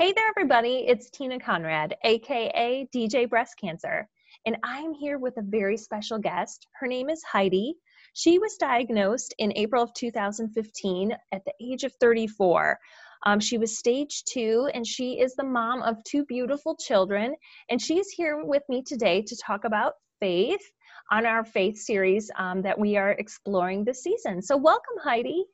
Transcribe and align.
Hey 0.00 0.14
there, 0.14 0.30
everybody. 0.30 0.86
It's 0.88 1.10
Tina 1.10 1.38
Conrad, 1.38 1.94
aka 2.04 2.88
DJ 2.90 3.28
Breast 3.28 3.56
Cancer, 3.60 4.08
and 4.46 4.56
I'm 4.64 4.94
here 4.94 5.18
with 5.18 5.36
a 5.36 5.42
very 5.42 5.76
special 5.76 6.18
guest. 6.18 6.66
Her 6.72 6.86
name 6.86 7.10
is 7.10 7.22
Heidi. 7.22 7.74
She 8.14 8.38
was 8.38 8.56
diagnosed 8.56 9.34
in 9.36 9.52
April 9.56 9.82
of 9.82 9.92
2015 9.92 11.12
at 11.32 11.44
the 11.44 11.52
age 11.60 11.84
of 11.84 11.92
34. 12.00 12.78
Um, 13.26 13.40
she 13.40 13.58
was 13.58 13.76
stage 13.76 14.24
two, 14.24 14.70
and 14.72 14.86
she 14.86 15.20
is 15.20 15.34
the 15.34 15.44
mom 15.44 15.82
of 15.82 16.02
two 16.04 16.24
beautiful 16.24 16.76
children. 16.76 17.34
And 17.68 17.78
she's 17.78 18.08
here 18.08 18.42
with 18.42 18.62
me 18.70 18.82
today 18.82 19.20
to 19.20 19.36
talk 19.36 19.66
about 19.66 19.96
faith 20.18 20.62
on 21.10 21.26
our 21.26 21.44
faith 21.44 21.76
series 21.76 22.30
um, 22.38 22.62
that 22.62 22.78
we 22.78 22.96
are 22.96 23.10
exploring 23.10 23.84
this 23.84 24.02
season. 24.02 24.40
So, 24.40 24.56
welcome, 24.56 24.96
Heidi. 25.04 25.44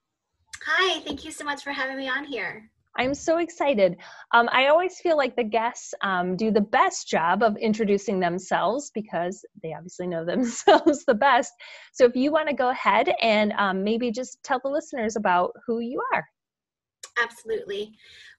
Hi, 0.64 1.00
thank 1.00 1.24
you 1.24 1.32
so 1.32 1.44
much 1.44 1.64
for 1.64 1.72
having 1.72 1.96
me 1.96 2.08
on 2.08 2.22
here. 2.22 2.70
I'm 2.98 3.14
so 3.14 3.38
excited. 3.38 3.96
Um, 4.32 4.48
I 4.52 4.68
always 4.68 4.98
feel 4.98 5.16
like 5.16 5.36
the 5.36 5.44
guests 5.44 5.94
um, 6.02 6.36
do 6.36 6.50
the 6.50 6.60
best 6.60 7.08
job 7.08 7.42
of 7.42 7.56
introducing 7.56 8.20
themselves 8.20 8.90
because 8.94 9.44
they 9.62 9.74
obviously 9.74 10.06
know 10.06 10.24
themselves 10.24 11.04
the 11.04 11.14
best. 11.14 11.52
So 11.92 12.04
if 12.04 12.16
you 12.16 12.32
want 12.32 12.48
to 12.48 12.54
go 12.54 12.70
ahead 12.70 13.12
and 13.22 13.52
um, 13.52 13.84
maybe 13.84 14.10
just 14.10 14.42
tell 14.42 14.60
the 14.62 14.70
listeners 14.70 15.16
about 15.16 15.52
who 15.66 15.80
you 15.80 16.02
are. 16.14 16.24
Absolutely. 17.22 17.92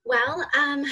Well, 0.05 0.45
um, 0.57 0.85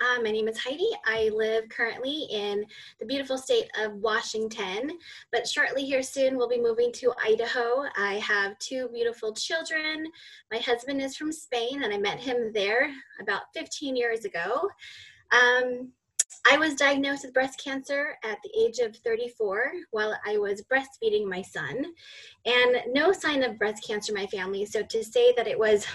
uh, 0.00 0.20
my 0.22 0.30
name 0.30 0.48
is 0.48 0.58
Heidi. 0.58 0.88
I 1.06 1.30
live 1.34 1.68
currently 1.70 2.26
in 2.30 2.66
the 3.00 3.06
beautiful 3.06 3.38
state 3.38 3.70
of 3.78 3.94
Washington, 3.94 4.98
but 5.32 5.48
shortly 5.48 5.84
here 5.84 6.02
soon 6.02 6.36
we'll 6.36 6.48
be 6.48 6.60
moving 6.60 6.92
to 6.94 7.14
Idaho. 7.24 7.84
I 7.96 8.14
have 8.14 8.58
two 8.58 8.88
beautiful 8.92 9.32
children. 9.32 10.06
My 10.52 10.58
husband 10.58 11.00
is 11.00 11.16
from 11.16 11.32
Spain, 11.32 11.82
and 11.82 11.94
I 11.94 11.98
met 11.98 12.20
him 12.20 12.52
there 12.52 12.90
about 13.20 13.42
15 13.54 13.96
years 13.96 14.26
ago. 14.26 14.68
Um, 15.32 15.92
I 16.50 16.58
was 16.58 16.74
diagnosed 16.74 17.24
with 17.24 17.34
breast 17.34 17.62
cancer 17.62 18.16
at 18.22 18.38
the 18.44 18.50
age 18.60 18.78
of 18.80 18.96
34 18.96 19.72
while 19.92 20.14
I 20.26 20.36
was 20.36 20.62
breastfeeding 20.70 21.26
my 21.26 21.40
son, 21.40 21.86
and 22.44 22.76
no 22.92 23.12
sign 23.12 23.42
of 23.42 23.58
breast 23.58 23.86
cancer 23.86 24.12
in 24.14 24.20
my 24.20 24.26
family. 24.26 24.66
So 24.66 24.82
to 24.82 25.02
say 25.02 25.32
that 25.36 25.46
it 25.46 25.58
was 25.58 25.86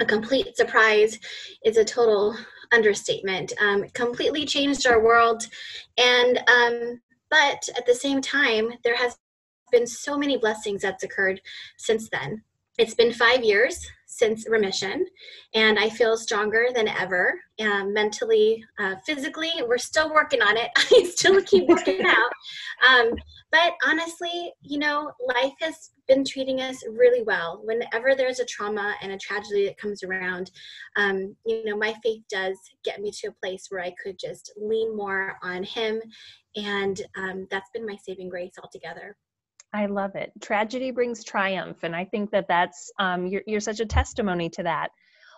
a 0.00 0.06
complete 0.06 0.56
surprise 0.56 1.18
is 1.64 1.76
a 1.76 1.84
total 1.84 2.36
understatement. 2.72 3.52
Um, 3.60 3.88
completely 3.90 4.44
changed 4.44 4.86
our 4.86 5.02
world, 5.02 5.46
and 5.96 6.38
um, 6.48 7.00
but 7.30 7.68
at 7.76 7.86
the 7.86 7.94
same 7.94 8.20
time, 8.20 8.72
there 8.84 8.96
has 8.96 9.16
been 9.70 9.86
so 9.86 10.16
many 10.16 10.36
blessings 10.36 10.82
that's 10.82 11.04
occurred 11.04 11.40
since 11.76 12.08
then. 12.10 12.42
It's 12.78 12.94
been 12.94 13.12
five 13.12 13.44
years 13.44 13.86
since 14.08 14.48
remission, 14.48 15.04
and 15.54 15.78
I 15.78 15.90
feel 15.90 16.16
stronger 16.16 16.68
than 16.74 16.88
ever, 16.88 17.38
um, 17.60 17.92
mentally, 17.92 18.64
uh, 18.78 18.96
physically. 19.04 19.52
We're 19.66 19.76
still 19.76 20.12
working 20.12 20.40
on 20.40 20.56
it. 20.56 20.70
I 20.76 21.04
still 21.14 21.42
keep 21.42 21.68
working 21.68 22.04
out. 22.04 22.32
Um, 22.88 23.12
but 23.52 23.74
honestly, 23.86 24.52
you 24.62 24.78
know, 24.78 25.12
life 25.34 25.52
has 25.60 25.90
been 26.08 26.24
treating 26.24 26.62
us 26.62 26.82
really 26.90 27.22
well. 27.22 27.60
Whenever 27.64 28.14
there's 28.14 28.40
a 28.40 28.46
trauma 28.46 28.94
and 29.02 29.12
a 29.12 29.18
tragedy 29.18 29.66
that 29.66 29.76
comes 29.76 30.02
around, 30.02 30.50
um, 30.96 31.36
you 31.44 31.64
know, 31.66 31.76
my 31.76 31.94
faith 32.02 32.22
does 32.30 32.58
get 32.84 33.02
me 33.02 33.10
to 33.20 33.28
a 33.28 33.46
place 33.46 33.66
where 33.68 33.82
I 33.82 33.94
could 34.02 34.18
just 34.18 34.52
lean 34.56 34.96
more 34.96 35.36
on 35.42 35.62
Him, 35.64 36.00
and 36.56 37.02
um, 37.18 37.46
that's 37.50 37.70
been 37.74 37.86
my 37.86 37.96
saving 38.02 38.30
grace 38.30 38.54
altogether. 38.62 39.16
I 39.72 39.86
love 39.86 40.14
it. 40.14 40.32
Tragedy 40.40 40.90
brings 40.90 41.24
triumph, 41.24 41.78
and 41.82 41.94
I 41.94 42.04
think 42.04 42.30
that 42.30 42.48
that's 42.48 42.90
um, 42.98 43.26
you're 43.26 43.42
you're 43.46 43.60
such 43.60 43.80
a 43.80 43.86
testimony 43.86 44.48
to 44.50 44.62
that. 44.62 44.90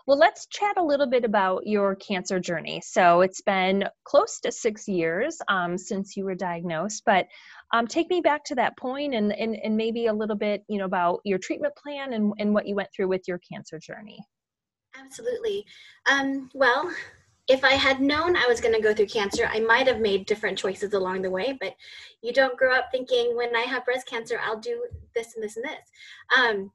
Well, 0.06 0.18
let's 0.18 0.46
chat 0.46 0.76
a 0.76 0.82
little 0.82 1.06
bit 1.06 1.24
about 1.24 1.66
your 1.66 1.94
cancer 1.94 2.40
journey. 2.40 2.80
So 2.84 3.20
it's 3.20 3.42
been 3.42 3.84
close 4.04 4.40
to 4.40 4.50
six 4.50 4.88
years 4.88 5.38
um, 5.48 5.76
since 5.76 6.16
you 6.16 6.24
were 6.24 6.34
diagnosed, 6.34 7.02
but 7.04 7.26
um, 7.72 7.86
take 7.86 8.10
me 8.10 8.20
back 8.20 8.44
to 8.44 8.54
that 8.56 8.76
point 8.76 9.14
and, 9.14 9.32
and, 9.32 9.56
and 9.62 9.76
maybe 9.76 10.06
a 10.06 10.12
little 10.12 10.36
bit, 10.36 10.64
you 10.68 10.78
know, 10.78 10.86
about 10.86 11.20
your 11.24 11.38
treatment 11.38 11.74
plan 11.76 12.14
and, 12.14 12.32
and 12.38 12.52
what 12.54 12.66
you 12.66 12.74
went 12.74 12.88
through 12.94 13.08
with 13.08 13.22
your 13.28 13.38
cancer 13.52 13.78
journey. 13.78 14.18
Absolutely. 14.98 15.64
Um, 16.10 16.50
well, 16.54 16.90
if 17.50 17.64
I 17.64 17.72
had 17.72 18.00
known 18.00 18.36
I 18.36 18.46
was 18.46 18.60
going 18.60 18.74
to 18.74 18.80
go 18.80 18.94
through 18.94 19.06
cancer, 19.06 19.50
I 19.50 19.58
might 19.58 19.88
have 19.88 19.98
made 19.98 20.26
different 20.26 20.56
choices 20.56 20.94
along 20.94 21.22
the 21.22 21.30
way. 21.30 21.58
But 21.60 21.74
you 22.22 22.32
don't 22.32 22.56
grow 22.56 22.72
up 22.72 22.90
thinking, 22.92 23.36
when 23.36 23.56
I 23.56 23.62
have 23.62 23.84
breast 23.84 24.06
cancer, 24.06 24.38
I'll 24.40 24.60
do 24.60 24.86
this 25.16 25.34
and 25.34 25.42
this 25.42 25.56
and 25.56 25.64
this. 25.64 25.80
Um, 26.38 26.70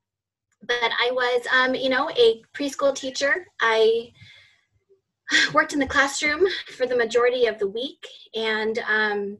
but 0.67 0.77
I 0.81 1.11
was, 1.13 1.47
um, 1.55 1.75
you 1.75 1.87
know, 1.87 2.09
a 2.09 2.41
preschool 2.53 2.93
teacher. 2.93 3.47
I 3.61 4.11
worked 5.53 5.71
in 5.71 5.79
the 5.79 5.87
classroom 5.87 6.45
for 6.75 6.85
the 6.85 6.97
majority 6.97 7.45
of 7.45 7.57
the 7.57 7.67
week, 7.69 8.05
and 8.35 8.77
um, 8.79 9.37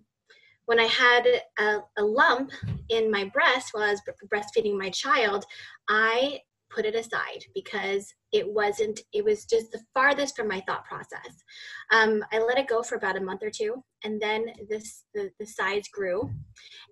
when 0.68 0.80
I 0.80 0.86
had 0.86 1.28
a, 1.60 1.80
a, 1.98 2.04
lump 2.04 2.52
in 2.90 3.12
my 3.12 3.26
breast 3.26 3.70
while 3.74 3.84
I 3.84 3.92
was 3.92 4.02
breastfeeding 4.34 4.78
my 4.78 4.90
child, 4.90 5.46
I 5.90 6.40
put 6.70 6.86
it 6.86 6.96
aside 6.96 7.44
because 7.54 8.14
it 8.32 8.48
wasn't, 8.48 9.00
it 9.14 9.24
was 9.24 9.46
just 9.46 9.72
the 9.72 9.82
farthest 9.94 10.36
from 10.36 10.48
my 10.48 10.62
thought 10.62 10.86
process. 10.86 11.44
Um, 11.92 12.24
I 12.32 12.40
let 12.40 12.58
it 12.58 12.68
go 12.68 12.84
for 12.84 12.96
about 12.96 13.18
a 13.18 13.22
month 13.22 13.44
or 13.44 13.50
two, 13.50 13.84
and 14.04 14.22
then 14.22 14.46
this 14.70 15.06
the, 15.14 15.32
the 15.40 15.46
size 15.46 15.88
grew. 15.92 16.30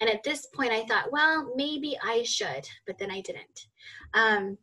And 0.01 0.09
at 0.09 0.23
this 0.23 0.47
point, 0.55 0.71
I 0.71 0.85
thought, 0.85 1.11
well, 1.11 1.51
maybe 1.55 1.97
I 2.03 2.23
should, 2.23 2.67
but 2.87 2.97
then 2.97 3.11
I 3.11 3.21
didn't. 3.21 3.67
Um, 4.13 4.57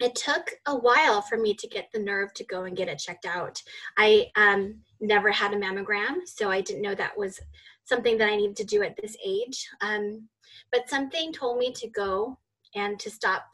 it 0.00 0.14
took 0.14 0.52
a 0.66 0.76
while 0.76 1.22
for 1.22 1.36
me 1.36 1.54
to 1.54 1.66
get 1.68 1.88
the 1.92 1.98
nerve 1.98 2.32
to 2.34 2.44
go 2.44 2.64
and 2.64 2.76
get 2.76 2.88
it 2.88 2.98
checked 2.98 3.26
out. 3.26 3.60
I 3.96 4.26
um, 4.36 4.80
never 5.00 5.30
had 5.30 5.52
a 5.52 5.56
mammogram, 5.56 6.18
so 6.24 6.50
I 6.50 6.60
didn't 6.60 6.82
know 6.82 6.94
that 6.94 7.18
was 7.18 7.40
something 7.84 8.18
that 8.18 8.28
I 8.28 8.36
needed 8.36 8.56
to 8.56 8.64
do 8.64 8.82
at 8.82 8.96
this 9.00 9.16
age. 9.24 9.66
Um, 9.80 10.28
but 10.70 10.88
something 10.88 11.32
told 11.32 11.58
me 11.58 11.72
to 11.72 11.88
go 11.88 12.38
and 12.74 12.98
to 13.00 13.10
stop 13.10 13.46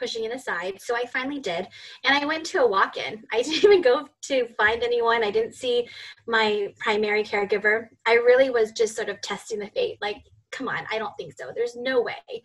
pushing 0.00 0.24
it 0.24 0.34
aside. 0.34 0.80
So 0.80 0.96
I 0.96 1.04
finally 1.04 1.38
did. 1.38 1.68
And 2.04 2.16
I 2.16 2.24
went 2.24 2.44
to 2.46 2.62
a 2.62 2.66
walk 2.66 2.96
in. 2.96 3.22
I 3.32 3.42
didn't 3.42 3.64
even 3.64 3.82
go 3.82 4.08
to 4.22 4.48
find 4.56 4.82
anyone. 4.82 5.22
I 5.22 5.30
didn't 5.30 5.54
see 5.54 5.86
my 6.26 6.72
primary 6.78 7.22
caregiver. 7.22 7.88
I 8.06 8.14
really 8.14 8.50
was 8.50 8.72
just 8.72 8.96
sort 8.96 9.08
of 9.08 9.20
testing 9.20 9.60
the 9.60 9.68
fate 9.68 9.98
like, 10.00 10.16
come 10.50 10.68
on, 10.68 10.84
I 10.90 10.98
don't 10.98 11.16
think 11.16 11.34
so. 11.36 11.52
There's 11.54 11.76
no 11.76 12.02
way. 12.02 12.42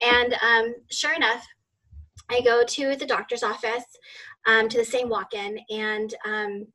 And 0.00 0.34
um, 0.42 0.74
sure 0.92 1.14
enough, 1.14 1.44
I 2.30 2.40
go 2.42 2.62
to 2.62 2.94
the 2.94 3.06
doctor's 3.06 3.42
office 3.42 3.84
um, 4.46 4.68
to 4.68 4.78
the 4.78 4.84
same 4.84 5.08
walk 5.08 5.34
in 5.34 5.58
and 5.70 6.14
um, 6.26 6.66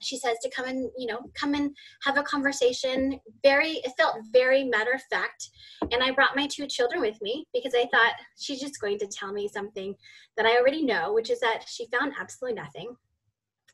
she 0.00 0.18
says 0.18 0.36
to 0.42 0.50
come 0.50 0.66
and 0.66 0.90
you 0.96 1.06
know 1.06 1.20
come 1.34 1.54
and 1.54 1.74
have 2.02 2.18
a 2.18 2.22
conversation. 2.22 3.18
Very 3.42 3.80
it 3.84 3.92
felt 3.98 4.16
very 4.32 4.64
matter 4.64 4.92
of 4.92 5.02
fact. 5.10 5.50
And 5.92 6.02
i 6.02 6.10
brought 6.10 6.36
my 6.36 6.46
two 6.46 6.66
children 6.66 7.00
with 7.00 7.20
me 7.22 7.46
because 7.52 7.74
i 7.74 7.86
thought 7.92 8.14
she's 8.38 8.60
just 8.60 8.80
going 8.80 8.98
to 8.98 9.06
tell 9.06 9.32
me 9.32 9.48
something 9.48 9.94
that 10.36 10.46
i 10.46 10.56
already 10.56 10.82
know 10.82 11.12
which 11.12 11.30
is 11.30 11.40
that 11.40 11.64
she 11.66 11.86
found 11.88 12.12
absolutely 12.18 12.60
nothing. 12.60 12.96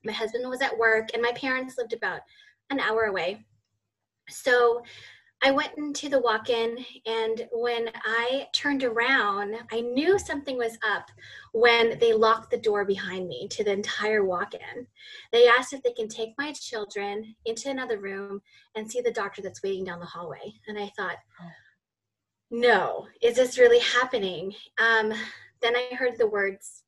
My 0.05 0.13
husband 0.13 0.49
was 0.49 0.63
at 0.63 0.77
work 0.77 1.09
and 1.15 1.23
my 1.23 1.33
parents 1.33 1.77
lived 1.79 1.93
about 1.93 2.21
an 2.71 2.81
hour 2.81 3.05
away. 3.05 3.45
So 4.29 4.83
I 5.45 5.51
went 5.51 5.77
into 5.77 6.09
the 6.09 6.21
walk 6.21 6.51
in, 6.51 6.85
and 7.05 7.49
when 7.51 7.91
I 8.05 8.47
turned 8.53 8.85
around, 8.85 9.57
I 9.73 9.81
knew 9.81 10.17
something 10.17 10.57
was 10.57 10.79
up 10.89 11.11
when 11.53 11.99
they 11.99 12.13
locked 12.13 12.53
the 12.53 12.59
door 12.59 12.85
behind 12.85 13.27
me 13.27 13.49
to 13.49 13.65
the 13.65 13.73
entire 13.73 14.25
walk 14.25 14.55
in. 14.55 14.87
They 15.33 15.49
asked 15.49 15.73
if 15.73 15.83
they 15.83 15.93
can 15.93 16.07
take 16.07 16.31
my 16.39 16.53
children 16.53 17.35
into 17.45 17.71
another 17.71 17.99
room 17.99 18.41
and 18.77 18.89
see 18.89 19.01
the 19.01 19.11
doctor 19.11 19.43
that's 19.43 19.65
waiting 19.65 19.85
down 19.85 19.99
the 19.99 20.07
hallway. 20.07 20.55
And 20.69 20.79
I 20.79 20.93
thought, 20.97 21.17
no, 22.53 23.09
is 23.21 23.35
this 23.35 23.59
really 23.59 23.81
happening? 23.81 24.55
Um, 24.79 25.13
then 25.61 25.75
I 25.75 25.95
heard 25.97 26.19
the 26.19 26.29
words, 26.29 26.85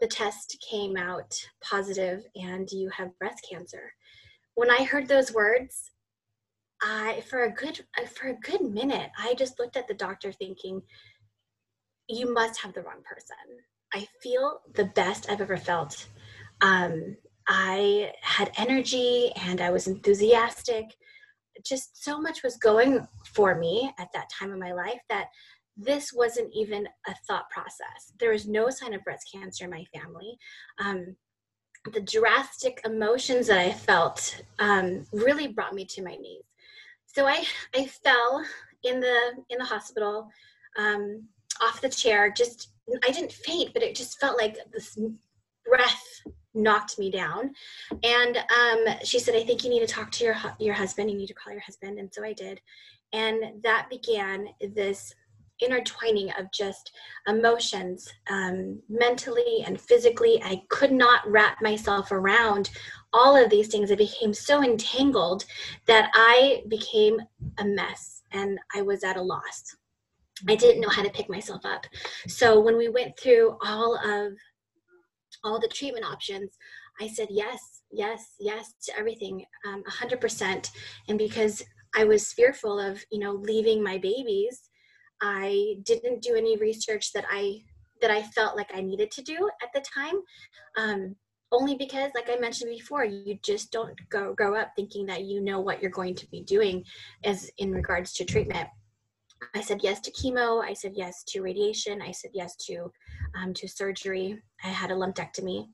the 0.00 0.06
test 0.06 0.64
came 0.68 0.96
out 0.96 1.34
positive 1.62 2.24
and 2.36 2.70
you 2.70 2.90
have 2.90 3.18
breast 3.18 3.44
cancer. 3.50 3.92
When 4.54 4.70
I 4.70 4.84
heard 4.84 5.08
those 5.08 5.32
words, 5.32 5.91
I 6.82 7.22
for 7.28 7.44
a 7.44 7.52
good 7.52 7.80
uh, 8.00 8.06
for 8.06 8.28
a 8.28 8.34
good 8.34 8.62
minute, 8.62 9.10
I 9.18 9.34
just 9.34 9.58
looked 9.58 9.76
at 9.76 9.86
the 9.86 9.94
doctor 9.94 10.32
thinking, 10.32 10.82
you 12.08 12.32
must 12.32 12.60
have 12.60 12.74
the 12.74 12.82
wrong 12.82 13.02
person. 13.04 13.36
I 13.94 14.06
feel 14.22 14.60
the 14.74 14.86
best 14.86 15.30
I've 15.30 15.40
ever 15.40 15.56
felt. 15.56 16.06
Um, 16.60 17.16
I 17.48 18.12
had 18.22 18.52
energy 18.56 19.32
and 19.36 19.60
I 19.60 19.70
was 19.70 19.86
enthusiastic. 19.86 20.86
Just 21.64 22.02
so 22.02 22.20
much 22.20 22.42
was 22.42 22.56
going 22.56 23.06
for 23.26 23.54
me 23.54 23.92
at 23.98 24.08
that 24.14 24.30
time 24.30 24.52
of 24.52 24.58
my 24.58 24.72
life 24.72 25.00
that 25.08 25.26
this 25.76 26.12
wasn't 26.12 26.52
even 26.54 26.86
a 27.06 27.14
thought 27.26 27.48
process. 27.50 28.12
There 28.18 28.32
was 28.32 28.46
no 28.46 28.70
sign 28.70 28.94
of 28.94 29.04
breast 29.04 29.28
cancer 29.32 29.64
in 29.64 29.70
my 29.70 29.84
family. 29.94 30.36
Um, 30.80 31.16
the 31.92 32.00
drastic 32.00 32.80
emotions 32.84 33.48
that 33.48 33.58
I 33.58 33.72
felt 33.72 34.42
um, 34.58 35.04
really 35.12 35.48
brought 35.48 35.74
me 35.74 35.84
to 35.86 36.02
my 36.02 36.14
knees 36.14 36.44
so 37.14 37.26
I 37.26 37.44
I 37.74 37.86
fell 37.86 38.44
in 38.84 39.00
the 39.00 39.18
in 39.50 39.58
the 39.58 39.64
hospital 39.64 40.30
um, 40.76 41.24
off 41.60 41.80
the 41.80 41.88
chair. 41.88 42.30
Just 42.30 42.72
I 43.06 43.10
didn't 43.10 43.32
faint, 43.32 43.72
but 43.74 43.82
it 43.82 43.94
just 43.94 44.18
felt 44.18 44.38
like 44.38 44.56
this 44.72 44.98
breath 45.64 46.02
knocked 46.54 46.98
me 46.98 47.10
down. 47.10 47.52
And 48.02 48.36
um, 48.36 48.94
she 49.04 49.18
said, 49.18 49.34
I 49.34 49.44
think 49.44 49.64
you 49.64 49.70
need 49.70 49.80
to 49.80 49.86
talk 49.86 50.10
to 50.12 50.24
your, 50.24 50.36
your 50.58 50.74
husband. 50.74 51.10
You 51.10 51.16
need 51.16 51.28
to 51.28 51.34
call 51.34 51.52
your 51.52 51.62
husband. 51.62 51.98
And 51.98 52.12
so 52.12 52.24
I 52.24 52.32
did. 52.32 52.60
And 53.12 53.62
that 53.62 53.88
began 53.90 54.48
this 54.74 55.14
intertwining 55.62 56.30
of 56.38 56.50
just 56.52 56.92
emotions, 57.26 58.08
um, 58.30 58.80
mentally 58.88 59.62
and 59.66 59.80
physically. 59.80 60.40
I 60.42 60.62
could 60.68 60.92
not 60.92 61.28
wrap 61.30 61.62
myself 61.62 62.12
around 62.12 62.70
all 63.12 63.36
of 63.36 63.50
these 63.50 63.68
things. 63.68 63.90
I 63.90 63.96
became 63.96 64.34
so 64.34 64.62
entangled 64.62 65.44
that 65.86 66.10
I 66.14 66.62
became 66.68 67.20
a 67.58 67.64
mess 67.64 68.22
and 68.32 68.58
I 68.74 68.82
was 68.82 69.04
at 69.04 69.16
a 69.16 69.22
loss. 69.22 69.76
I 70.48 70.56
didn't 70.56 70.80
know 70.80 70.88
how 70.88 71.02
to 71.02 71.10
pick 71.10 71.28
myself 71.28 71.64
up. 71.64 71.86
So 72.26 72.58
when 72.58 72.76
we 72.76 72.88
went 72.88 73.18
through 73.18 73.56
all 73.64 73.96
of 73.96 74.32
all 75.44 75.60
the 75.60 75.68
treatment 75.68 76.04
options, 76.04 76.56
I 77.00 77.08
said 77.08 77.28
yes, 77.30 77.82
yes, 77.90 78.34
yes 78.38 78.74
to 78.84 78.96
everything, 78.98 79.44
um, 79.66 79.82
100%. 79.88 80.70
And 81.08 81.18
because 81.18 81.62
I 81.94 82.04
was 82.04 82.32
fearful 82.32 82.78
of, 82.78 83.04
you 83.10 83.18
know, 83.18 83.32
leaving 83.32 83.82
my 83.82 83.98
babies, 83.98 84.70
I 85.22 85.76
didn't 85.84 86.20
do 86.20 86.34
any 86.34 86.56
research 86.56 87.12
that 87.12 87.24
I 87.30 87.62
that 88.00 88.10
I 88.10 88.22
felt 88.22 88.56
like 88.56 88.70
I 88.74 88.80
needed 88.80 89.12
to 89.12 89.22
do 89.22 89.48
at 89.62 89.72
the 89.72 89.80
time. 89.80 90.20
Um, 90.76 91.16
only 91.52 91.76
because, 91.76 92.10
like 92.14 92.28
I 92.28 92.40
mentioned 92.40 92.70
before, 92.70 93.04
you 93.04 93.38
just 93.44 93.70
don't 93.70 93.94
go 94.10 94.34
grow 94.34 94.56
up 94.56 94.72
thinking 94.74 95.06
that 95.06 95.24
you 95.24 95.40
know 95.40 95.60
what 95.60 95.80
you're 95.80 95.90
going 95.90 96.14
to 96.16 96.30
be 96.30 96.42
doing 96.42 96.84
as 97.24 97.50
in 97.58 97.70
regards 97.70 98.12
to 98.14 98.24
treatment. 98.24 98.68
I 99.54 99.60
said 99.60 99.80
yes 99.82 100.00
to 100.00 100.10
chemo. 100.10 100.64
I 100.64 100.72
said 100.72 100.92
yes 100.94 101.22
to 101.28 101.42
radiation. 101.42 102.02
I 102.02 102.10
said 102.10 102.30
yes 102.34 102.56
to 102.66 102.90
um, 103.36 103.54
to 103.54 103.68
surgery. 103.68 104.40
I 104.64 104.68
had 104.68 104.90
a 104.90 104.94
lumpectomy, 104.94 105.68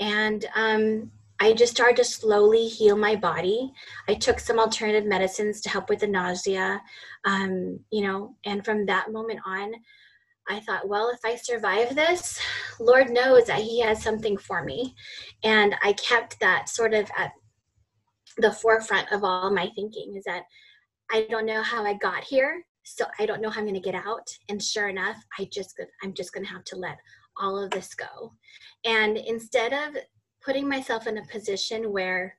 and 0.00 0.46
um, 0.54 1.10
I 1.40 1.54
just 1.54 1.72
started 1.72 1.96
to 1.96 2.04
slowly 2.04 2.68
heal 2.68 2.96
my 2.96 3.16
body. 3.16 3.72
I 4.08 4.14
took 4.14 4.38
some 4.38 4.58
alternative 4.58 5.06
medicines 5.08 5.62
to 5.62 5.70
help 5.70 5.88
with 5.88 6.00
the 6.00 6.06
nausea, 6.06 6.82
um, 7.24 7.80
you 7.90 8.02
know, 8.06 8.36
and 8.44 8.62
from 8.64 8.84
that 8.86 9.10
moment 9.10 9.40
on, 9.46 9.72
I 10.48 10.60
thought, 10.60 10.88
well, 10.88 11.10
if 11.10 11.20
I 11.24 11.36
survive 11.36 11.94
this, 11.94 12.38
Lord 12.80 13.10
knows 13.10 13.46
that 13.46 13.60
He 13.60 13.80
has 13.80 14.02
something 14.02 14.36
for 14.36 14.64
me. 14.64 14.94
And 15.42 15.74
I 15.82 15.94
kept 15.94 16.38
that 16.40 16.68
sort 16.68 16.92
of 16.92 17.10
at 17.16 17.32
the 18.36 18.52
forefront 18.52 19.10
of 19.10 19.24
all 19.24 19.50
my 19.50 19.70
thinking 19.74 20.14
is 20.16 20.24
that 20.24 20.42
I 21.10 21.26
don't 21.30 21.46
know 21.46 21.62
how 21.62 21.84
I 21.84 21.94
got 21.94 22.22
here, 22.22 22.62
so 22.84 23.04
I 23.18 23.26
don't 23.26 23.40
know 23.40 23.50
how 23.50 23.60
I'm 23.60 23.66
going 23.66 23.74
to 23.74 23.80
get 23.80 23.94
out. 23.94 24.28
And 24.48 24.62
sure 24.62 24.88
enough, 24.88 25.16
I 25.38 25.48
just 25.52 25.80
I'm 26.02 26.14
just 26.14 26.32
going 26.32 26.44
to 26.44 26.52
have 26.52 26.64
to 26.64 26.76
let 26.76 26.98
all 27.40 27.58
of 27.58 27.70
this 27.70 27.94
go. 27.94 28.34
And 28.84 29.16
instead 29.16 29.72
of 29.72 29.96
putting 30.44 30.68
myself 30.68 31.06
in 31.06 31.18
a 31.18 31.26
position 31.26 31.92
where 31.92 32.36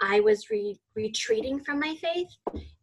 I 0.00 0.20
was 0.20 0.50
re- 0.50 0.78
retreating 0.94 1.60
from 1.60 1.80
my 1.80 1.96
faith, 1.96 2.28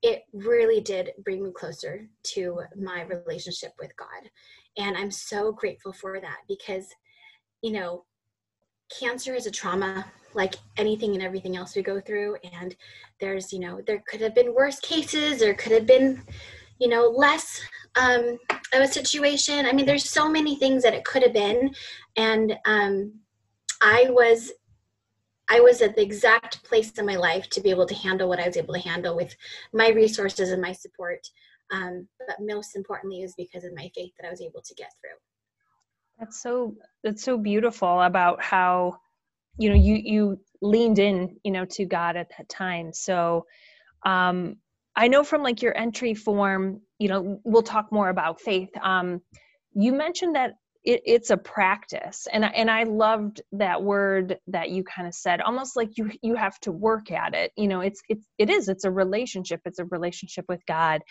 it 0.01 0.23
really 0.33 0.81
did 0.81 1.11
bring 1.23 1.43
me 1.43 1.51
closer 1.51 2.07
to 2.33 2.61
my 2.75 3.03
relationship 3.03 3.71
with 3.79 3.95
God. 3.95 4.29
And 4.77 4.97
I'm 4.97 5.11
so 5.11 5.51
grateful 5.51 5.93
for 5.93 6.19
that 6.19 6.39
because, 6.47 6.87
you 7.61 7.71
know, 7.71 8.03
cancer 8.99 9.33
is 9.33 9.47
a 9.47 9.51
trauma 9.51 10.05
like 10.33 10.55
anything 10.77 11.13
and 11.13 11.23
everything 11.23 11.55
else 11.55 11.75
we 11.75 11.81
go 11.81 12.01
through. 12.01 12.35
And 12.59 12.75
there's, 13.19 13.53
you 13.53 13.59
know, 13.59 13.81
there 13.87 14.03
could 14.07 14.21
have 14.21 14.35
been 14.35 14.53
worse 14.53 14.79
cases, 14.79 15.39
there 15.39 15.53
could 15.53 15.71
have 15.71 15.85
been, 15.85 16.21
you 16.79 16.89
know, 16.89 17.07
less 17.07 17.61
um, 17.95 18.37
of 18.73 18.81
a 18.81 18.87
situation. 18.87 19.65
I 19.65 19.71
mean, 19.71 19.85
there's 19.85 20.09
so 20.09 20.29
many 20.29 20.57
things 20.57 20.83
that 20.83 20.93
it 20.93 21.05
could 21.05 21.23
have 21.23 21.33
been. 21.33 21.73
And 22.17 22.57
um, 22.65 23.13
I 23.85 24.07
was 24.09 24.51
I 25.47 25.59
was 25.59 25.79
at 25.83 25.95
the 25.95 26.01
exact 26.01 26.63
place 26.63 26.91
in 26.93 27.05
my 27.05 27.17
life 27.17 27.47
to 27.51 27.61
be 27.61 27.69
able 27.69 27.85
to 27.85 27.93
handle 27.93 28.27
what 28.27 28.39
I 28.39 28.47
was 28.47 28.57
able 28.57 28.73
to 28.73 28.79
handle 28.79 29.15
with 29.15 29.35
my 29.73 29.89
resources 29.89 30.49
and 30.49 30.59
my 30.59 30.71
support. 30.71 31.19
Um, 31.71 32.07
but 32.27 32.37
most 32.39 32.75
importantly, 32.75 33.21
is 33.21 33.35
because 33.37 33.63
of 33.63 33.75
my 33.75 33.91
faith 33.93 34.11
that 34.19 34.27
I 34.27 34.31
was 34.31 34.41
able 34.41 34.61
to 34.63 34.73
get 34.73 34.91
through. 34.99 35.17
That's 36.17 36.41
so 36.41 36.75
that's 37.03 37.23
so 37.23 37.37
beautiful 37.37 38.01
about 38.01 38.41
how 38.41 38.97
you 39.57 39.69
know 39.69 39.75
you 39.75 39.95
you 40.03 40.39
leaned 40.61 40.97
in 40.97 41.37
you 41.43 41.51
know 41.51 41.65
to 41.65 41.85
God 41.85 42.15
at 42.15 42.31
that 42.37 42.49
time. 42.49 42.91
So 42.91 43.45
um, 44.03 44.55
I 44.95 45.09
know 45.09 45.23
from 45.23 45.43
like 45.43 45.61
your 45.61 45.77
entry 45.77 46.15
form, 46.15 46.81
you 46.97 47.07
know, 47.07 47.39
we'll 47.43 47.61
talk 47.61 47.91
more 47.91 48.09
about 48.09 48.41
faith. 48.41 48.69
Um, 48.81 49.21
you 49.75 49.93
mentioned 49.93 50.35
that 50.35 50.53
it, 50.85 51.01
it's 51.05 51.31
a 51.31 51.37
practice. 51.37 52.27
And 52.31 52.45
and 52.45 52.69
i 52.69 52.83
loved 52.83 53.41
that 53.53 53.81
word 53.81 54.37
that 54.47 54.69
you 54.69 54.83
kind 54.83 55.07
of 55.07 55.13
said 55.13 55.41
almost 55.41 55.75
like 55.75 55.97
you 55.97 56.11
you 56.21 56.35
have 56.35 56.59
to 56.61 56.71
work 56.71 57.11
at 57.11 57.33
it. 57.33 57.51
You 57.57 57.67
know 57.67 57.81
it's 57.81 58.01
it's 58.09 58.25
it 58.37 58.49
is 58.49 58.69
it's 58.69 58.85
a 58.85 58.91
relationship. 58.91 59.61
It's 59.65 59.79
a 59.79 59.85
relationship 59.85 60.45
with 60.47 60.65
god. 60.65 61.01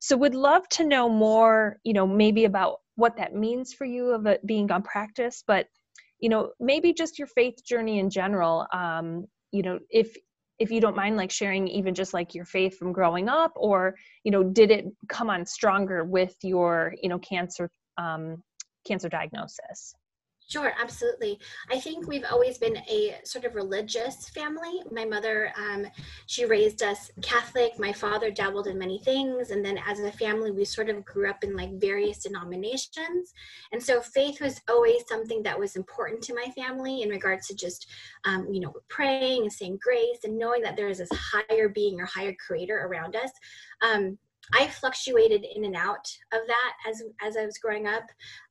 So 0.00 0.16
would 0.16 0.34
love 0.34 0.68
to 0.70 0.84
know 0.84 1.08
more 1.08 1.78
you 1.84 1.92
know 1.92 2.06
maybe 2.06 2.44
about 2.44 2.78
what 2.96 3.16
that 3.16 3.34
means 3.34 3.72
for 3.72 3.84
you 3.84 4.12
of 4.12 4.26
it 4.26 4.44
being 4.46 4.70
on 4.72 4.82
practice 4.82 5.44
but 5.46 5.66
you 6.20 6.28
know 6.28 6.50
maybe 6.58 6.92
just 6.92 7.18
your 7.18 7.28
faith 7.28 7.64
journey 7.64 8.00
in 8.00 8.10
general 8.10 8.66
um 8.72 9.24
you 9.52 9.62
know 9.62 9.78
if 9.90 10.16
if 10.58 10.72
you 10.72 10.80
don't 10.80 10.96
mind 10.96 11.16
like 11.16 11.30
sharing 11.30 11.68
even 11.68 11.94
just 11.94 12.12
like 12.12 12.34
your 12.34 12.44
faith 12.44 12.76
from 12.76 12.92
growing 12.92 13.28
up 13.28 13.52
or 13.54 13.94
you 14.24 14.32
know 14.32 14.42
did 14.42 14.70
it 14.72 14.84
come 15.08 15.30
on 15.30 15.46
stronger 15.46 16.04
with 16.04 16.34
your 16.42 16.92
you 17.00 17.08
know 17.08 17.18
cancer 17.18 17.70
um 17.98 18.42
cancer 18.88 19.08
diagnosis? 19.08 19.94
Sure, 20.48 20.72
absolutely. 20.80 21.38
I 21.70 21.78
think 21.78 22.08
we've 22.08 22.24
always 22.30 22.56
been 22.56 22.78
a 22.88 23.16
sort 23.22 23.44
of 23.44 23.54
religious 23.54 24.30
family. 24.30 24.80
My 24.90 25.04
mother, 25.04 25.52
um, 25.58 25.86
she 26.24 26.46
raised 26.46 26.82
us 26.82 27.10
Catholic. 27.20 27.78
My 27.78 27.92
father 27.92 28.30
dabbled 28.30 28.66
in 28.66 28.78
many 28.78 28.98
things. 28.98 29.50
And 29.50 29.62
then 29.62 29.78
as 29.86 30.00
a 30.00 30.10
family, 30.10 30.50
we 30.50 30.64
sort 30.64 30.88
of 30.88 31.04
grew 31.04 31.28
up 31.28 31.44
in 31.44 31.54
like 31.54 31.78
various 31.78 32.20
denominations. 32.20 33.34
And 33.72 33.82
so 33.82 34.00
faith 34.00 34.40
was 34.40 34.58
always 34.70 35.06
something 35.06 35.42
that 35.42 35.58
was 35.58 35.76
important 35.76 36.22
to 36.22 36.34
my 36.34 36.50
family 36.52 37.02
in 37.02 37.10
regards 37.10 37.46
to 37.48 37.54
just, 37.54 37.86
um, 38.24 38.48
you 38.50 38.60
know, 38.60 38.72
praying 38.88 39.42
and 39.42 39.52
saying 39.52 39.80
grace 39.82 40.20
and 40.24 40.38
knowing 40.38 40.62
that 40.62 40.76
there 40.76 40.88
is 40.88 40.96
this 40.96 41.10
higher 41.12 41.68
being 41.68 42.00
or 42.00 42.06
higher 42.06 42.34
creator 42.46 42.86
around 42.86 43.16
us. 43.16 43.32
Um, 43.82 44.16
I 44.54 44.66
fluctuated 44.68 45.44
in 45.54 45.64
and 45.64 45.76
out 45.76 46.08
of 46.32 46.40
that 46.46 46.72
as 46.88 47.02
as 47.22 47.36
I 47.36 47.44
was 47.44 47.58
growing 47.58 47.86
up, 47.86 48.04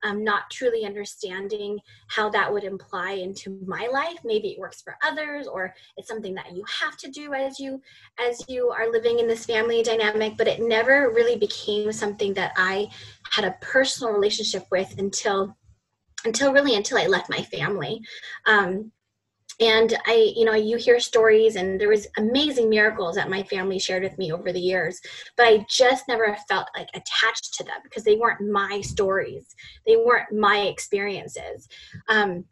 um, 0.04 0.24
not 0.24 0.50
truly 0.52 0.86
understanding 0.86 1.80
how 2.08 2.30
that 2.30 2.52
would 2.52 2.64
imply 2.64 3.12
into 3.14 3.60
my 3.66 3.88
life. 3.92 4.18
Maybe 4.24 4.50
it 4.50 4.60
works 4.60 4.82
for 4.82 4.98
others, 5.04 5.48
or 5.48 5.74
it's 5.98 6.08
something 6.08 6.36
that 6.36 6.56
you 6.56 6.64
have 6.82 6.98
to 6.98 7.10
do 7.10 7.34
as 7.34 7.60
you 7.60 7.82
as 8.20 8.44
you 8.48 8.70
are 8.70 8.92
living 8.92 9.20
in 9.20 9.28
this 9.28 9.46
family 9.46 9.84
dynamic. 9.84 10.38
But 10.38 10.48
it 10.48 10.62
never 10.62 11.12
really 11.12 11.38
became 11.38 11.92
something 11.92 12.34
that 12.36 12.54
I 12.58 12.90
had 13.32 13.46
a 13.46 13.58
personal 13.62 14.14
relationship 14.14 14.66
with 14.72 14.98
until 14.98 15.56
until 16.26 16.52
really 16.52 16.76
until 16.76 16.98
I 16.98 17.08
left 17.08 17.30
my 17.30 17.42
family. 17.44 18.02
Um, 18.46 18.92
and 19.60 19.98
i 20.06 20.34
you 20.36 20.46
know 20.46 20.54
you 20.54 20.78
hear 20.78 21.00
stories 21.00 21.56
and 21.56 21.80
there 21.80 21.90
was 21.90 22.08
amazing 22.18 22.70
miracles 22.70 23.16
that 23.16 23.30
my 23.30 23.44
family 23.44 23.80
shared 23.80 24.04
with 24.04 24.18
me 24.18 24.32
over 24.32 24.52
the 24.52 24.60
years 24.60 25.00
but 25.36 25.48
i 25.48 25.66
just 25.70 26.08
never 26.08 26.36
felt 26.48 26.68
like 26.76 26.90
attached 26.94 27.54
to 27.54 27.64
them 27.64 27.80
because 27.84 28.04
they 28.04 28.16
weren't 28.16 28.42
my 28.42 28.82
stories 28.82 29.56
they 29.86 29.98
weren't 29.98 30.32
my 30.32 30.62
experiences 30.62 31.68
um, 32.08 32.44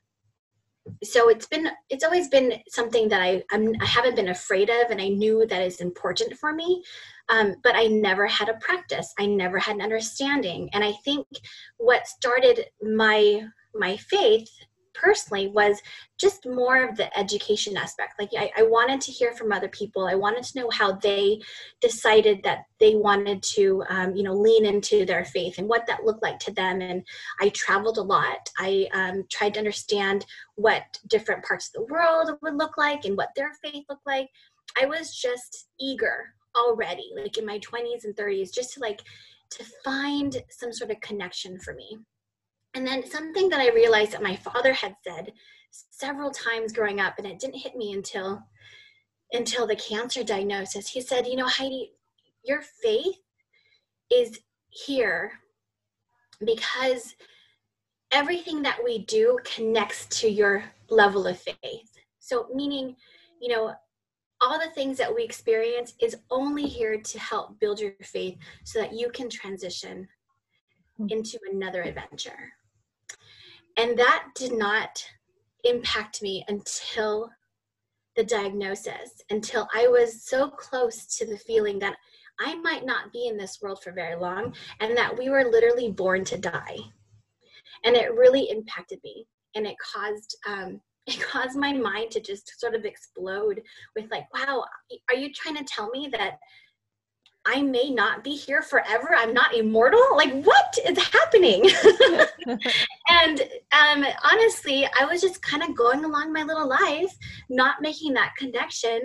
so 1.03 1.29
it's 1.29 1.47
been 1.47 1.69
it's 1.89 2.03
always 2.03 2.27
been 2.27 2.53
something 2.67 3.07
that 3.09 3.21
I 3.21 3.43
I'm, 3.51 3.73
I 3.81 3.85
haven't 3.85 4.15
been 4.15 4.29
afraid 4.29 4.69
of, 4.69 4.91
and 4.91 5.01
I 5.01 5.09
knew 5.09 5.45
that 5.47 5.61
is 5.61 5.81
important 5.81 6.37
for 6.37 6.53
me. 6.53 6.83
Um, 7.29 7.55
but 7.63 7.75
I 7.75 7.87
never 7.87 8.27
had 8.27 8.49
a 8.49 8.55
practice. 8.55 9.13
I 9.17 9.25
never 9.25 9.57
had 9.57 9.75
an 9.75 9.81
understanding, 9.81 10.69
and 10.73 10.83
I 10.83 10.93
think 11.03 11.25
what 11.77 12.07
started 12.07 12.65
my 12.81 13.45
my 13.73 13.97
faith 13.97 14.49
personally 14.95 15.47
was 15.47 15.81
just 16.17 16.45
more 16.45 16.83
of 16.83 16.95
the 16.95 17.17
education 17.17 17.77
aspect. 17.77 18.13
Like 18.19 18.29
I, 18.37 18.51
I, 18.57 18.63
wanted 18.63 19.01
to 19.01 19.11
hear 19.11 19.33
from 19.33 19.51
other 19.51 19.67
people. 19.67 20.07
I 20.07 20.15
wanted 20.15 20.43
to 20.43 20.59
know 20.59 20.69
how 20.69 20.93
they 20.93 21.41
decided 21.81 22.41
that 22.43 22.65
they 22.79 22.95
wanted 22.95 23.43
to, 23.55 23.83
um, 23.89 24.15
you 24.15 24.23
know, 24.23 24.33
lean 24.33 24.65
into 24.65 25.05
their 25.05 25.25
faith 25.25 25.57
and 25.57 25.67
what 25.67 25.85
that 25.87 26.05
looked 26.05 26.23
like 26.23 26.39
to 26.39 26.53
them. 26.53 26.81
And 26.81 27.03
I 27.39 27.49
traveled 27.49 27.97
a 27.97 28.03
lot. 28.03 28.49
I 28.57 28.87
um, 28.93 29.25
tried 29.29 29.55
to 29.55 29.59
understand 29.59 30.25
what 30.55 30.83
different 31.07 31.43
parts 31.43 31.67
of 31.67 31.73
the 31.73 31.93
world 31.93 32.31
would 32.41 32.55
look 32.55 32.77
like 32.77 33.05
and 33.05 33.17
what 33.17 33.29
their 33.35 33.51
faith 33.63 33.85
looked 33.89 34.07
like. 34.07 34.29
I 34.81 34.85
was 34.85 35.15
just 35.15 35.67
eager 35.79 36.33
already, 36.55 37.11
like 37.15 37.37
in 37.37 37.45
my 37.45 37.59
20s 37.59 38.05
and 38.05 38.15
30s, 38.15 38.53
just 38.53 38.73
to 38.73 38.79
like 38.79 39.01
to 39.51 39.63
find 39.83 40.41
some 40.49 40.73
sort 40.73 40.91
of 40.91 40.99
connection 41.01 41.59
for 41.59 41.73
me. 41.73 41.97
And 42.75 42.85
then 42.85 43.09
something 43.09 43.49
that 43.49 43.61
I 43.61 43.73
realized 43.73 44.11
that 44.11 44.21
my 44.21 44.35
father 44.35 44.73
had 44.73 44.95
said 45.03 45.33
several 45.71 46.29
times 46.29 46.73
growing 46.73 46.99
up, 46.99 47.15
and 47.17 47.25
it 47.25 47.39
didn't 47.39 47.59
hit 47.59 47.75
me 47.75 47.93
until 47.93 48.43
until 49.33 49.65
the 49.65 49.75
cancer 49.75 50.23
diagnosis. 50.23 50.89
He 50.89 51.01
said, 51.01 51.25
"You 51.25 51.37
know, 51.37 51.47
Heidi, 51.47 51.93
your 52.43 52.61
faith 52.61 53.17
is 54.11 54.39
here 54.69 55.39
because 56.43 57.15
everything 58.11 58.61
that 58.61 58.79
we 58.83 58.99
do 58.99 59.39
connects 59.43 60.05
to 60.21 60.29
your 60.29 60.63
level 60.89 61.27
of 61.27 61.39
faith. 61.39 61.91
So, 62.19 62.47
meaning, 62.53 62.95
you 63.41 63.49
know, 63.49 63.73
all 64.41 64.59
the 64.59 64.71
things 64.71 64.97
that 64.97 65.13
we 65.13 65.23
experience 65.23 65.93
is 66.01 66.17
only 66.29 66.67
here 66.67 66.99
to 66.99 67.19
help 67.19 67.59
build 67.59 67.79
your 67.79 67.93
faith 68.03 68.37
so 68.63 68.79
that 68.79 68.93
you 68.93 69.09
can 69.11 69.29
transition 69.29 70.07
hmm. 70.97 71.07
into 71.09 71.39
another 71.51 71.83
adventure. 71.83 72.53
And 73.77 73.97
that 73.97 74.27
did 74.35 74.53
not 74.53 75.03
impact 75.63 76.21
me 76.21 76.45
until 76.47 77.29
the 78.15 78.23
diagnosis, 78.23 79.21
until 79.29 79.67
I 79.73 79.87
was 79.87 80.25
so 80.25 80.49
close 80.49 81.05
to 81.17 81.25
the 81.25 81.37
feeling 81.37 81.79
that 81.79 81.97
I 82.39 82.55
might 82.55 82.85
not 82.85 83.11
be 83.11 83.27
in 83.27 83.37
this 83.37 83.59
world 83.61 83.81
for 83.83 83.91
very 83.91 84.15
long 84.15 84.53
and 84.79 84.95
that 84.97 85.17
we 85.17 85.29
were 85.29 85.43
literally 85.43 85.91
born 85.91 86.23
to 86.25 86.37
die. 86.37 86.77
And 87.83 87.95
it 87.95 88.13
really 88.13 88.49
impacted 88.49 88.99
me 89.03 89.27
and 89.55 89.65
it 89.65 89.75
caused 89.79 90.37
um, 90.47 90.81
it 91.07 91.21
caused 91.21 91.55
my 91.55 91.71
mind 91.71 92.09
to 92.09 92.19
just 92.19 92.59
sort 92.59 92.73
of 92.73 92.83
explode 92.83 93.61
with 93.95 94.09
like 94.09 94.25
wow 94.33 94.65
are 95.07 95.15
you 95.15 95.31
trying 95.31 95.55
to 95.55 95.63
tell 95.63 95.91
me 95.91 96.09
that 96.11 96.39
i 97.45 97.61
may 97.61 97.89
not 97.89 98.23
be 98.23 98.35
here 98.35 98.61
forever. 98.61 99.15
I'm 99.15 99.33
not 99.33 99.55
immortal. 99.55 100.01
Like 100.15 100.43
what 100.43 100.77
is 100.85 100.97
happening? 100.97 101.69
And 103.07 103.41
um, 103.71 104.05
honestly 104.23 104.87
i 104.99 105.05
was 105.05 105.21
just 105.21 105.41
kind 105.41 105.63
of 105.63 105.75
going 105.75 106.03
along 106.03 106.33
my 106.33 106.43
little 106.43 106.67
life 106.67 107.15
not 107.49 107.81
making 107.81 108.13
that 108.13 108.33
connection 108.37 109.01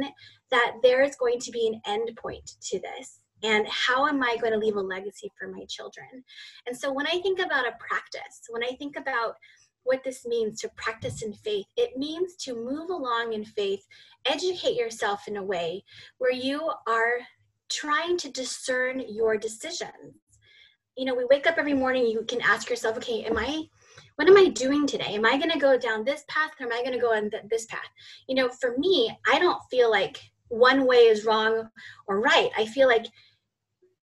that 0.51 0.75
there 0.83 1.03
is 1.03 1.17
going 1.17 1.39
to 1.41 1.51
be 1.51 1.69
an 1.69 1.81
end 1.87 2.11
point 2.17 2.51
to 2.71 2.81
this. 2.81 3.21
And 3.43 3.67
how 3.69 4.07
am 4.07 4.23
i 4.23 4.37
going 4.41 4.53
to 4.53 4.59
leave 4.59 4.77
a 4.77 4.81
legacy 4.81 5.31
for 5.39 5.49
my 5.49 5.65
children? 5.69 6.25
And 6.67 6.77
so 6.77 6.93
when 6.93 7.07
i 7.07 7.21
think 7.23 7.39
about 7.39 7.67
a 7.67 7.79
practice 7.79 8.41
when 8.51 8.65
i 8.65 8.73
think 8.79 8.97
about 8.97 9.37
what 9.85 10.05
this 10.05 10.27
means 10.27 10.61
to 10.61 10.69
practice 10.77 11.23
in 11.23 11.33
faith. 11.33 11.67
It 11.77 11.97
means 11.97 12.37
to 12.37 12.55
move 12.55 12.91
along 12.91 13.33
in 13.33 13.45
faith, 13.45 13.81
educate 14.27 14.77
yourself 14.77 15.27
in 15.27 15.37
a 15.37 15.43
way 15.43 15.85
where 16.19 16.33
you 16.33 16.71
are 16.87 17.19
trying 17.71 18.17
to 18.19 18.31
discern 18.31 19.03
your 19.09 19.37
decisions. 19.37 20.15
You 20.97 21.07
know, 21.07 21.15
we 21.15 21.25
wake 21.31 21.47
up 21.47 21.57
every 21.57 21.75
morning, 21.75 22.07
you 22.07 22.25
can 22.29 22.41
ask 22.43 22.69
yourself, 22.69 22.97
okay, 22.99 23.25
am 23.25 23.39
I 23.39 23.65
what 24.17 24.29
am 24.29 24.37
I 24.37 24.49
doing 24.49 24.87
today? 24.87 25.15
Am 25.15 25.25
I 25.25 25.39
going 25.39 25.51
to 25.51 25.59
go 25.59 25.79
down 25.79 26.05
this 26.05 26.25
path 26.29 26.51
or 26.61 26.67
am 26.67 26.73
I 26.73 26.83
going 26.83 26.93
to 26.93 26.99
go 26.99 27.15
on 27.15 27.31
th- 27.31 27.45
this 27.51 27.65
path? 27.67 27.89
You 28.29 28.35
know, 28.35 28.51
for 28.61 28.77
me, 28.77 29.11
I 29.31 29.39
don't 29.39 29.61
feel 29.71 29.91
like 29.91 30.21
one 30.49 30.87
way 30.87 30.97
is 31.07 31.25
wrong 31.25 31.71
or 32.07 32.21
right. 32.21 32.51
I 32.57 32.67
feel 32.67 32.87
like 32.87 33.07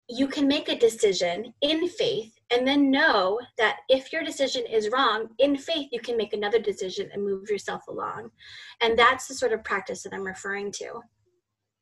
you 0.09 0.29
can 0.29 0.47
make 0.47 0.69
a 0.69 0.79
decision 0.79 1.53
in 1.63 1.89
faith 1.89 2.33
and 2.51 2.67
then 2.67 2.91
know 2.91 3.41
that 3.57 3.79
if 3.89 4.13
your 4.13 4.23
decision 4.23 4.65
is 4.71 4.91
wrong 4.91 5.29
in 5.39 5.57
faith 5.57 5.89
you 5.91 6.01
can 6.01 6.17
make 6.17 6.35
another 6.35 6.59
decision 6.59 7.09
and 7.13 7.25
move 7.25 7.49
yourself 7.49 7.83
along 7.89 8.31
and 8.83 8.99
that's 8.99 9.27
the 9.27 9.35
sort 9.35 9.53
of 9.53 9.65
practice 9.65 10.03
that 10.03 10.13
i'm 10.13 10.25
referring 10.25 10.71
to 10.71 11.01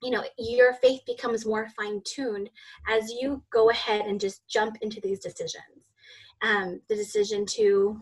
you 0.03 0.11
know 0.11 0.25
your 0.39 0.75
faith 0.75 1.01
becomes 1.07 1.47
more 1.47 1.69
fine-tuned 1.77 2.51
as 2.89 3.11
you 3.13 3.43
go 3.53 3.71
ahead 3.71 4.03
and 4.07 4.21
just 4.21 4.47
jump 4.49 4.77
into 4.83 5.01
these 5.01 5.21
decisions. 5.21 5.87
Um, 6.43 6.81
the 6.89 6.97
decision 6.97 7.47
to 7.47 8.01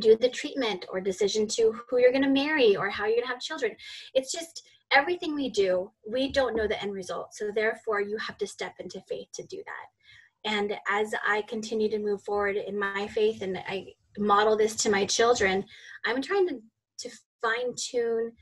do 0.00 0.16
the 0.16 0.28
treatment 0.28 0.86
or 0.90 1.00
decision 1.00 1.48
to 1.48 1.74
who 1.88 1.98
you're 1.98 2.12
going 2.12 2.22
to 2.22 2.28
marry 2.28 2.76
or 2.76 2.88
how 2.88 3.06
you're 3.06 3.16
going 3.16 3.26
to 3.26 3.32
have 3.32 3.40
children. 3.40 3.72
It's 4.14 4.30
just 4.30 4.62
everything 4.92 5.34
we 5.34 5.50
do 5.50 5.90
we 6.10 6.32
don't 6.32 6.56
know 6.56 6.66
the 6.66 6.80
end 6.82 6.94
result 6.94 7.34
so 7.34 7.50
therefore 7.54 8.00
you 8.00 8.16
have 8.16 8.38
to 8.38 8.46
step 8.46 8.72
into 8.78 9.00
faith 9.08 9.28
to 9.34 9.44
do 9.46 9.58
that. 9.58 10.50
And 10.50 10.76
as 10.88 11.12
I 11.26 11.42
continue 11.42 11.90
to 11.90 11.98
move 11.98 12.22
forward 12.22 12.56
in 12.56 12.78
my 12.78 13.08
faith 13.08 13.42
and 13.42 13.58
I 13.68 13.86
model 14.16 14.56
this 14.56 14.76
to 14.76 14.90
my 14.90 15.04
children, 15.04 15.64
I'm 16.06 16.22
trying 16.22 16.48
to, 16.48 16.60
to 17.00 17.10
fine 17.42 17.74
tune 17.76 18.32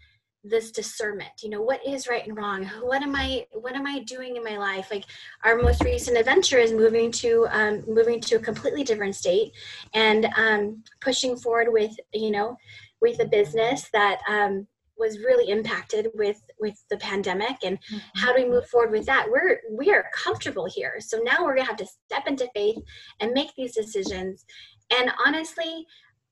this 0.48 0.70
discernment 0.70 1.30
you 1.42 1.50
know 1.50 1.60
what 1.60 1.80
is 1.86 2.08
right 2.08 2.26
and 2.26 2.36
wrong? 2.36 2.64
What 2.82 3.02
am 3.02 3.14
i 3.14 3.46
what 3.52 3.74
am 3.74 3.86
i 3.86 4.00
doing 4.00 4.36
in 4.36 4.44
my 4.44 4.56
life? 4.56 4.88
Like 4.90 5.04
our 5.44 5.56
most 5.56 5.82
recent 5.84 6.16
adventure 6.16 6.58
is 6.58 6.72
moving 6.72 7.10
to 7.12 7.46
um, 7.50 7.84
moving 7.86 8.20
to 8.22 8.36
a 8.36 8.40
completely 8.40 8.84
different 8.84 9.14
state 9.14 9.52
and 9.94 10.26
um, 10.36 10.82
pushing 11.00 11.36
forward 11.36 11.72
with 11.72 11.94
you 12.12 12.30
know 12.30 12.56
with 13.00 13.20
a 13.20 13.26
business 13.26 13.88
that 13.92 14.20
um, 14.28 14.66
was 14.98 15.18
really 15.18 15.50
impacted 15.50 16.08
with 16.14 16.40
with 16.58 16.82
the 16.90 16.96
pandemic 16.96 17.56
and 17.62 17.78
mm-hmm. 17.78 17.98
how 18.14 18.34
do 18.34 18.42
we 18.42 18.48
move 18.48 18.66
forward 18.68 18.90
with 18.90 19.06
that? 19.06 19.26
We're 19.30 19.60
we 19.70 19.92
are 19.92 20.06
comfortable 20.14 20.66
here. 20.66 20.96
So 21.00 21.18
now 21.18 21.44
we're 21.44 21.54
going 21.54 21.66
to 21.66 21.70
have 21.70 21.76
to 21.76 21.86
step 21.86 22.26
into 22.26 22.48
faith 22.54 22.78
and 23.20 23.32
make 23.32 23.50
these 23.56 23.74
decisions. 23.74 24.44
And 24.96 25.10
honestly 25.26 25.86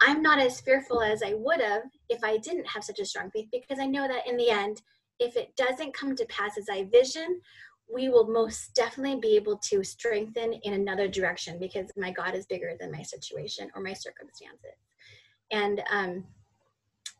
i'm 0.04 0.22
not 0.22 0.38
as 0.38 0.60
fearful 0.60 1.02
as 1.02 1.22
i 1.22 1.34
would 1.34 1.60
have 1.60 1.82
if 2.08 2.22
i 2.24 2.36
didn't 2.36 2.66
have 2.66 2.84
such 2.84 2.98
a 2.98 3.04
strong 3.04 3.30
faith 3.30 3.48
because 3.52 3.78
i 3.78 3.86
know 3.86 4.06
that 4.06 4.26
in 4.26 4.36
the 4.36 4.50
end 4.50 4.82
if 5.18 5.36
it 5.36 5.54
doesn't 5.56 5.94
come 5.94 6.14
to 6.14 6.26
pass 6.26 6.58
as 6.58 6.68
i 6.70 6.84
vision 6.84 7.40
we 7.92 8.08
will 8.08 8.26
most 8.26 8.74
definitely 8.74 9.20
be 9.20 9.36
able 9.36 9.58
to 9.58 9.84
strengthen 9.84 10.54
in 10.64 10.72
another 10.74 11.08
direction 11.08 11.58
because 11.58 11.90
my 11.96 12.10
god 12.10 12.34
is 12.34 12.46
bigger 12.46 12.72
than 12.78 12.90
my 12.92 13.02
situation 13.02 13.70
or 13.74 13.82
my 13.82 13.92
circumstances 13.92 14.78
and 15.50 15.82
um 15.90 16.24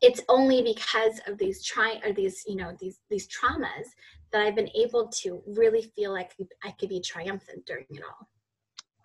it's 0.00 0.20
only 0.28 0.62
because 0.62 1.20
of 1.26 1.38
these 1.38 1.64
try 1.64 2.00
or 2.04 2.12
these 2.12 2.42
you 2.46 2.56
know 2.56 2.76
these 2.80 3.00
these 3.10 3.28
traumas 3.28 3.86
that 4.34 4.42
I've 4.42 4.56
been 4.56 4.70
able 4.76 5.06
to 5.22 5.40
really 5.46 5.82
feel 5.94 6.12
like 6.12 6.32
I 6.64 6.72
could 6.72 6.88
be 6.88 7.00
triumphant 7.00 7.66
during 7.66 7.86
it 7.90 8.02
all. 8.02 8.28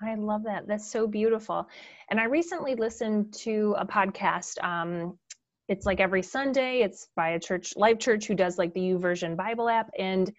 I 0.01 0.15
love 0.15 0.44
that. 0.44 0.68
That's 0.68 0.89
so 0.89 1.08
beautiful. 1.08 1.68
And 2.10 2.20
I 2.20 2.25
recently 2.25 2.75
listened 2.75 3.34
to 3.39 3.75
a 3.77 3.86
podcast. 3.86 4.63
Um, 4.63 5.18
it's 5.68 5.86
like 5.86 6.00
every 6.00 6.24
Sunday. 6.24 6.82
It's 6.82 7.08
by 7.15 7.29
a 7.29 7.39
church, 7.39 7.74
Life 7.75 8.00
Church, 8.00 8.25
who 8.25 8.36
does 8.36 8.58
like 8.58 8.74
the 8.74 8.79
YouVersion 8.79 9.36
Bible 9.36 9.70
app, 9.70 9.89
and 9.98 10.32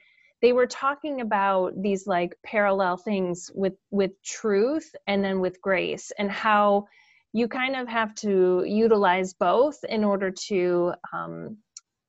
they 0.43 0.53
were 0.53 0.67
talking 0.67 1.21
about 1.21 1.81
these 1.81 2.07
like 2.07 2.35
parallel 2.43 2.97
things 2.97 3.51
with 3.55 3.75
with 3.91 4.13
truth 4.25 4.95
and 5.07 5.23
then 5.23 5.41
with 5.41 5.61
grace, 5.61 6.11
and 6.19 6.31
how 6.31 6.87
you 7.33 7.47
kind 7.47 7.77
of 7.77 7.87
have 7.87 8.15
to 8.17 8.65
utilize 8.67 9.35
both 9.35 9.85
in 9.85 10.05
order 10.05 10.31
to 10.49 10.95
um, 11.13 11.59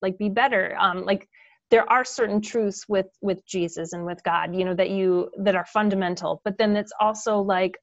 like 0.01 0.17
be 0.17 0.29
better 0.29 0.75
um, 0.79 1.05
like 1.05 1.27
there 1.71 1.89
are 1.89 2.03
certain 2.03 2.41
truths 2.41 2.85
with 2.87 3.07
with 3.21 3.45
jesus 3.45 3.93
and 3.93 4.05
with 4.05 4.21
god 4.23 4.53
you 4.55 4.63
know 4.63 4.75
that 4.75 4.89
you 4.89 5.29
that 5.39 5.55
are 5.55 5.65
fundamental 5.65 6.41
but 6.43 6.57
then 6.57 6.75
it's 6.75 6.93
also 6.99 7.39
like 7.39 7.75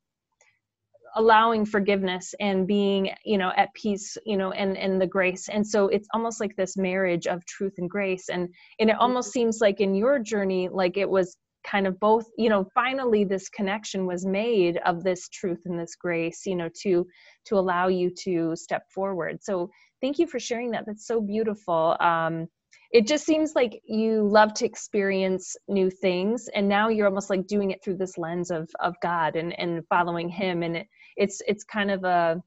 allowing 1.17 1.65
forgiveness 1.65 2.35
and 2.41 2.67
being 2.67 3.11
you 3.25 3.39
know 3.39 3.53
at 3.57 3.73
peace 3.75 4.17
you 4.25 4.37
know 4.37 4.53
and 4.53 4.77
and 4.77 5.01
the 5.01 5.07
grace. 5.07 5.49
And 5.49 5.67
so 5.67 5.89
it's 5.89 6.09
almost 6.15 6.41
like 6.41 6.57
this 6.57 6.77
marriage 6.77 7.27
of 7.27 7.45
truth 7.47 7.75
and 7.79 7.89
grace. 7.91 8.29
And 8.29 8.49
and 8.79 8.91
it 8.91 8.97
almost 8.99 9.29
mm-hmm. 9.29 9.41
seems 9.41 9.59
like 9.61 9.81
in 9.81 9.95
your 9.95 10.19
journey 10.19 10.69
like 10.69 10.97
it 10.97 11.09
was 11.09 11.37
kind 11.67 11.87
of 11.87 11.99
both 11.99 12.25
you 12.39 12.49
know 12.49 12.65
finally 12.75 13.25
this 13.25 13.49
connection 13.49 14.07
was 14.07 14.25
made 14.25 14.79
of 14.87 15.03
this 15.03 15.29
truth 15.29 15.59
and 15.67 15.79
this 15.79 15.97
grace 15.97 16.47
you 16.47 16.55
know 16.55 16.71
to 16.83 17.05
to 17.47 17.57
allow 17.57 17.89
you 17.89 18.11
to 18.25 18.55
step 18.57 18.85
forward. 18.95 19.43
So 19.43 19.71
thank 20.01 20.19
you 20.19 20.27
for 20.27 20.39
sharing 20.39 20.71
that. 20.73 20.85
That's 20.87 21.07
so 21.07 21.21
beautiful. 21.21 21.97
Um 22.01 22.49
it 22.91 23.07
just 23.07 23.27
seems 23.27 23.55
like 23.55 23.83
you 23.85 24.27
love 24.27 24.55
to 24.55 24.65
experience 24.65 25.57
new 25.69 25.91
things 25.91 26.49
and 26.55 26.69
now 26.69 26.89
you're 26.89 27.07
almost 27.07 27.31
like 27.31 27.47
doing 27.47 27.71
it 27.71 27.83
through 27.85 27.97
this 27.97 28.17
lens 28.17 28.51
of 28.51 28.69
of 28.81 28.95
god 29.03 29.37
and 29.37 29.59
and 29.59 29.83
following 29.89 30.29
him 30.29 30.63
and 30.63 30.77
it, 30.77 30.87
it's 31.17 31.43
it's 31.47 31.65
kind 31.65 31.91
of 31.91 32.05
a 32.05 32.43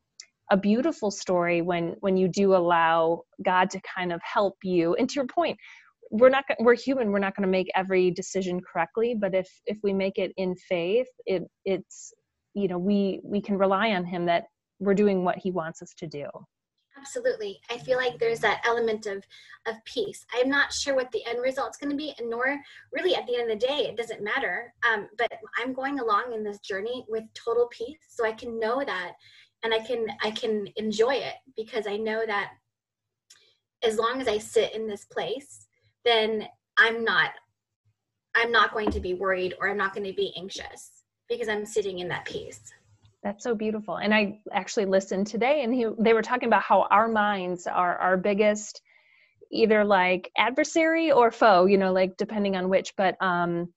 a 0.51 0.57
beautiful 0.57 1.09
story 1.09 1.61
when 1.61 1.95
when 2.01 2.17
you 2.17 2.27
do 2.27 2.53
allow 2.55 3.21
god 3.43 3.69
to 3.69 3.79
kind 3.95 4.11
of 4.11 4.21
help 4.21 4.57
you. 4.63 4.93
And 4.95 5.09
to 5.09 5.15
your 5.15 5.27
point 5.27 5.57
we're 6.11 6.29
not 6.29 6.43
we're 6.59 6.75
human 6.75 7.09
we're 7.11 7.19
not 7.19 7.35
going 7.35 7.47
to 7.47 7.51
make 7.51 7.69
every 7.73 8.11
decision 8.11 8.59
correctly 8.61 9.15
but 9.17 9.33
if 9.33 9.49
if 9.65 9.77
we 9.81 9.93
make 9.93 10.17
it 10.17 10.33
in 10.35 10.53
faith 10.55 11.07
it 11.25 11.43
it's 11.63 12.13
you 12.53 12.67
know 12.67 12.77
we 12.77 13.21
we 13.23 13.41
can 13.41 13.57
rely 13.57 13.91
on 13.91 14.03
him 14.03 14.25
that 14.25 14.43
we're 14.79 14.93
doing 14.93 15.23
what 15.23 15.37
he 15.37 15.51
wants 15.51 15.81
us 15.81 15.93
to 15.97 16.07
do 16.07 16.25
absolutely. 17.01 17.59
I 17.69 17.77
feel 17.77 17.97
like 17.97 18.19
there's 18.19 18.39
that 18.39 18.61
element 18.65 19.05
of 19.07 19.23
of 19.67 19.75
peace. 19.85 20.25
I'm 20.33 20.49
not 20.49 20.71
sure 20.73 20.95
what 20.95 21.11
the 21.11 21.25
end 21.25 21.39
result's 21.41 21.77
going 21.77 21.91
to 21.91 21.95
be 21.95 22.13
and 22.17 22.29
nor 22.29 22.57
really 22.91 23.15
at 23.15 23.27
the 23.27 23.35
end 23.35 23.51
of 23.51 23.59
the 23.59 23.67
day 23.67 23.87
it 23.87 23.97
doesn't 23.97 24.23
matter. 24.23 24.73
Um, 24.91 25.07
but 25.17 25.31
i'm 25.59 25.73
going 25.73 25.99
along 25.99 26.33
in 26.33 26.43
this 26.43 26.59
journey 26.59 27.05
with 27.07 27.23
total 27.33 27.67
peace 27.67 27.99
so 28.09 28.25
i 28.25 28.31
can 28.31 28.59
know 28.59 28.83
that 28.83 29.13
and 29.63 29.73
i 29.73 29.79
can 29.79 30.07
i 30.23 30.31
can 30.31 30.67
enjoy 30.77 31.13
it 31.15 31.35
because 31.55 31.85
i 31.87 31.97
know 31.97 32.25
that 32.25 32.51
as 33.83 33.97
long 33.97 34.19
as 34.21 34.27
i 34.27 34.37
sit 34.37 34.73
in 34.73 34.87
this 34.87 35.05
place 35.05 35.67
then 36.05 36.47
I'm 36.77 37.03
not 37.03 37.31
I'm 38.33 38.51
not 38.51 38.73
going 38.73 38.91
to 38.91 38.99
be 38.99 39.13
worried 39.13 39.55
or 39.59 39.69
I'm 39.69 39.77
not 39.77 39.93
going 39.93 40.07
to 40.07 40.13
be 40.13 40.33
anxious 40.37 41.03
because 41.27 41.49
I'm 41.49 41.65
sitting 41.65 41.99
in 41.99 42.07
that 42.07 42.25
peace. 42.25 42.61
That's 43.23 43.43
so 43.43 43.53
beautiful. 43.55 43.97
And 43.97 44.13
I 44.13 44.39
actually 44.51 44.85
listened 44.85 45.27
today 45.27 45.63
and 45.63 45.73
he, 45.73 45.85
they 45.99 46.13
were 46.13 46.23
talking 46.23 46.47
about 46.47 46.63
how 46.63 46.87
our 46.89 47.07
minds 47.07 47.67
are 47.67 47.97
our 47.97 48.17
biggest 48.17 48.81
either 49.51 49.83
like 49.83 50.31
adversary 50.37 51.11
or 51.11 51.31
foe, 51.31 51.65
you 51.65 51.77
know, 51.77 51.93
like 51.93 52.17
depending 52.17 52.55
on 52.55 52.69
which, 52.69 52.95
but 52.95 53.21
um 53.21 53.69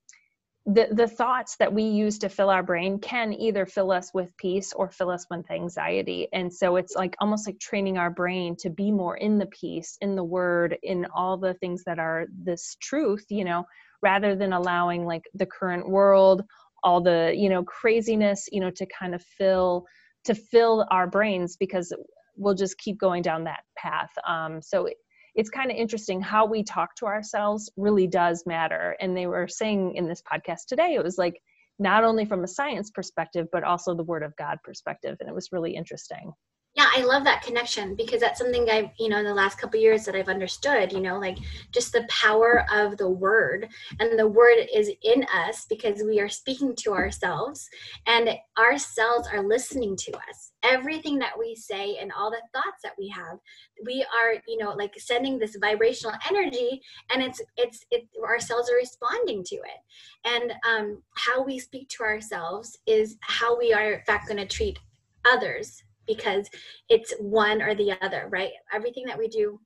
the 0.65 0.87
the 0.91 1.07
thoughts 1.07 1.57
that 1.57 1.73
we 1.73 1.83
use 1.83 2.19
to 2.19 2.29
fill 2.29 2.49
our 2.49 2.63
brain 2.63 2.99
can 2.99 3.33
either 3.33 3.65
fill 3.65 3.91
us 3.91 4.11
with 4.13 4.35
peace 4.37 4.73
or 4.73 4.89
fill 4.89 5.11
us 5.11 5.25
with 5.29 5.49
anxiety 5.51 6.27
and 6.33 6.51
so 6.51 6.75
it's 6.75 6.95
like 6.95 7.15
almost 7.19 7.47
like 7.47 7.59
training 7.59 7.97
our 7.99 8.09
brain 8.09 8.55
to 8.57 8.69
be 8.71 8.91
more 8.91 9.15
in 9.15 9.37
the 9.37 9.45
peace 9.47 9.97
in 10.01 10.15
the 10.15 10.23
word 10.23 10.77
in 10.81 11.05
all 11.13 11.37
the 11.37 11.53
things 11.55 11.83
that 11.83 11.99
are 11.99 12.25
this 12.43 12.77
truth 12.81 13.25
you 13.29 13.45
know 13.45 13.63
rather 14.01 14.35
than 14.35 14.53
allowing 14.53 15.05
like 15.05 15.25
the 15.35 15.45
current 15.45 15.87
world 15.87 16.43
all 16.85 17.01
the 17.01 17.33
you 17.35 17.49
know 17.49 17.63
craziness 17.63 18.47
you 18.51 18.61
know 18.61 18.71
to 18.71 18.85
kind 18.85 19.13
of 19.13 19.21
fill 19.21 19.85
to 20.23 20.33
fill 20.33 20.85
our 20.89 21.07
brains 21.07 21.57
because 21.57 21.91
we'll 22.37 22.55
just 22.55 22.77
keep 22.77 22.97
going 22.97 23.21
down 23.21 23.43
that 23.43 23.63
path 23.77 24.11
um, 24.27 24.61
so 24.61 24.87
it's 25.35 25.49
kind 25.49 25.69
of 25.69 25.77
interesting 25.77 26.21
how 26.21 26.45
we 26.45 26.63
talk 26.63 26.95
to 26.95 27.05
ourselves 27.05 27.69
really 27.75 28.07
does 28.07 28.43
matter. 28.45 28.95
And 29.01 29.15
they 29.15 29.27
were 29.27 29.47
saying 29.47 29.95
in 29.95 30.07
this 30.07 30.21
podcast 30.21 30.67
today, 30.67 30.95
it 30.95 31.03
was 31.03 31.17
like 31.17 31.41
not 31.77 32.05
only 32.05 32.25
from 32.25 32.43
a 32.45 32.47
science 32.47 32.89
perspective, 32.89 33.47
but 33.51 33.63
also 33.63 33.93
the 33.93 34.03
word 34.03 34.23
of 34.23 34.35
God 34.37 34.59
perspective. 34.63 35.17
And 35.19 35.27
it 35.27 35.35
was 35.35 35.51
really 35.51 35.75
interesting 35.75 36.31
yeah 36.75 36.87
i 36.95 37.03
love 37.03 37.23
that 37.23 37.41
connection 37.41 37.95
because 37.95 38.19
that's 38.19 38.39
something 38.39 38.69
i've 38.69 38.89
you 38.99 39.09
know 39.09 39.17
in 39.17 39.25
the 39.25 39.33
last 39.33 39.57
couple 39.57 39.79
years 39.79 40.05
that 40.05 40.15
i've 40.15 40.29
understood 40.29 40.91
you 40.91 40.99
know 40.99 41.17
like 41.17 41.37
just 41.71 41.91
the 41.91 42.05
power 42.09 42.65
of 42.71 42.97
the 42.97 43.09
word 43.09 43.67
and 43.99 44.17
the 44.17 44.27
word 44.27 44.57
is 44.73 44.91
in 45.03 45.25
us 45.33 45.65
because 45.69 46.03
we 46.03 46.19
are 46.19 46.29
speaking 46.29 46.75
to 46.75 46.93
ourselves 46.93 47.69
and 48.07 48.29
our 48.57 48.77
cells 48.77 49.27
are 49.31 49.43
listening 49.43 49.95
to 49.95 50.11
us. 50.13 50.51
Everything 50.63 51.19
that 51.19 51.37
we 51.37 51.55
say 51.55 51.97
and 51.97 52.11
all 52.11 52.31
the 52.31 52.41
thoughts 52.53 52.81
that 52.83 52.93
we 52.97 53.07
have 53.09 53.39
we 53.85 54.05
are 54.13 54.35
you 54.47 54.57
know 54.57 54.71
like 54.71 54.93
sending 54.97 55.37
this 55.37 55.57
vibrational 55.59 56.15
energy 56.29 56.81
and 57.13 57.21
it's 57.21 57.41
it's 57.57 57.85
it 57.91 58.07
our 58.25 58.39
cells 58.39 58.69
are 58.69 58.75
responding 58.75 59.43
to 59.43 59.55
it. 59.55 59.79
And 60.25 60.53
um 60.67 61.01
how 61.15 61.43
we 61.43 61.59
speak 61.59 61.89
to 61.89 62.03
ourselves 62.03 62.77
is 62.85 63.17
how 63.21 63.57
we 63.57 63.73
are 63.73 63.93
in 63.93 64.01
fact 64.01 64.27
going 64.27 64.37
to 64.37 64.45
treat 64.45 64.79
others 65.25 65.83
because 66.07 66.49
it's 66.89 67.13
one 67.19 67.61
or 67.61 67.75
the 67.75 67.93
other, 68.01 68.27
right? 68.29 68.51
Everything 68.73 69.05
that 69.05 69.17
we 69.17 69.27
do 69.27 69.59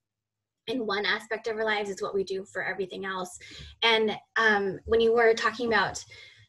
in 0.67 0.85
one 0.85 1.05
aspect 1.05 1.47
of 1.47 1.57
our 1.57 1.65
lives 1.65 1.89
is 1.89 2.01
what 2.01 2.13
we 2.13 2.23
do 2.23 2.45
for 2.45 2.63
everything 2.63 3.05
else. 3.05 3.37
And 3.83 4.15
um, 4.37 4.79
when 4.85 5.01
you 5.01 5.13
were 5.13 5.33
talking 5.33 5.67
about 5.67 6.03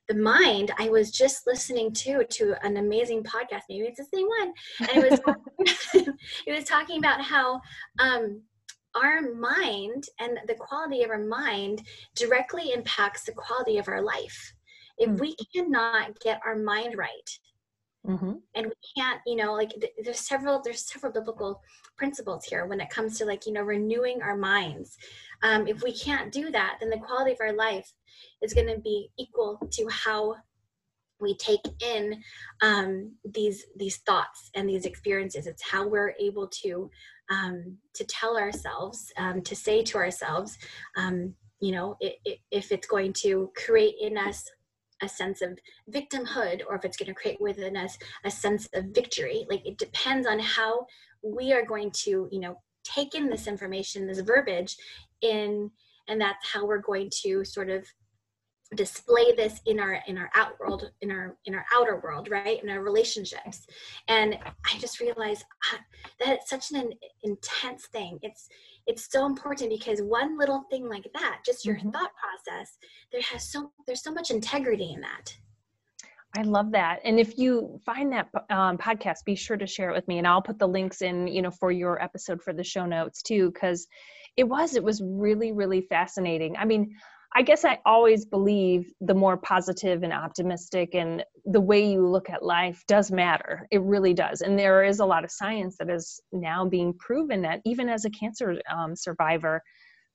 the 0.09 0.14
mind, 0.14 0.73
I 0.78 0.88
was 0.88 1.11
just 1.11 1.47
listening 1.47 1.92
to 1.94 2.25
to 2.25 2.54
an 2.66 2.76
amazing 2.76 3.23
podcast. 3.23 3.62
Maybe 3.68 3.87
it's 3.87 3.99
the 3.99 4.06
same 4.12 4.26
one, 4.26 4.52
and 4.80 5.04
it 5.04 5.11
was 5.11 5.20
it 6.47 6.52
was 6.52 6.64
talking 6.64 6.99
about 6.99 7.23
how 7.23 7.61
um, 8.00 8.42
our 8.97 9.23
mind 9.32 10.04
and 10.18 10.38
the 10.49 10.54
quality 10.54 11.02
of 11.02 11.11
our 11.11 11.25
mind 11.25 11.82
directly 12.16 12.73
impacts 12.73 13.25
the 13.25 13.32
quality 13.32 13.78
of 13.78 13.88
our 13.88 14.02
life. 14.02 14.52
If 14.99 15.11
hmm. 15.11 15.16
we 15.16 15.37
cannot 15.54 16.18
get 16.20 16.40
our 16.44 16.56
mind 16.56 16.97
right, 16.97 17.30
Mm-hmm. 18.07 18.33
And 18.54 18.66
we 18.66 18.73
can't, 18.97 19.21
you 19.26 19.37
know, 19.37 19.52
like 19.52 19.71
th- 19.71 19.92
there's 20.02 20.21
several 20.21 20.62
there's 20.62 20.90
several 20.90 21.12
biblical 21.12 21.61
principles 21.97 22.45
here 22.45 22.66
when 22.66 22.80
it 22.80 22.88
comes 22.88 23.19
to 23.19 23.26
like 23.26 23.47
you 23.47 23.52
know 23.52 23.62
renewing 23.62 24.23
our 24.23 24.37
minds. 24.37 24.97
Um, 25.42 25.66
if 25.66 25.83
we 25.83 25.92
can't 25.92 26.33
do 26.33 26.50
that, 26.50 26.78
then 26.80 26.90
the 26.90 26.99
quality 26.99 27.33
of 27.33 27.38
our 27.40 27.52
life 27.52 27.92
is 28.42 28.54
going 28.54 28.69
to 28.69 28.78
be 28.78 29.11
equal 29.19 29.59
to 29.73 29.87
how 29.90 30.37
we 31.21 31.37
take 31.37 31.61
in 31.83 32.23
um, 32.62 33.12
these 33.25 33.66
these 33.76 33.99
thoughts 33.99 34.50
and 34.54 34.69
these 34.69 34.87
experiences. 34.87 35.47
It's 35.47 35.62
how 35.62 35.87
we're 35.87 36.14
able 36.19 36.49
to 36.62 36.90
um, 37.30 37.76
to 37.95 38.04
tell 38.04 38.37
ourselves, 38.37 39.12
um, 39.19 39.42
to 39.42 39.54
say 39.54 39.83
to 39.85 39.99
ourselves, 39.99 40.59
um, 40.97 41.35
you 41.61 41.73
know, 41.73 41.97
it, 42.00 42.16
it, 42.25 42.38
if 42.50 42.73
it's 42.73 42.87
going 42.87 43.12
to 43.12 43.52
create 43.54 43.95
in 44.00 44.16
us 44.16 44.50
a 45.02 45.09
sense 45.09 45.42
of 45.42 45.59
victimhood 45.90 46.62
or 46.69 46.76
if 46.76 46.85
it's 46.85 46.97
going 46.97 47.09
to 47.09 47.14
create 47.14 47.40
within 47.40 47.76
us 47.76 47.99
a 48.25 48.30
sense 48.30 48.69
of 48.75 48.87
victory. 48.87 49.47
Like 49.49 49.66
it 49.66 49.78
depends 49.78 50.26
on 50.26 50.38
how 50.38 50.87
we 51.23 51.52
are 51.52 51.64
going 51.64 51.90
to 51.90 52.28
you 52.30 52.40
know 52.40 52.57
take 52.83 53.14
in 53.14 53.28
this 53.28 53.47
information 53.47 54.07
this 54.07 54.21
verbiage 54.21 54.76
in 55.21 55.71
and 56.09 56.21
that's 56.21 56.50
how 56.50 56.66
we're 56.66 56.78
going 56.78 57.11
to 57.23 57.45
sort 57.45 57.71
of 57.71 57.87
display 58.76 59.33
this 59.37 59.61
in 59.67 59.80
our 59.80 60.00
in 60.06 60.17
our 60.17 60.30
out 60.37 60.52
world 60.61 60.91
in 61.00 61.11
our 61.11 61.37
in 61.47 61.54
our 61.54 61.65
outer 61.75 62.00
world 62.04 62.30
right 62.30 62.63
in 62.63 62.71
our 62.71 62.83
relationships 62.83 63.67
and 64.06 64.39
i 64.73 64.78
just 64.78 65.00
realized 65.00 65.45
ah, 65.73 65.80
that 66.21 66.35
it's 66.37 66.49
such 66.49 66.71
an 66.71 66.93
intense 67.25 67.87
thing 67.87 68.19
it's 68.23 68.49
it's 68.87 69.11
so 69.11 69.26
important 69.26 69.71
because 69.71 70.00
one 70.02 70.39
little 70.39 70.65
thing 70.71 70.89
like 70.89 71.06
that 71.15 71.41
just 71.45 71.65
your 71.65 71.76
mm-hmm. 71.76 71.91
thought 71.91 72.13
process 72.15 72.78
there 73.11 73.23
has 73.23 73.50
so 73.50 73.73
there's 73.87 74.04
so 74.04 74.13
much 74.13 74.30
integrity 74.30 74.93
in 74.93 75.00
that 75.00 75.37
I 76.37 76.43
love 76.43 76.71
that. 76.71 77.00
And 77.04 77.19
if 77.19 77.39
you 77.39 77.80
find 77.85 78.13
that 78.13 78.28
um, 78.50 78.78
podcast, 78.78 79.25
be 79.25 79.35
sure 79.35 79.56
to 79.56 79.67
share 79.67 79.91
it 79.91 79.95
with 79.95 80.06
me, 80.06 80.19
and 80.19 80.26
I'll 80.28 80.41
put 80.41 80.61
the 80.61 80.69
links 80.69 81.02
in, 81.02 81.26
you 81.26 81.43
know, 81.43 81.50
for 81.50 81.73
your 81.73 82.00
episode 82.00 82.41
for 82.41 82.52
the 82.52 82.63
show 82.63 82.87
notes 82.87 83.21
too, 83.21 83.50
because 83.50 83.89
it 84.37 84.45
was 84.45 84.76
it 84.76 84.85
was 84.85 85.02
really 85.04 85.50
really 85.50 85.80
fascinating. 85.80 86.56
I 86.56 86.67
mean, 86.67 86.95
I 87.34 87.43
guess 87.43 87.64
I 87.64 87.78
always 87.86 88.25
believe 88.25 88.93
the 89.00 89.14
more 89.14 89.36
positive 89.36 90.02
and 90.02 90.12
optimistic 90.12 90.95
and 90.95 91.25
the 91.45 91.60
way 91.60 91.88
you 91.88 92.06
look 92.08 92.28
at 92.28 92.43
life 92.43 92.82
does 92.88 93.12
matter. 93.12 93.69
It 93.71 93.82
really 93.82 94.14
does. 94.14 94.40
And 94.40 94.58
there 94.58 94.82
is 94.82 94.99
a 94.99 95.06
lot 95.06 95.23
of 95.23 95.30
science 95.30 95.76
that 95.78 95.88
is 95.88 96.21
now 96.32 96.66
being 96.66 96.93
proven 96.95 97.43
that 97.43 97.60
even 97.64 97.88
as 97.88 98.04
a 98.04 98.10
cancer 98.10 98.60
um, 98.69 98.97
survivor, 98.97 99.62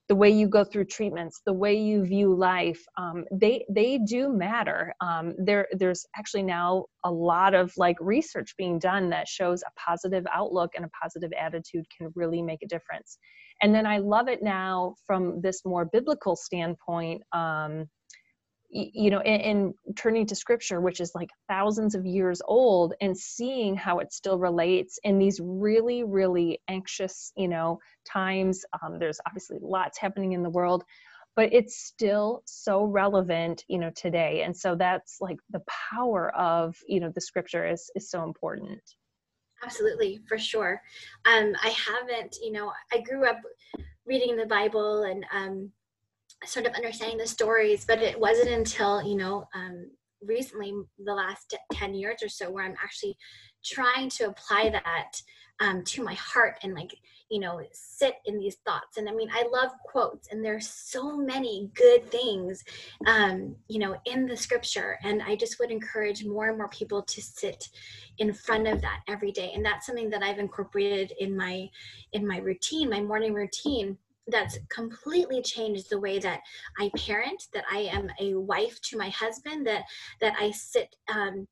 the 0.08 0.16
way 0.16 0.30
you 0.30 0.48
go 0.48 0.64
through 0.64 0.86
treatments, 0.86 1.42
the 1.46 1.54
way 1.54 1.74
you 1.74 2.04
view 2.06 2.36
life, 2.36 2.84
um, 2.98 3.24
they 3.32 3.66
they 3.70 3.98
do 3.98 4.30
matter. 4.30 4.94
Um, 5.02 5.34
there 5.38 5.68
there's 5.72 6.06
actually 6.16 6.44
now 6.44 6.86
a 7.04 7.12
lot 7.12 7.56
of 7.56 7.74
like 7.78 7.96
research 8.00 8.54
being 8.58 8.78
done 8.78 9.10
that 9.10 9.28
shows 9.28 9.64
a 9.64 9.80
positive 9.80 10.26
outlook 10.32 10.72
and 10.76 10.86
a 10.86 10.90
positive 11.02 11.32
attitude 11.40 11.86
can 11.98 12.12
really 12.14 12.42
make 12.42 12.62
a 12.62 12.68
difference. 12.68 13.18
And 13.62 13.74
then 13.74 13.86
I 13.86 13.98
love 13.98 14.28
it 14.28 14.44
now 14.44 14.96
from 15.06 15.42
this 15.42 15.64
more 15.66 15.86
biblical 15.86 16.36
standpoint. 16.36 17.24
Um, 17.32 17.90
you 18.70 19.10
know, 19.10 19.22
in, 19.22 19.40
in, 19.42 19.74
turning 19.96 20.26
to 20.26 20.36
scripture, 20.36 20.82
which 20.82 21.00
is 21.00 21.14
like 21.16 21.30
thousands 21.48 21.96
of 21.96 22.06
years 22.06 22.42
old, 22.46 22.94
and 23.00 23.18
seeing 23.18 23.76
how 23.76 24.00
it 24.00 24.12
still 24.12 24.38
relates 24.38 25.00
in 25.04 25.18
these 25.18 25.40
really, 25.42 26.04
really 26.04 26.60
anxious, 26.68 27.32
you 27.38 27.48
know, 27.48 27.80
times. 28.06 28.66
Um, 28.82 29.00
there's 29.00 29.20
obviously 29.26 29.60
lots 29.62 29.98
happening 29.98 30.34
in 30.34 30.44
the 30.44 30.50
world, 30.50 30.84
but 31.38 31.54
it's 31.54 31.86
still 31.86 32.42
so 32.46 32.84
relevant, 32.84 33.64
you 33.70 33.78
know, 33.78 33.92
today. 33.96 34.42
And 34.44 34.56
so 34.56 34.76
that's 34.76 35.18
like 35.22 35.38
the 35.52 35.64
power 35.94 36.36
of, 36.36 36.76
you 36.88 37.00
know, 37.00 37.12
the 37.14 37.22
scripture 37.22 37.66
is 37.66 37.90
is 37.96 38.10
so 38.10 38.24
important. 38.24 38.82
Absolutely, 39.64 40.22
for 40.28 40.38
sure. 40.38 40.82
Um, 41.26 41.54
I 41.64 41.70
haven't, 41.70 42.38
you 42.42 42.52
know, 42.52 42.72
I 42.94 43.02
grew 43.02 43.26
up 43.26 43.40
reading 44.06 44.36
the 44.36 44.46
Bible 44.46 45.04
and 45.04 45.26
um, 45.34 45.72
sort 46.46 46.66
of 46.66 46.74
understanding 46.74 47.18
the 47.18 47.28
stories, 47.28 47.86
but 47.86 48.02
it 48.02 48.20
wasn't 48.20 48.50
until, 48.50 49.02
you 49.02 49.16
know, 49.16 49.48
um, 49.56 49.90
recently, 50.22 50.74
the 51.04 51.14
last 51.14 51.56
10 51.74 51.94
years 51.94 52.22
or 52.22 52.30
so, 52.30 52.50
where 52.50 52.66
I'm 52.66 52.76
actually 52.84 53.18
trying 53.64 54.10
to 54.10 54.26
apply 54.26 54.70
that 54.70 55.12
um, 55.60 55.84
to 55.86 56.04
my 56.04 56.14
heart 56.16 56.58
and 56.64 56.74
like 56.74 56.94
you 57.30 57.40
know 57.40 57.62
sit 57.72 58.16
in 58.26 58.38
these 58.38 58.56
thoughts. 58.66 58.98
And 58.98 59.10
i 59.10 59.14
mean 59.14 59.30
i 59.34 59.48
love 59.52 59.72
quotes 59.86 60.30
and 60.32 60.44
there's 60.44 60.68
so 60.68 61.18
many 61.18 61.72
good 61.74 62.10
things 62.12 62.64
um, 63.06 63.56
you 63.68 63.80
know 63.80 63.96
in 64.06 64.26
the 64.26 64.38
scripture. 64.38 64.98
And 65.04 65.22
i 65.24 65.36
just 65.36 65.60
would 65.60 65.72
encourage 65.72 66.26
more 66.26 66.50
and 66.50 66.58
more 66.58 66.70
people 66.70 67.02
to 67.02 67.22
sit 67.22 67.70
in 68.18 68.34
front 68.34 68.68
of 68.68 68.82
that 68.82 69.02
every 69.08 69.32
day. 69.32 69.52
And 69.56 69.66
that's 69.66 69.86
something 69.86 70.10
that 70.10 70.24
i've 70.24 70.40
incorporated 70.40 71.14
in 71.20 71.36
my 71.36 71.68
in 72.14 72.28
my 72.28 72.38
routine 72.38 72.90
my 72.90 73.02
morning 73.02 73.34
routine 73.34 73.98
that's 74.28 74.58
completely 74.70 75.42
changed 75.42 75.90
the 75.90 76.00
way 76.00 76.20
that 76.20 76.42
I 76.80 76.90
parent, 76.98 77.44
that 77.54 77.64
I 77.72 77.80
am 77.82 78.10
a 78.20 78.36
wife 78.36 78.82
to 78.84 78.98
my 78.98 79.10
husband, 79.10 79.68
that 79.68 79.84
that 80.22 80.36
I 80.40 80.52
sit 80.52 80.96
um, 81.14 81.48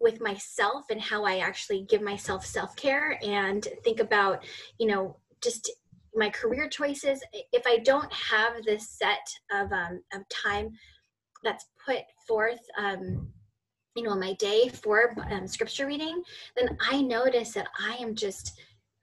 with 0.00 0.20
myself 0.20 0.84
and 0.90 1.00
how 1.00 1.24
I 1.24 1.38
actually 1.38 1.86
give 1.88 2.02
myself 2.02 2.44
self 2.44 2.76
care 2.76 3.18
and 3.22 3.66
think 3.82 4.00
about, 4.00 4.44
you 4.78 4.86
know, 4.86 5.16
just 5.42 5.70
my 6.14 6.30
career 6.30 6.68
choices. 6.68 7.22
If 7.52 7.66
I 7.66 7.78
don't 7.78 8.12
have 8.12 8.64
this 8.64 8.88
set 8.90 9.26
of, 9.52 9.72
um, 9.72 10.02
of 10.12 10.22
time 10.28 10.70
that's 11.42 11.66
put 11.84 12.02
forth, 12.26 12.60
um, 12.78 13.28
you 13.94 14.02
know, 14.02 14.16
my 14.16 14.34
day 14.34 14.68
for 14.68 15.14
um, 15.30 15.46
scripture 15.46 15.86
reading, 15.86 16.22
then 16.56 16.76
I 16.80 17.00
notice 17.00 17.52
that 17.52 17.68
I 17.78 17.94
am 17.96 18.14
just 18.14 18.58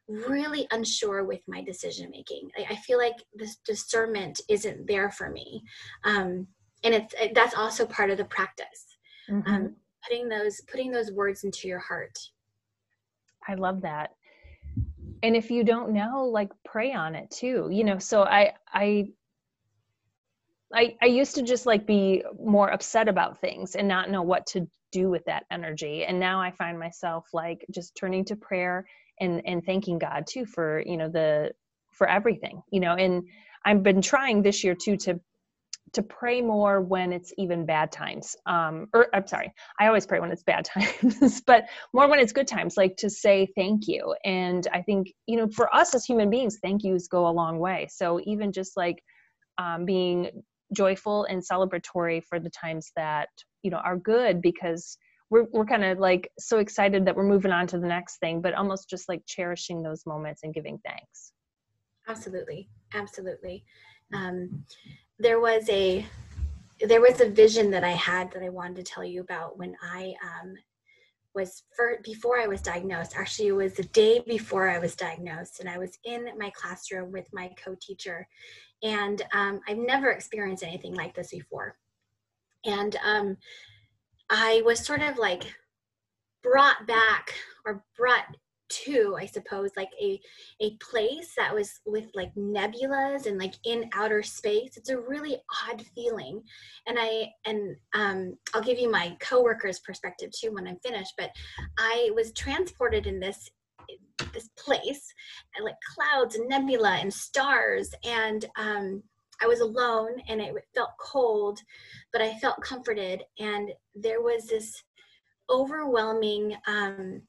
really 0.08 0.68
unsure 0.72 1.24
with 1.24 1.42
my 1.48 1.62
decision 1.64 2.10
making. 2.12 2.50
I, 2.58 2.74
I, 2.74 2.76
feel 2.76 2.98
like 2.98 3.16
this 3.34 3.58
discernment 3.66 4.42
isn't 4.50 4.86
there 4.88 5.10
for 5.10 5.30
me, 5.30 5.64
um, 6.04 6.48
and 6.84 6.94
it's 6.94 7.14
it, 7.20 7.34
that's 7.34 7.56
also 7.56 7.86
part 7.86 8.10
of 8.10 8.18
the 8.18 8.26
practice. 8.26 8.98
Mm-hmm. 9.30 9.50
Um, 9.50 9.76
putting 10.08 10.30
those 10.30 10.62
putting 10.62 10.92
those 10.92 11.12
words 11.12 11.44
into 11.44 11.68
your 11.68 11.80
heart. 11.80 12.18
I 13.48 13.56
love 13.56 13.82
that. 13.82 14.12
And 15.24 15.36
if 15.36 15.52
you 15.52 15.64
don't 15.64 15.94
know 15.94 16.26
like 16.26 16.52
pray 16.66 16.94
on 16.94 17.16
it 17.16 17.30
too 17.30 17.70
you 17.72 17.84
know 17.84 18.00
so 18.00 18.24
i 18.24 18.54
i 18.74 19.08
I, 20.74 20.96
I 21.02 21.08
used 21.08 21.36
to 21.36 21.44
just 21.44 21.66
like 21.66 21.86
be 21.86 22.24
more 22.42 22.72
upset 22.72 23.10
about 23.10 23.42
things 23.42 23.76
and 23.76 23.88
not 23.90 24.10
know 24.10 24.22
what 24.22 24.48
to 24.48 24.68
do 24.94 25.10
with 25.10 25.26
that 25.26 25.44
energy. 25.52 26.06
And 26.06 26.20
now 26.20 26.42
i 26.42 26.50
find 26.52 26.80
myself 26.80 27.28
like 27.34 27.66
just 27.72 27.96
turning 27.96 28.26
to 28.26 28.36
prayer 28.36 28.86
and 29.22 29.42
and 29.46 29.64
thanking 29.64 30.00
god 30.00 30.26
too 30.28 30.46
for 30.46 30.84
you 30.86 30.98
know 30.98 31.08
the 31.08 31.52
for 31.92 32.10
everything 32.10 32.62
you 32.72 32.80
know 32.80 32.94
and 32.94 33.24
i've 33.64 33.84
been 33.84 34.02
trying 34.02 34.42
this 34.42 34.64
year 34.64 34.76
too 34.76 34.98
to 34.98 35.20
to 35.94 36.02
pray 36.02 36.42
more 36.42 36.82
when 36.82 37.12
it's 37.12 37.34
even 37.38 37.66
bad 37.66 37.92
times 37.92 38.36
um 38.46 38.88
or 38.94 39.08
i'm 39.14 39.28
sorry 39.28 39.52
i 39.80 39.88
always 39.88 40.06
pray 40.06 40.20
when 40.20 40.32
it's 40.32 40.44
bad 40.44 40.66
times 40.74 41.42
but 41.42 41.66
more 41.94 42.08
when 42.08 42.20
it's 42.20 42.32
good 42.32 42.48
times 42.48 42.78
like 42.78 42.96
to 42.98 43.10
say 43.10 43.48
thank 43.56 43.88
you. 43.88 44.16
And 44.26 44.68
i 44.74 44.82
think 44.82 45.12
you 45.28 45.38
know 45.38 45.48
for 45.50 45.74
us 45.76 45.94
as 45.96 46.06
human 46.06 46.30
beings 46.30 46.60
thank 46.62 46.84
yous 46.84 47.08
go 47.08 47.28
a 47.28 47.30
long 47.30 47.60
way. 47.60 47.88
So 47.92 48.20
even 48.26 48.52
just 48.52 48.78
like 48.78 49.04
um, 49.58 49.86
being 49.86 50.30
joyful 50.74 51.26
and 51.26 51.44
celebratory 51.44 52.24
for 52.24 52.40
the 52.40 52.50
times 52.50 52.92
that 52.96 53.30
you 53.64 53.72
know 53.72 53.78
are 53.78 53.98
good 53.98 54.42
because 54.42 54.98
we're, 55.30 55.46
we're 55.52 55.66
kind 55.66 55.84
of 55.84 56.00
like 56.00 56.30
so 56.40 56.60
excited 56.60 57.06
that 57.06 57.16
we're 57.16 57.28
moving 57.28 57.52
on 57.52 57.68
to 57.68 57.78
the 57.78 57.88
next 57.88 58.18
thing 58.18 58.42
but 58.42 58.54
almost 58.54 58.90
just 58.90 59.08
like 59.10 59.22
cherishing 59.26 59.82
those 59.82 60.06
moments 60.06 60.42
and 60.44 60.54
giving 60.54 60.80
thanks. 60.86 61.34
Absolutely. 62.08 62.70
Absolutely. 62.94 63.64
Um, 64.14 64.66
there 65.22 65.40
was 65.40 65.70
a 65.70 66.06
there 66.88 67.02
was 67.02 67.22
a 67.22 67.30
vision 67.30 67.70
that 67.72 67.84
i 67.84 67.92
had 67.92 68.32
that 68.32 68.44
i 68.44 68.50
wanted 68.50 68.76
to 68.76 68.84
tell 68.84 69.04
you 69.04 69.22
about 69.22 69.58
when 69.58 69.76
i 69.84 70.14
um, 70.24 70.54
was 71.36 71.64
for 71.76 72.00
before 72.04 72.40
i 72.40 72.48
was 72.48 72.62
diagnosed 72.62 73.14
actually 73.16 73.48
it 73.48 73.54
was 73.54 73.74
the 73.76 73.84
day 73.84 74.22
before 74.28 74.68
i 74.70 74.80
was 74.80 74.96
diagnosed 74.96 75.60
and 75.60 75.70
i 75.70 75.78
was 75.78 75.98
in 76.06 76.28
my 76.38 76.52
classroom 76.56 77.12
with 77.12 77.28
my 77.34 77.50
co-teacher 77.64 78.28
and 78.84 79.22
um, 79.34 79.62
I've 79.68 79.78
never 79.78 80.10
experienced 80.10 80.64
anything 80.64 80.96
like 80.96 81.14
this 81.14 81.32
before. 81.32 81.76
And 82.66 82.96
um, 83.04 83.38
I 84.30 84.62
was 84.66 84.86
sort 84.86 85.02
of 85.02 85.18
like 85.18 85.44
brought 86.42 86.88
back 86.88 87.34
or 87.66 87.84
brought 87.98 88.26
to 88.72 89.18
i 89.20 89.26
suppose 89.26 89.72
like 89.76 89.90
a 90.02 90.20
a 90.62 90.76
place 90.78 91.34
that 91.36 91.54
was 91.54 91.80
with 91.86 92.08
like 92.14 92.34
nebulas 92.36 93.26
and 93.26 93.38
like 93.38 93.54
in 93.66 93.90
outer 93.94 94.24
space. 94.24 94.78
It's 94.78 94.90
a 94.90 95.00
really 95.00 95.38
odd 95.68 95.84
feeling. 95.96 96.42
And 96.88 96.98
i 97.00 97.28
and 97.46 97.76
um 97.94 98.38
i'll 98.54 98.62
give 98.62 98.80
you 98.80 98.90
my 98.90 99.16
coworker's 99.20 99.80
perspective 99.80 100.32
too 100.32 100.52
when 100.54 100.68
i'm 100.68 100.78
finished 100.84 101.14
but 101.18 101.32
i 101.78 102.10
was 102.16 102.34
transported 102.34 103.08
in 103.08 103.20
this 103.20 103.50
this 104.34 104.50
place 104.58 105.14
like 105.62 105.76
clouds 105.96 106.36
and 106.36 106.48
nebula 106.48 106.98
and 107.02 107.14
stars 107.14 107.94
and 108.06 108.46
um, 108.58 109.04
i 109.42 109.48
was 109.48 109.60
alone 109.60 110.14
and 110.28 110.40
it 110.40 110.54
felt 110.74 110.92
cold 111.00 111.60
but 112.12 112.22
i 112.22 112.34
felt 112.40 112.62
comforted. 112.62 113.24
And 113.40 113.72
there 113.96 114.22
was 114.22 114.46
this 114.48 114.84
overwhelming 115.50 116.56
um, 116.68 117.22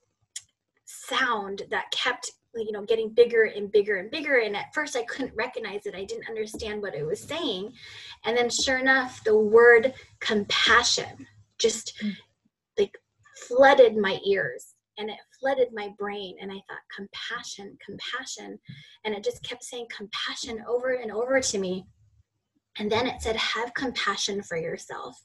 sound 1.09 1.63
that 1.71 1.91
kept 1.91 2.31
you 2.55 2.73
know 2.73 2.85
getting 2.85 3.11
bigger 3.11 3.45
and 3.45 3.73
bigger 3.73 3.97
and 3.97 4.11
bigger 4.11 4.39
and 4.39 4.57
at 4.57 4.73
first 4.75 4.97
i 4.97 5.03
couldn't 5.05 5.35
recognize 5.35 5.87
it. 5.87 5.95
I 5.95 6.05
didn't 6.05 6.29
understand 6.29 6.83
what 6.83 6.95
it 6.95 7.07
was 7.07 7.21
saying. 7.21 7.73
And 8.25 8.37
then 8.37 8.51
sure 8.51 8.79
enough 8.79 9.23
the 9.25 9.37
word 9.37 9.95
compassion 10.21 11.27
just 11.59 11.95
mm. 12.03 12.15
like 12.79 12.97
flooded 13.49 13.97
my 13.97 14.19
ears 14.27 14.75
and 14.99 15.09
it 15.09 15.17
flooded 15.41 15.69
my 15.73 15.91
brain 15.99 16.37
and 16.41 16.51
i 16.51 16.57
thought 16.69 16.95
compassion 16.95 17.77
compassion. 17.85 18.59
And 19.05 19.15
it 19.15 19.25
just 19.25 19.43
kept 19.43 19.65
saying 19.65 19.87
compassion 19.95 20.63
over 20.69 20.93
and 20.93 21.11
over 21.11 21.41
to 21.41 21.59
me. 21.59 21.87
And 22.79 22.91
then 22.91 23.07
it 23.07 23.23
said 23.23 23.37
have 23.37 23.75
compassion 23.75 24.43
for 24.43 24.57
yourself. 24.57 25.17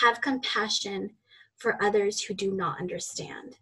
Have 0.00 0.20
compassion 0.20 1.10
for 1.58 1.82
others 1.82 2.22
who 2.22 2.34
do 2.34 2.52
not 2.52 2.80
understand 2.80 3.56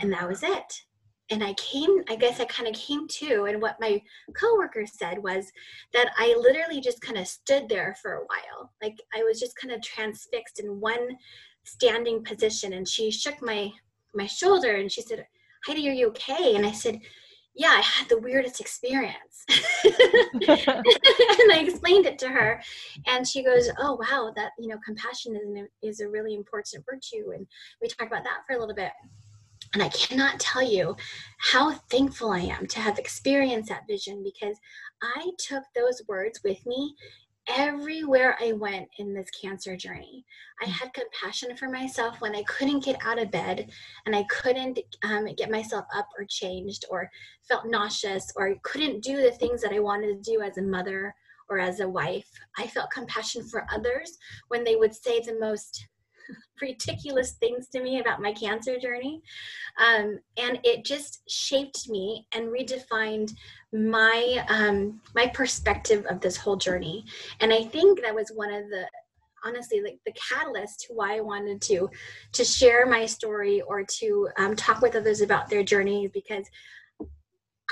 and 0.00 0.12
that 0.12 0.28
was 0.28 0.42
it 0.42 0.82
and 1.30 1.42
i 1.42 1.52
came 1.54 2.02
i 2.08 2.16
guess 2.16 2.40
i 2.40 2.44
kind 2.44 2.68
of 2.68 2.74
came 2.74 3.06
to 3.08 3.44
and 3.44 3.60
what 3.60 3.80
my 3.80 4.00
coworker 4.34 4.86
said 4.86 5.22
was 5.22 5.50
that 5.92 6.10
i 6.18 6.34
literally 6.38 6.80
just 6.80 7.00
kind 7.00 7.18
of 7.18 7.26
stood 7.26 7.68
there 7.68 7.96
for 8.00 8.14
a 8.14 8.26
while 8.26 8.72
like 8.82 8.96
i 9.14 9.22
was 9.22 9.40
just 9.40 9.56
kind 9.56 9.72
of 9.72 9.82
transfixed 9.82 10.60
in 10.60 10.80
one 10.80 11.16
standing 11.64 12.22
position 12.22 12.74
and 12.74 12.86
she 12.86 13.10
shook 13.10 13.42
my 13.42 13.70
my 14.16 14.26
shoulder 14.26 14.76
and 14.76 14.90
she 14.90 15.02
said, 15.02 15.26
Heidi, 15.66 15.88
are 15.88 15.92
you 15.92 16.08
okay? 16.08 16.56
And 16.56 16.66
I 16.66 16.72
said, 16.72 16.98
yeah, 17.54 17.74
I 17.78 17.80
had 17.80 18.08
the 18.08 18.18
weirdest 18.18 18.60
experience. 18.60 19.44
and 19.48 20.42
I 21.52 21.64
explained 21.66 22.04
it 22.04 22.18
to 22.18 22.28
her, 22.28 22.60
and 23.06 23.26
she 23.26 23.42
goes, 23.42 23.70
"Oh 23.78 23.94
wow, 23.94 24.30
that 24.36 24.50
you 24.58 24.68
know, 24.68 24.76
compassion 24.84 25.66
is 25.82 25.82
is 25.82 26.00
a 26.00 26.08
really 26.08 26.34
important 26.34 26.84
virtue." 26.84 27.30
And 27.34 27.46
we 27.80 27.88
talked 27.88 28.12
about 28.12 28.24
that 28.24 28.40
for 28.46 28.56
a 28.56 28.60
little 28.60 28.74
bit. 28.74 28.92
And 29.74 29.82
I 29.82 29.88
cannot 29.90 30.40
tell 30.40 30.62
you 30.62 30.96
how 31.38 31.72
thankful 31.90 32.30
I 32.30 32.40
am 32.40 32.66
to 32.68 32.80
have 32.80 32.98
experienced 32.98 33.68
that 33.68 33.86
vision 33.88 34.22
because 34.22 34.56
I 35.02 35.30
took 35.38 35.64
those 35.74 36.02
words 36.08 36.40
with 36.44 36.64
me 36.66 36.94
everywhere 37.48 38.36
I 38.40 38.52
went 38.52 38.88
in 38.98 39.14
this 39.14 39.30
cancer 39.30 39.76
journey. 39.76 40.24
I 40.60 40.66
mm. 40.66 40.70
had 40.70 40.92
compassion 40.92 41.56
for 41.56 41.68
myself 41.68 42.20
when 42.20 42.34
I 42.34 42.42
couldn't 42.44 42.84
get 42.84 42.98
out 43.04 43.20
of 43.20 43.30
bed 43.30 43.70
and 44.04 44.16
I 44.16 44.24
couldn't 44.24 44.78
um, 45.04 45.26
get 45.36 45.50
myself 45.50 45.84
up 45.94 46.08
or 46.18 46.24
changed 46.28 46.84
or 46.90 47.10
felt 47.48 47.66
nauseous 47.66 48.32
or 48.36 48.56
couldn't 48.62 49.02
do 49.02 49.18
the 49.18 49.30
things 49.30 49.62
that 49.62 49.72
I 49.72 49.78
wanted 49.78 50.22
to 50.22 50.30
do 50.30 50.42
as 50.42 50.58
a 50.58 50.62
mother 50.62 51.14
or 51.48 51.58
as 51.58 51.80
a 51.80 51.88
wife. 51.88 52.28
I 52.58 52.66
felt 52.66 52.90
compassion 52.90 53.44
for 53.44 53.66
others 53.72 54.18
when 54.48 54.64
they 54.64 54.76
would 54.76 54.94
say 54.94 55.20
the 55.20 55.38
most 55.38 55.86
ridiculous 56.60 57.32
things 57.32 57.68
to 57.68 57.82
me 57.82 58.00
about 58.00 58.22
my 58.22 58.32
cancer 58.32 58.78
journey. 58.78 59.22
Um, 59.78 60.18
and 60.36 60.58
it 60.64 60.84
just 60.84 61.22
shaped 61.28 61.88
me 61.88 62.26
and 62.32 62.46
redefined 62.46 63.34
my 63.72 64.44
um, 64.48 65.00
my 65.14 65.26
perspective 65.28 66.06
of 66.06 66.20
this 66.20 66.36
whole 66.36 66.56
journey. 66.56 67.04
And 67.40 67.52
I 67.52 67.64
think 67.64 68.00
that 68.02 68.14
was 68.14 68.30
one 68.34 68.52
of 68.52 68.68
the 68.68 68.86
honestly 69.44 69.80
like 69.80 69.98
the 70.04 70.12
catalyst 70.12 70.80
to 70.80 70.94
why 70.94 71.16
I 71.16 71.20
wanted 71.20 71.60
to 71.62 71.88
to 72.32 72.44
share 72.44 72.86
my 72.86 73.06
story 73.06 73.60
or 73.62 73.84
to 73.84 74.28
um, 74.38 74.56
talk 74.56 74.80
with 74.80 74.96
others 74.96 75.20
about 75.20 75.48
their 75.48 75.62
journeys 75.62 76.10
because 76.12 76.46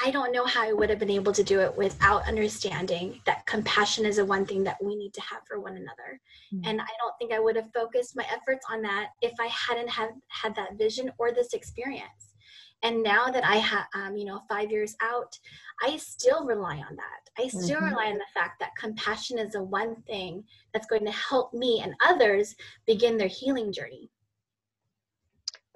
I 0.03 0.11
don't 0.11 0.33
know 0.33 0.45
how 0.45 0.63
I 0.65 0.73
would 0.73 0.91
have 0.91 0.99
been 0.99 1.11
able 1.11 1.33
to 1.33 1.45
do 1.45 1.61
it 1.61 1.77
without 1.77 2.27
understanding 2.27 3.21
that 3.27 3.47
compassion 3.47 4.05
is 4.05 4.19
a 4.19 4.25
one 4.25 4.45
thing 4.45 4.65
that 4.65 4.83
we 4.83 4.97
need 4.97 5.15
to 5.15 5.21
have 5.21 5.43
for 5.47 5.61
one 5.61 5.77
another. 5.77 6.21
Mm-hmm. 6.53 6.69
And 6.69 6.81
I 6.81 6.89
don't 6.99 7.15
think 7.19 7.33
I 7.33 7.39
would 7.39 7.55
have 7.55 7.73
focused 7.73 8.17
my 8.17 8.27
efforts 8.33 8.67
on 8.71 8.83
that 8.83 9.11
if 9.23 9.33
I 9.41 9.47
hadn't 9.47 9.89
have 9.89 10.11
had 10.29 10.55
that 10.57 10.77
vision 10.77 11.13
or 11.19 11.33
this 11.33 11.53
experience. 11.53 12.35
And 12.83 13.03
now 13.03 13.27
that 13.27 13.45
I 13.45 13.57
have, 13.57 13.87
um, 13.95 14.17
you 14.17 14.25
know, 14.25 14.43
five 14.49 14.71
years 14.71 14.97
out, 15.01 15.39
I 15.83 15.97
still 15.97 16.45
rely 16.45 16.77
on 16.77 16.97
that. 16.97 17.43
I 17.43 17.49
still 17.49 17.77
mm-hmm. 17.77 17.95
rely 17.95 18.07
on 18.07 18.19
the 18.19 18.25
fact 18.35 18.59
that 18.61 18.77
compassion 18.77 19.39
is 19.39 19.53
the 19.53 19.63
one 19.63 19.97
thing 20.03 20.45
that's 20.73 20.87
going 20.87 21.05
to 21.07 21.13
help 21.13 21.55
me 21.55 21.81
and 21.83 21.95
others 22.05 22.57
begin 22.85 23.17
their 23.17 23.29
healing 23.29 23.73
journey. 23.73 24.11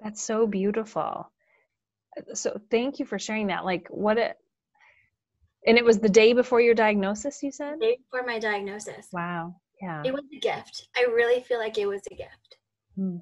That's 0.01 0.21
so 0.21 0.45
beautiful 0.45 1.31
so 2.33 2.59
thank 2.71 2.99
you 2.99 3.05
for 3.05 3.19
sharing 3.19 3.47
that. 3.47 3.65
Like 3.65 3.87
what 3.89 4.17
it 4.17 4.37
and 5.67 5.77
it 5.77 5.83
was 5.83 5.99
the 5.99 6.09
day 6.09 6.33
before 6.33 6.61
your 6.61 6.75
diagnosis 6.75 7.43
you 7.43 7.51
said? 7.51 7.75
The 7.75 7.85
day 7.85 7.97
before 7.97 8.25
my 8.25 8.39
diagnosis. 8.39 9.07
Wow 9.11 9.55
yeah. 9.81 10.01
It 10.05 10.13
was 10.13 10.23
a 10.33 10.39
gift. 10.39 10.87
I 10.95 11.03
really 11.03 11.41
feel 11.41 11.57
like 11.57 11.77
it 11.77 11.85
was 11.85 12.01
a 12.11 12.15
gift. 12.15 12.57
Hmm. 12.95 13.17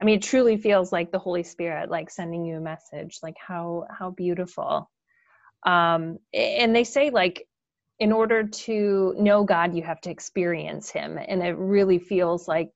i 0.00 0.04
mean 0.04 0.16
it 0.16 0.22
truly 0.22 0.56
feels 0.56 0.90
like 0.90 1.12
the 1.12 1.18
holy 1.18 1.42
spirit 1.42 1.90
like 1.90 2.10
sending 2.10 2.44
you 2.44 2.56
a 2.56 2.60
message 2.60 3.18
like 3.22 3.36
how 3.38 3.84
how 3.90 4.10
beautiful. 4.10 4.90
Um 5.66 6.18
and 6.32 6.74
they 6.74 6.84
say 6.84 7.10
like 7.10 7.46
in 7.98 8.12
order 8.12 8.48
to 8.48 9.14
know 9.18 9.44
god 9.44 9.74
you 9.74 9.82
have 9.82 10.00
to 10.02 10.10
experience 10.10 10.90
him. 10.90 11.18
And 11.18 11.42
it 11.42 11.56
really 11.56 11.98
feels 11.98 12.48
like 12.48 12.72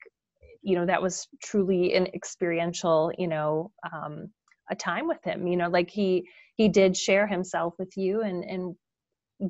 you 0.62 0.76
know 0.76 0.86
that 0.86 1.02
was 1.02 1.26
truly 1.42 1.94
an 1.94 2.06
experiential 2.08 3.12
you 3.18 3.28
know 3.28 3.72
um 3.92 4.30
a 4.70 4.74
time 4.76 5.06
with 5.06 5.22
him 5.24 5.46
you 5.46 5.56
know 5.56 5.68
like 5.68 5.90
he 5.90 6.26
he 6.56 6.68
did 6.68 6.96
share 6.96 7.26
himself 7.26 7.74
with 7.78 7.96
you 7.96 8.22
and 8.22 8.44
and 8.44 8.74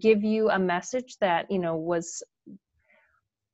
give 0.01 0.25
you 0.25 0.51
a 0.51 0.59
message 0.59 1.17
that 1.21 1.51
you 1.51 1.59
know 1.59 1.77
was 1.77 2.23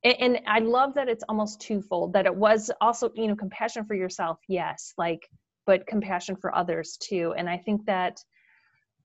and, 0.02 0.40
i 0.46 0.58
love 0.58 0.94
that 0.94 1.08
it's 1.08 1.24
almost 1.28 1.60
twofold 1.60 2.12
that 2.12 2.26
it 2.26 2.34
was 2.34 2.70
also 2.80 3.10
you 3.14 3.26
know 3.26 3.36
compassion 3.36 3.84
for 3.84 3.94
yourself 3.94 4.38
yes 4.48 4.94
like 4.96 5.28
but 5.70 5.86
compassion 5.86 6.34
for 6.34 6.52
others 6.54 6.96
too. 7.00 7.34
And 7.36 7.48
i 7.48 7.56
think 7.56 7.86
that 7.86 8.18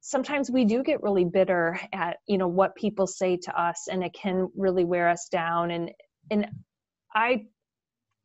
sometimes 0.01 0.49
we 0.49 0.65
do 0.65 0.83
get 0.83 1.03
really 1.03 1.25
bitter 1.25 1.79
at 1.93 2.17
you 2.27 2.37
know 2.39 2.47
what 2.47 2.75
people 2.75 3.07
say 3.07 3.37
to 3.37 3.61
us 3.61 3.87
and 3.87 4.03
it 4.03 4.13
can 4.13 4.49
really 4.55 4.85
wear 4.85 5.07
us 5.09 5.27
down. 5.31 5.71
And 5.71 5.91
and 6.31 6.47
i 7.13 7.45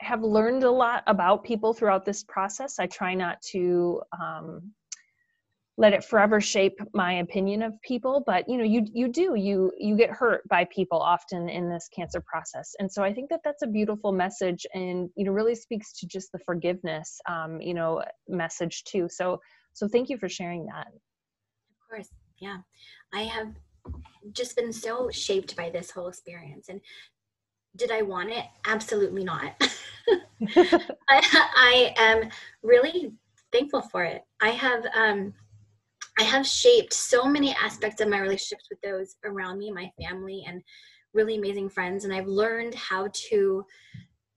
have 0.00 0.22
learned 0.22 0.64
a 0.64 0.70
lot 0.70 1.02
about 1.06 1.44
people 1.44 1.72
throughout 1.72 2.04
this 2.04 2.24
process. 2.24 2.78
I 2.78 2.86
try 2.86 3.14
not 3.14 3.40
to 3.52 4.02
um, 4.20 4.72
let 5.76 5.92
it 5.92 6.04
forever 6.04 6.40
shape 6.40 6.78
my 6.92 7.14
opinion 7.20 7.62
of 7.62 7.72
people 7.80 8.22
but 8.26 8.46
you 8.46 8.58
know 8.58 8.64
you 8.64 8.84
you 8.92 9.08
do 9.08 9.34
you 9.34 9.72
you 9.78 9.96
get 9.96 10.10
hurt 10.10 10.46
by 10.46 10.62
people 10.66 11.00
often 11.00 11.48
in 11.48 11.70
this 11.70 11.88
cancer 11.94 12.20
process. 12.20 12.74
And 12.78 12.92
so 12.92 13.02
i 13.02 13.14
think 13.14 13.30
that 13.30 13.40
that's 13.42 13.62
a 13.62 13.66
beautiful 13.66 14.12
message 14.12 14.66
and 14.74 15.08
you 15.16 15.24
know 15.24 15.32
really 15.32 15.54
speaks 15.54 15.92
to 16.00 16.06
just 16.06 16.32
the 16.32 16.38
forgiveness 16.40 17.18
um, 17.28 17.60
you 17.60 17.72
know 17.72 18.02
message 18.28 18.84
too. 18.84 19.08
So 19.08 19.40
so 19.72 19.88
thank 19.88 20.10
you 20.10 20.18
for 20.18 20.28
sharing 20.28 20.66
that. 20.66 20.88
Of 20.88 21.88
course. 21.88 22.08
Yeah. 22.38 22.58
I 23.12 23.22
have 23.22 23.54
just 24.32 24.56
been 24.56 24.72
so 24.72 25.10
shaped 25.10 25.56
by 25.56 25.70
this 25.70 25.90
whole 25.90 26.08
experience. 26.08 26.68
And 26.68 26.80
did 27.76 27.90
i 27.90 28.02
want 28.02 28.30
it? 28.30 28.44
Absolutely 28.66 29.24
not. 29.24 29.54
I, 30.56 30.94
I 31.09 31.94
am 31.96 32.30
really 32.62 33.12
thankful 33.52 33.83
for 33.83 34.04
it. 34.04 34.22
I 34.40 34.50
have 34.50 34.85
um 34.94 35.33
I 36.18 36.22
have 36.22 36.46
shaped 36.46 36.92
so 36.92 37.24
many 37.24 37.54
aspects 37.54 38.00
of 38.00 38.09
my 38.09 38.20
relationships 38.20 38.68
with 38.70 38.80
those 38.83 39.16
around 39.24 39.59
me, 39.59 39.70
my 39.70 39.90
family, 40.02 40.44
and 40.46 40.62
really 41.14 41.37
amazing 41.37 41.68
friends. 41.68 42.04
And 42.04 42.12
I've 42.12 42.26
learned 42.26 42.74
how 42.74 43.09
to 43.28 43.64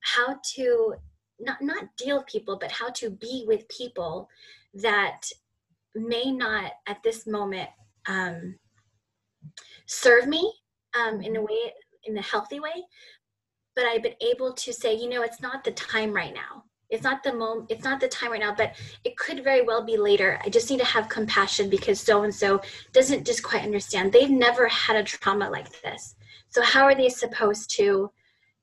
how 0.02 0.40
to 0.56 0.96
not 1.40 1.62
not 1.62 1.86
deal 1.98 2.18
with 2.18 2.28
people, 2.28 2.58
but 2.60 2.72
how 2.72 2.90
to 2.92 3.10
be 3.10 3.46
with 3.48 3.68
people 3.70 4.30
that 4.76 5.22
may 5.96 6.32
not 6.32 6.74
at 6.88 7.02
this 7.04 7.28
moment 7.28 7.70
um, 8.08 8.56
serve 9.86 10.28
me 10.28 10.54
um, 10.98 11.22
in 11.22 11.36
a 11.36 11.42
way 11.42 11.74
in 12.06 12.18
a 12.18 12.22
healthy 12.22 12.60
way 12.60 12.86
but 13.76 13.86
i've 13.86 14.04
been 14.04 14.16
able 14.22 14.54
to 14.54 14.74
say 14.74 14.94
you 14.94 15.10
know 15.10 15.22
it's 15.24 15.42
not 15.42 15.64
the 15.64 15.72
time 15.72 16.14
right 16.14 16.34
now. 16.34 16.64
It's 16.90 17.04
not 17.04 17.24
the 17.24 17.34
moment 17.34 17.72
it's 17.72 17.84
not 17.84 18.00
the 18.00 18.08
time 18.08 18.32
right 18.32 18.40
now 18.40 18.54
but 18.56 18.76
it 19.04 19.18
could 19.18 19.44
very 19.44 19.64
well 19.64 19.84
be 19.84 19.98
later. 19.98 20.40
I 20.46 20.50
just 20.50 20.70
need 20.70 20.80
to 20.80 20.86
have 20.86 21.10
compassion 21.10 21.70
because 21.70 22.00
so 22.00 22.24
and 22.24 22.34
so 22.34 22.62
doesn't 22.92 23.26
just 23.26 23.42
quite 23.42 23.64
understand. 23.64 24.12
They've 24.12 24.30
never 24.30 24.68
had 24.68 24.96
a 24.96 25.04
trauma 25.04 25.50
like 25.50 25.82
this. 25.82 26.16
So 26.50 26.62
how 26.62 26.84
are 26.84 26.94
they 26.94 27.10
supposed 27.10 27.72
to 27.78 28.12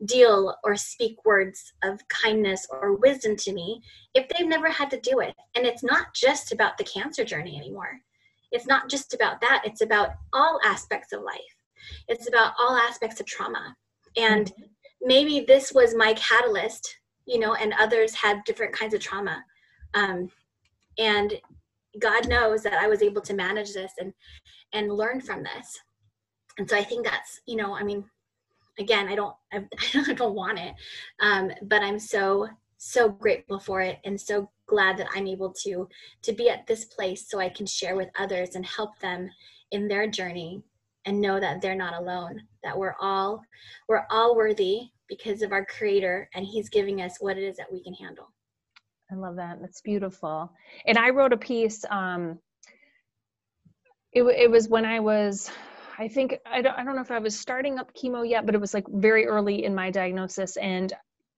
deal 0.04 0.54
or 0.62 0.76
speak 0.76 1.16
words 1.24 1.72
of 1.82 2.06
kindness 2.08 2.66
or 2.70 2.96
wisdom 2.96 3.36
to 3.36 3.52
me 3.52 3.82
if 4.14 4.28
they've 4.28 4.46
never 4.46 4.68
had 4.68 4.90
to 4.90 5.00
do 5.00 5.18
it? 5.18 5.34
And 5.56 5.66
it's 5.66 5.82
not 5.82 6.14
just 6.14 6.52
about 6.52 6.78
the 6.78 6.84
cancer 6.84 7.24
journey 7.24 7.56
anymore. 7.56 8.00
It's 8.52 8.66
not 8.66 8.88
just 8.88 9.12
about 9.12 9.40
that. 9.40 9.62
It's 9.64 9.80
about 9.80 10.10
all 10.32 10.60
aspects 10.64 11.12
of 11.12 11.22
life. 11.22 11.56
It's 12.06 12.28
about 12.28 12.52
all 12.58 12.76
aspects 12.76 13.18
of 13.20 13.26
trauma. 13.26 13.74
And 14.16 14.46
mm-hmm. 14.46 14.62
Maybe 15.02 15.40
this 15.40 15.72
was 15.72 15.94
my 15.94 16.14
catalyst 16.14 17.00
you 17.30 17.38
know, 17.38 17.54
and 17.54 17.72
others 17.78 18.14
had 18.14 18.42
different 18.44 18.72
kinds 18.72 18.92
of 18.92 19.00
trauma. 19.00 19.44
Um, 19.94 20.30
and 20.98 21.34
God 22.00 22.28
knows 22.28 22.62
that 22.64 22.74
I 22.74 22.88
was 22.88 23.02
able 23.02 23.22
to 23.22 23.34
manage 23.34 23.72
this 23.72 23.92
and 23.98 24.12
and 24.72 24.92
learn 24.92 25.20
from 25.20 25.42
this. 25.42 25.78
And 26.58 26.68
so 26.68 26.76
I 26.76 26.84
think 26.84 27.04
that's, 27.04 27.40
you 27.46 27.56
know, 27.56 27.74
I 27.74 27.82
mean, 27.82 28.04
again, 28.78 29.08
I 29.08 29.14
don't 29.14 29.34
I, 29.52 29.64
I 30.08 30.12
don't 30.14 30.34
want 30.34 30.58
it, 30.58 30.74
um, 31.20 31.50
but 31.62 31.82
I'm 31.82 31.98
so 31.98 32.48
so 32.78 33.08
grateful 33.08 33.58
for 33.58 33.80
it 33.82 33.98
and 34.04 34.20
so 34.20 34.50
glad 34.66 34.96
that 34.96 35.08
I'm 35.14 35.26
able 35.26 35.52
to 35.64 35.88
to 36.22 36.32
be 36.32 36.48
at 36.48 36.66
this 36.66 36.84
place 36.84 37.28
so 37.28 37.38
I 37.38 37.48
can 37.48 37.66
share 37.66 37.94
with 37.94 38.08
others 38.18 38.56
and 38.56 38.66
help 38.66 38.98
them 38.98 39.30
in 39.70 39.86
their 39.86 40.08
journey 40.08 40.62
and 41.06 41.20
know 41.20 41.40
that 41.40 41.60
they're 41.60 41.74
not 41.74 41.94
alone 41.94 42.40
that 42.62 42.76
we're 42.76 42.96
all 43.00 43.42
we're 43.88 44.04
all 44.10 44.36
worthy 44.36 44.90
because 45.08 45.42
of 45.42 45.52
our 45.52 45.64
creator 45.64 46.28
and 46.34 46.46
he's 46.46 46.68
giving 46.68 47.02
us 47.02 47.16
what 47.20 47.36
it 47.36 47.42
is 47.42 47.56
that 47.56 47.72
we 47.72 47.82
can 47.82 47.94
handle. 47.94 48.30
I 49.10 49.16
love 49.16 49.36
that. 49.36 49.58
That's 49.60 49.80
beautiful. 49.80 50.52
And 50.86 50.98
i 50.98 51.10
wrote 51.10 51.32
a 51.32 51.36
piece 51.36 51.84
um 51.90 52.38
it, 54.12 54.22
it 54.22 54.50
was 54.50 54.68
when 54.68 54.84
i 54.84 55.00
was 55.00 55.50
i 55.98 56.08
think 56.08 56.36
I 56.44 56.62
don't, 56.62 56.76
I 56.76 56.84
don't 56.84 56.96
know 56.96 57.02
if 57.02 57.10
i 57.10 57.18
was 57.18 57.38
starting 57.38 57.78
up 57.78 57.94
chemo 57.94 58.28
yet 58.28 58.46
but 58.46 58.54
it 58.54 58.60
was 58.60 58.74
like 58.74 58.86
very 58.88 59.26
early 59.26 59.64
in 59.64 59.74
my 59.74 59.90
diagnosis. 59.90 60.56
And 60.56 60.92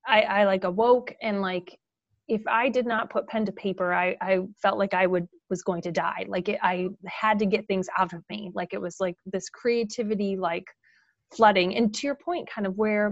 i 0.07 0.23
i 0.23 0.45
like 0.45 0.65
awoke 0.65 1.15
and 1.23 1.41
like 1.41 1.79
if 2.29 2.43
i 2.47 2.69
did 2.69 2.87
not 2.87 3.11
put 3.11 3.29
pen 3.29 3.45
to 3.47 3.53
paper 3.53 3.93
i 3.93 4.17
i 4.21 4.41
felt 4.61 4.79
like 4.79 4.95
i 4.95 5.07
would 5.07 5.29
was 5.53 5.63
going 5.63 5.83
to 5.83 5.93
die. 5.93 6.25
Like 6.35 6.49
it, 6.49 6.59
i 6.63 6.89
had 7.23 7.39
to 7.41 7.47
get 7.47 7.69
things 7.69 7.87
out 7.99 8.13
of 8.15 8.23
me. 8.31 8.51
Like 8.55 8.71
it 8.73 8.81
was 8.81 8.97
like 8.99 9.17
this 9.27 9.49
creativity 9.51 10.33
like 10.37 10.65
flooding. 11.37 11.77
And 11.77 11.95
to 11.97 12.07
your 12.09 12.19
point 12.29 12.49
kind 12.55 12.67
of 12.67 12.75
where 12.77 13.07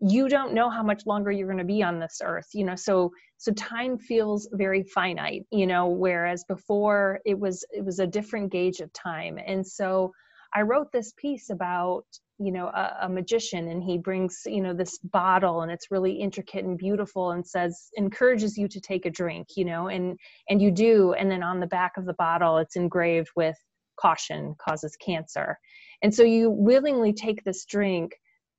you 0.00 0.28
don't 0.28 0.52
know 0.52 0.68
how 0.68 0.82
much 0.82 1.02
longer 1.06 1.30
you're 1.30 1.52
going 1.52 1.66
to 1.66 1.74
be 1.76 1.82
on 1.82 2.00
this 2.00 2.20
earth 2.30 2.48
you 2.52 2.64
know? 2.64 2.78
So 2.88 3.10
so 3.38 3.52
time 3.52 3.98
feels 4.10 4.48
very 4.52 4.82
finite 4.96 5.44
you 5.60 5.66
know? 5.66 5.84
Whereas 5.88 6.44
before 6.48 7.20
it 7.24 7.38
was 7.44 7.64
it 7.70 7.84
was 7.84 7.98
a 8.00 8.12
different 8.18 8.52
gauge 8.56 8.80
of 8.80 8.92
time. 8.92 9.38
And 9.52 9.66
so 9.78 10.12
i 10.58 10.60
wrote 10.62 10.90
this 10.92 11.12
piece 11.24 11.50
about 11.50 12.06
you 12.38 12.52
know 12.52 12.66
a, 12.66 12.98
a 13.02 13.08
magician 13.08 13.68
and 13.68 13.82
he 13.82 13.96
brings 13.96 14.42
you 14.46 14.60
know 14.60 14.74
this 14.74 14.98
bottle 14.98 15.62
and 15.62 15.72
it's 15.72 15.90
really 15.90 16.12
intricate 16.12 16.64
and 16.64 16.76
beautiful 16.76 17.30
and 17.30 17.46
says 17.46 17.88
encourages 17.96 18.58
you 18.58 18.68
to 18.68 18.80
take 18.80 19.06
a 19.06 19.10
drink 19.10 19.48
you 19.56 19.64
know 19.64 19.88
and 19.88 20.18
and 20.50 20.60
you 20.60 20.70
do 20.70 21.14
and 21.14 21.30
then 21.30 21.42
on 21.42 21.60
the 21.60 21.66
back 21.66 21.92
of 21.96 22.04
the 22.04 22.14
bottle 22.14 22.58
it's 22.58 22.76
engraved 22.76 23.30
with 23.36 23.56
caution 23.96 24.54
causes 24.58 24.96
cancer. 24.96 25.58
And 26.02 26.14
so 26.14 26.22
you 26.22 26.50
willingly 26.50 27.12
take 27.12 27.42
this 27.44 27.64
drink 27.64 28.12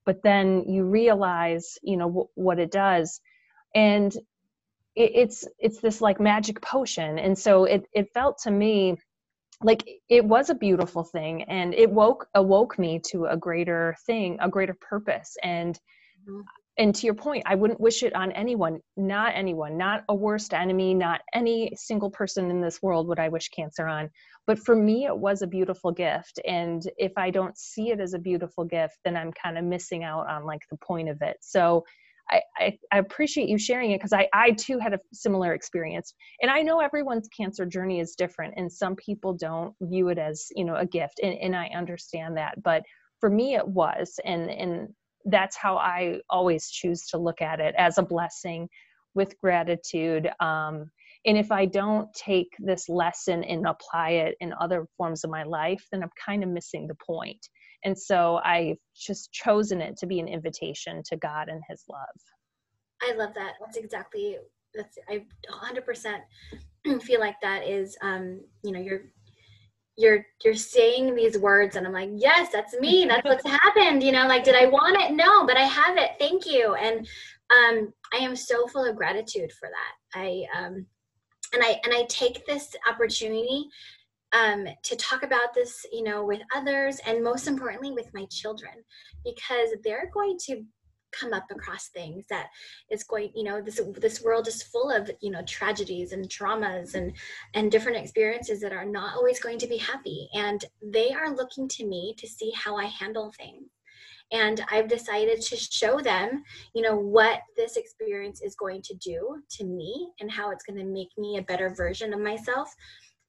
but 0.06 0.24
then 0.24 0.64
you 0.70 0.86
realize 0.86 1.78
you 1.84 1.98
know 1.98 2.08
w- 2.08 2.28
what 2.36 2.60
it 2.60 2.72
does. 2.72 3.20
And 3.76 4.16
it, 4.96 5.12
it's 5.16 5.48
it's 5.60 5.80
this 5.80 6.02
like 6.02 6.20
magic 6.20 6.62
potion. 6.62 7.20
And 7.20 7.38
so 7.38 7.66
it 7.66 7.86
it 7.94 8.08
felt 8.14 8.40
to 8.44 8.52
me 8.52 8.98
like 9.64 9.84
it 10.10 10.24
was 10.24 10.50
a 10.50 10.56
beautiful 10.56 11.04
thing 11.04 11.44
and 11.44 11.74
it 11.74 11.90
woke 11.90 12.28
awoke 12.36 12.78
me 12.78 13.00
to 13.00 13.26
a 13.26 13.38
greater 13.38 13.96
thing 14.06 14.38
a 14.42 14.50
greater 14.50 14.76
purpose 14.88 15.36
and 15.44 15.80
mm-hmm. 16.30 16.42
and 16.78 16.94
to 16.94 17.06
your 17.08 17.16
point 17.16 17.42
i 17.48 17.56
wouldn't 17.56 17.80
wish 17.80 18.04
it 18.04 18.16
on 18.16 18.32
anyone 18.34 18.80
not 18.98 19.32
anyone 19.34 19.76
not 19.76 20.04
a 20.10 20.16
worst 20.16 20.54
enemy 20.54 20.94
not 20.94 21.22
any 21.34 21.72
single 21.76 22.12
person 22.12 22.52
in 22.52 22.62
this 22.62 22.84
world 22.84 23.08
would 23.08 23.20
i 23.20 23.30
wish 23.30 23.50
cancer 23.50 23.88
on 23.88 24.10
but 24.46 24.60
for 24.60 24.76
me 24.76 25.06
it 25.06 25.18
was 25.18 25.42
a 25.42 25.48
beautiful 25.48 25.92
gift 25.92 26.40
and 26.48 26.84
if 26.98 27.14
i 27.18 27.32
don't 27.32 27.58
see 27.58 27.90
it 27.90 28.00
as 28.00 28.14
a 28.14 28.20
beautiful 28.20 28.64
gift 28.64 29.00
then 29.04 29.18
i'm 29.18 29.34
kind 29.34 29.58
of 29.58 29.64
missing 29.64 30.04
out 30.04 30.28
on 30.30 30.46
like 30.46 30.62
the 30.70 30.78
point 30.78 31.10
of 31.10 31.20
it 31.22 31.38
so 31.42 31.84
I, 32.30 32.78
I, 32.92 32.98
appreciate 32.98 33.48
you 33.48 33.58
sharing 33.58 33.92
it 33.92 34.00
because 34.00 34.14
I, 34.14 34.28
I 34.34 34.52
too 34.52 34.80
had 34.80 34.94
a 34.94 35.00
similar 35.14 35.54
experience. 35.54 36.14
And 36.42 36.52
i 36.52 36.62
know 36.62 36.80
everyone's 36.80 37.30
cancer 37.30 37.66
journey 37.66 38.00
is 38.00 38.16
different 38.16 38.54
and 38.58 38.72
some 38.72 38.96
people 38.96 39.34
don't 39.34 39.74
view 39.82 40.10
it 40.10 40.18
as 40.18 40.48
you 40.56 40.66
know 40.66 40.76
a 40.76 40.86
gift 40.86 41.20
and, 41.24 41.34
and 41.40 41.56
i 41.56 41.68
understand 41.76 42.38
that 42.38 42.62
but 42.64 42.84
for 43.20 43.30
me 43.30 43.56
it 43.56 43.68
was 43.68 44.20
and 44.26 44.50
and 44.50 44.90
that's 45.26 45.56
how 45.58 45.78
i 45.78 46.20
always 46.30 46.70
choose 46.70 47.08
to 47.08 47.18
look 47.18 47.42
at 47.42 47.60
it 47.60 47.76
as 47.78 47.98
a 47.98 48.04
blessing 48.04 48.68
with 49.16 49.38
gratitude 49.40 50.30
um, 50.40 50.90
and 51.26 51.38
if 51.38 51.52
i 51.52 51.66
don't 51.66 52.14
take 52.14 52.54
this 52.60 52.88
lesson 52.90 53.44
and 53.44 53.66
apply 53.66 54.12
it 54.12 54.36
in 54.40 54.54
other 54.60 54.86
forms 54.98 55.24
of 55.24 55.30
my 55.30 55.44
life 55.44 55.86
then 55.92 56.04
i'm 56.04 56.10
kind 56.24 56.44
of 56.44 56.50
missing 56.50 56.88
the 56.88 56.98
point 57.06 57.50
and 57.84 57.98
so 57.98 58.40
i've 58.44 58.78
just 58.96 59.32
chosen 59.32 59.82
it 59.82 59.98
to 59.98 60.06
be 60.06 60.20
an 60.20 60.28
invitation 60.28 61.02
to 61.04 61.18
god 61.18 61.50
and 61.50 61.62
his 61.70 61.84
love. 61.90 62.00
I 63.02 63.14
love 63.14 63.34
that. 63.36 63.54
That's 63.60 63.78
exactly 63.78 64.38
that's 64.74 64.98
i 65.10 65.24
100% 65.52 67.02
feel 67.02 67.20
like 67.20 67.36
that 67.42 67.68
is 67.68 67.98
um 68.02 68.42
you 68.64 68.72
know 68.72 68.80
you're 68.80 69.02
you're 69.98 70.26
you're 70.44 70.54
saying 70.54 71.16
these 71.16 71.38
words 71.40 71.76
and 71.76 71.88
i'm 71.88 71.94
like 71.94 72.10
yes 72.14 72.50
that's 72.52 72.78
me. 72.80 73.06
That's 73.06 73.24
what's 73.24 73.46
happened. 73.64 74.04
You 74.04 74.12
know 74.12 74.28
like 74.28 74.44
did 74.44 74.56
i 74.56 74.68
want 74.68 74.98
it? 75.00 75.14
No 75.14 75.46
but 75.46 75.58
i 75.58 75.62
have 75.62 75.98
it. 75.98 76.12
Thank 76.20 76.46
you. 76.46 76.76
And 76.76 77.08
um 77.50 77.94
i 78.14 78.18
am 78.18 78.36
so 78.36 78.68
full 78.68 78.86
of 78.86 78.96
gratitude 78.96 79.52
for 79.52 79.70
that. 79.70 80.20
I 80.20 80.46
um 80.58 80.86
and 81.54 81.64
I 81.64 81.80
and 81.84 81.94
I 81.94 82.06
take 82.10 82.46
this 82.46 82.76
opportunity 82.90 83.70
um, 84.34 84.68
to 84.84 84.96
talk 84.96 85.24
about 85.24 85.54
this, 85.54 85.86
you 85.92 86.04
know, 86.04 86.26
with 86.26 86.42
others, 86.56 87.00
and 87.06 87.24
most 87.24 87.48
importantly, 87.48 87.92
with 87.92 88.14
my 88.14 88.26
children, 88.30 88.74
because 89.24 89.70
they're 89.84 90.12
going 90.14 90.38
to 90.46 90.64
come 91.12 91.34
up 91.34 91.46
across 91.52 91.88
things 91.90 92.26
that 92.30 92.48
is 92.90 93.04
going 93.04 93.32
you 93.34 93.44
know 93.44 93.62
this 93.62 93.82
this 93.98 94.22
world 94.22 94.48
is 94.48 94.62
full 94.64 94.92
of 94.92 95.10
you 95.22 95.32
know 95.32 95.42
tragedies 95.44 96.12
and 96.12 96.28
traumas 96.28 96.96
and 96.96 97.14
and 97.54 97.72
different 97.72 97.98
experiences 97.98 98.60
that 98.60 98.74
are 98.74 98.86
not 98.86 99.16
always 99.16 99.40
going 99.40 99.58
to 99.58 99.68
be 99.68 99.78
happy. 99.78 100.30
And 100.34 100.64
they 100.82 101.12
are 101.12 101.34
looking 101.34 101.68
to 101.70 101.86
me 101.86 102.14
to 102.18 102.28
see 102.28 102.52
how 102.52 102.76
i 102.76 102.86
handle 102.86 103.32
things. 103.38 103.70
And 104.32 104.64
i've 104.70 104.90
decided 104.90 105.42
to 105.42 105.56
show 105.56 106.02
them 106.02 106.44
you 106.74 106.82
know 106.82 106.98
what 106.98 107.40
this 107.56 107.78
experience 107.78 108.42
is 108.42 108.56
going 108.56 108.82
to 108.84 108.94
do 108.96 109.42
to 109.52 109.64
me 109.64 110.10
and 110.20 110.30
how 110.30 110.52
it's 110.52 110.66
going 110.66 110.80
to 110.80 110.86
make 110.86 111.10
me 111.18 111.38
a 111.38 111.44
better 111.44 111.70
version 111.70 112.14
of 112.14 112.20
myself 112.20 112.76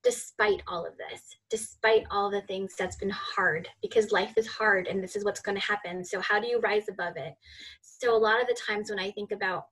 despite 0.08 0.62
all 0.66 0.86
of 0.86 0.96
this 0.96 1.36
despite 1.50 2.04
all 2.10 2.30
the 2.30 2.40
things 2.42 2.74
that's 2.78 2.96
been 2.96 3.10
hard 3.10 3.68
because 3.82 4.10
life 4.10 4.32
is 4.38 4.46
hard 4.46 4.86
and 4.86 5.04
this 5.04 5.14
is 5.14 5.22
what's 5.22 5.42
going 5.42 5.54
to 5.54 5.66
happen. 5.66 6.02
So 6.02 6.18
how 6.18 6.40
do 6.40 6.46
you 6.46 6.60
rise 6.60 6.88
above 6.88 7.18
it? 7.18 7.34
So 7.82 8.16
a 8.16 8.16
lot 8.16 8.40
of 8.40 8.48
the 8.48 8.56
times 8.66 8.88
when 8.88 8.98
i 8.98 9.10
think 9.10 9.32
about 9.32 9.66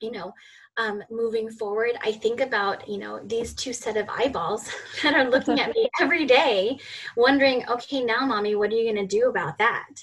you 0.00 0.10
know 0.12 0.32
um, 0.78 1.02
moving 1.10 1.50
forward 1.50 1.92
i 2.02 2.12
think 2.12 2.40
about 2.40 2.88
you 2.88 2.98
know 2.98 3.20
these 3.26 3.52
two 3.54 3.72
set 3.74 3.98
of 3.98 4.08
eyeballs 4.08 4.70
that 5.02 5.14
are 5.14 5.28
looking 5.28 5.60
at 5.60 5.74
me 5.74 5.88
every 6.00 6.24
day 6.24 6.78
wondering 7.16 7.66
okay 7.68 8.02
now 8.02 8.24
mommy 8.24 8.54
what 8.54 8.70
are 8.70 8.76
you 8.76 8.90
going 8.90 9.08
to 9.08 9.18
do 9.18 9.28
about 9.28 9.58
that? 9.58 9.94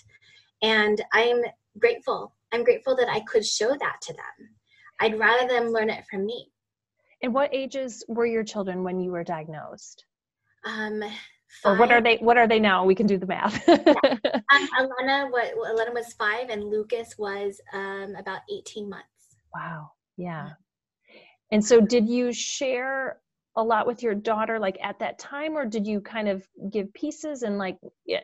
And 0.61 1.03
i'm 1.13 1.41
grateful. 1.79 2.35
I'm 2.51 2.63
grateful 2.63 2.95
that 2.97 3.09
i 3.09 3.21
could 3.21 3.45
show 3.45 3.69
that 3.69 3.97
to 4.03 4.13
them. 4.13 4.49
I'd 4.99 5.17
rather 5.17 5.47
them 5.47 5.69
learn 5.69 5.89
it 5.89 6.05
from 6.09 6.27
me 6.27 6.52
and 7.23 7.33
what 7.33 7.49
ages 7.53 8.05
were 8.07 8.25
your 8.25 8.43
children 8.43 8.83
when 8.83 8.99
you 8.99 9.11
were 9.11 9.23
diagnosed? 9.23 10.05
Um 10.65 11.03
or 11.65 11.77
what 11.77 11.91
are 11.91 12.01
they 12.01 12.17
what 12.17 12.37
are 12.37 12.47
they 12.47 12.59
now? 12.59 12.85
We 12.85 12.95
can 12.95 13.07
do 13.07 13.17
the 13.17 13.25
math. 13.25 13.63
Yeah. 13.67 13.77
um, 13.85 14.69
alana 14.79 15.31
what 15.31 15.53
alana 15.55 15.93
was 15.93 16.13
five 16.13 16.49
and 16.49 16.63
lucas 16.63 17.15
was 17.17 17.59
um, 17.73 18.15
about 18.15 18.41
18 18.51 18.89
months. 18.89 19.07
Wow. 19.53 19.91
Yeah. 20.17 20.49
And 21.51 21.63
so 21.63 21.79
did 21.79 22.07
you 22.07 22.33
share 22.33 23.19
a 23.55 23.63
lot 23.63 23.85
with 23.85 24.01
your 24.01 24.15
daughter 24.15 24.57
like 24.57 24.77
at 24.81 24.97
that 24.99 25.19
time 25.19 25.55
or 25.55 25.65
did 25.65 25.85
you 25.85 26.01
kind 26.01 26.27
of 26.27 26.47
give 26.71 26.91
pieces 26.93 27.43
and 27.43 27.57
like 27.57 27.77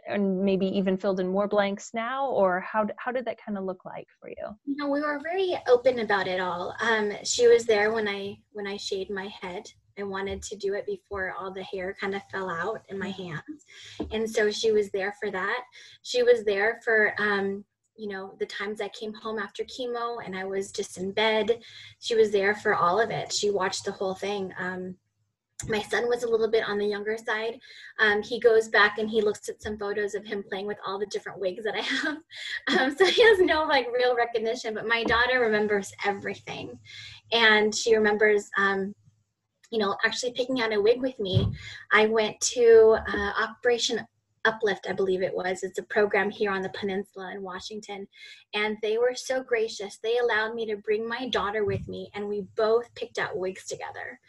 and 0.08 0.42
maybe 0.42 0.66
even 0.66 0.98
filled 0.98 1.20
in 1.20 1.28
more 1.28 1.48
blanks 1.48 1.92
now 1.94 2.28
or 2.30 2.60
how 2.62 2.86
how 2.98 3.12
did 3.12 3.26
that 3.26 3.38
kind 3.44 3.58
of 3.58 3.64
look 3.64 3.86
like 3.86 4.08
for 4.20 4.30
you 4.30 4.48
you 4.66 4.76
know 4.76 4.90
we 4.90 5.02
were 5.02 5.20
very 5.24 5.56
open 5.68 6.00
about 6.00 6.28
it 6.28 6.40
all 6.40 6.74
um 6.82 7.12
she 7.24 7.48
was 7.48 7.66
there 7.66 7.94
when 7.94 8.08
i 8.08 8.36
when 8.54 8.66
i 8.66 8.76
shaved 8.76 9.12
my 9.12 9.28
head 9.42 9.64
I 10.00 10.04
wanted 10.04 10.42
to 10.44 10.56
do 10.56 10.76
it 10.76 10.86
before 10.86 11.36
all 11.38 11.52
the 11.52 11.64
hair 11.64 11.96
kind 12.00 12.16
of 12.16 12.22
fell 12.32 12.50
out 12.50 12.84
in 12.88 12.98
my 12.98 13.10
hands. 13.10 13.66
And 14.12 14.30
so 14.30 14.50
she 14.50 14.72
was 14.72 14.90
there 14.92 15.14
for 15.20 15.30
that. 15.32 15.64
She 16.04 16.24
was 16.24 16.46
there 16.46 16.80
for, 16.86 17.14
um, 17.20 17.66
you 17.98 18.08
know, 18.08 18.34
the 18.40 18.46
times 18.46 18.80
I 18.80 18.88
came 18.90 19.14
home 19.14 19.40
after 19.40 19.64
chemo 19.66 20.18
and 20.26 20.38
I 20.38 20.46
was 20.46 20.72
just 20.72 20.98
in 20.98 21.12
bed. 21.12 21.60
She 22.00 22.16
was 22.16 22.32
there 22.32 22.56
for 22.56 22.76
all 22.76 23.00
of 23.00 23.10
it. 23.10 23.34
She 23.34 23.50
watched 23.50 23.84
the 23.84 23.92
whole 23.92 24.16
thing. 24.16 24.54
Um, 24.58 24.96
my 25.68 25.82
son 25.82 26.08
was 26.08 26.24
a 26.24 26.30
little 26.30 26.50
bit 26.50 26.64
on 26.68 26.78
the 26.78 26.86
younger 26.86 27.18
side. 27.18 27.60
Um, 28.00 28.22
he 28.22 28.40
goes 28.40 28.70
back 28.70 28.98
and 28.98 29.10
he 29.10 29.22
looks 29.22 29.50
at 29.50 29.62
some 29.62 29.78
photos 29.78 30.16
of 30.16 30.26
him 30.26 30.44
playing 30.48 30.68
with 30.68 30.78
all 30.86 30.98
the 30.98 31.06
different 31.08 31.40
wigs 31.40 31.64
that 31.66 31.76
I 31.76 31.82
have. 31.82 32.18
Um, 32.80 32.96
so 32.98 33.06
he 33.06 33.22
has 33.24 33.40
no 33.40 33.66
like 33.66 33.88
real 33.94 34.16
recognition, 34.16 34.74
but 34.74 34.88
my 34.88 35.04
daughter 35.04 35.40
remembers 35.42 35.92
everything. 36.06 36.80
And 37.32 37.76
she 37.76 37.96
remembers 37.96 38.50
um, 38.58 38.94
you 39.72 39.80
know, 39.80 39.96
actually 40.04 40.32
picking 40.32 40.62
out 40.62 40.74
a 40.74 40.82
wig 40.82 41.02
with 41.02 41.20
me, 41.20 41.48
I 41.92 42.08
went 42.08 42.40
to 42.42 42.98
uh, 43.08 43.32
Operation 43.44 44.00
Uplift, 44.46 44.88
I 44.90 44.94
believe 44.94 45.22
it 45.22 45.34
was. 45.34 45.64
It's 45.64 45.80
a 45.80 45.84
program 45.84 46.32
here 46.32 46.52
on 46.52 46.62
the 46.62 46.70
peninsula 46.70 47.32
in 47.34 47.44
Washington. 47.44 48.08
And 48.54 48.78
they 48.82 48.98
were 48.98 49.14
so 49.14 49.44
gracious. 49.44 50.00
They 50.02 50.18
allowed 50.18 50.56
me 50.56 50.66
to 50.68 50.78
bring 50.78 51.08
my 51.08 51.30
daughter 51.30 51.66
with 51.66 51.88
me, 51.88 52.10
and 52.16 52.28
we 52.28 52.48
both 52.56 52.94
picked 52.96 53.20
out 53.20 53.38
wigs 53.38 53.66
together 53.66 54.20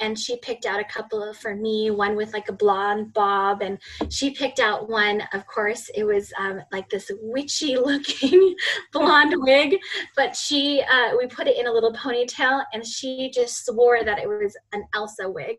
and 0.00 0.18
she 0.18 0.36
picked 0.38 0.66
out 0.66 0.80
a 0.80 0.84
couple 0.84 1.32
for 1.34 1.54
me 1.54 1.90
one 1.90 2.16
with 2.16 2.32
like 2.32 2.48
a 2.48 2.52
blonde 2.52 3.12
bob 3.12 3.62
and 3.62 3.78
she 4.08 4.30
picked 4.30 4.60
out 4.60 4.88
one 4.88 5.22
of 5.32 5.46
course 5.46 5.90
it 5.94 6.04
was 6.04 6.32
um, 6.38 6.60
like 6.72 6.88
this 6.88 7.10
witchy 7.20 7.76
looking 7.84 8.54
blonde 8.92 9.34
wig 9.38 9.78
but 10.16 10.34
she 10.36 10.82
uh, 10.82 11.16
we 11.16 11.26
put 11.26 11.46
it 11.46 11.58
in 11.58 11.66
a 11.66 11.72
little 11.72 11.92
ponytail 11.92 12.64
and 12.72 12.84
she 12.86 13.30
just 13.34 13.66
swore 13.66 14.04
that 14.04 14.18
it 14.18 14.28
was 14.28 14.56
an 14.72 14.84
elsa 14.94 15.28
wig. 15.28 15.58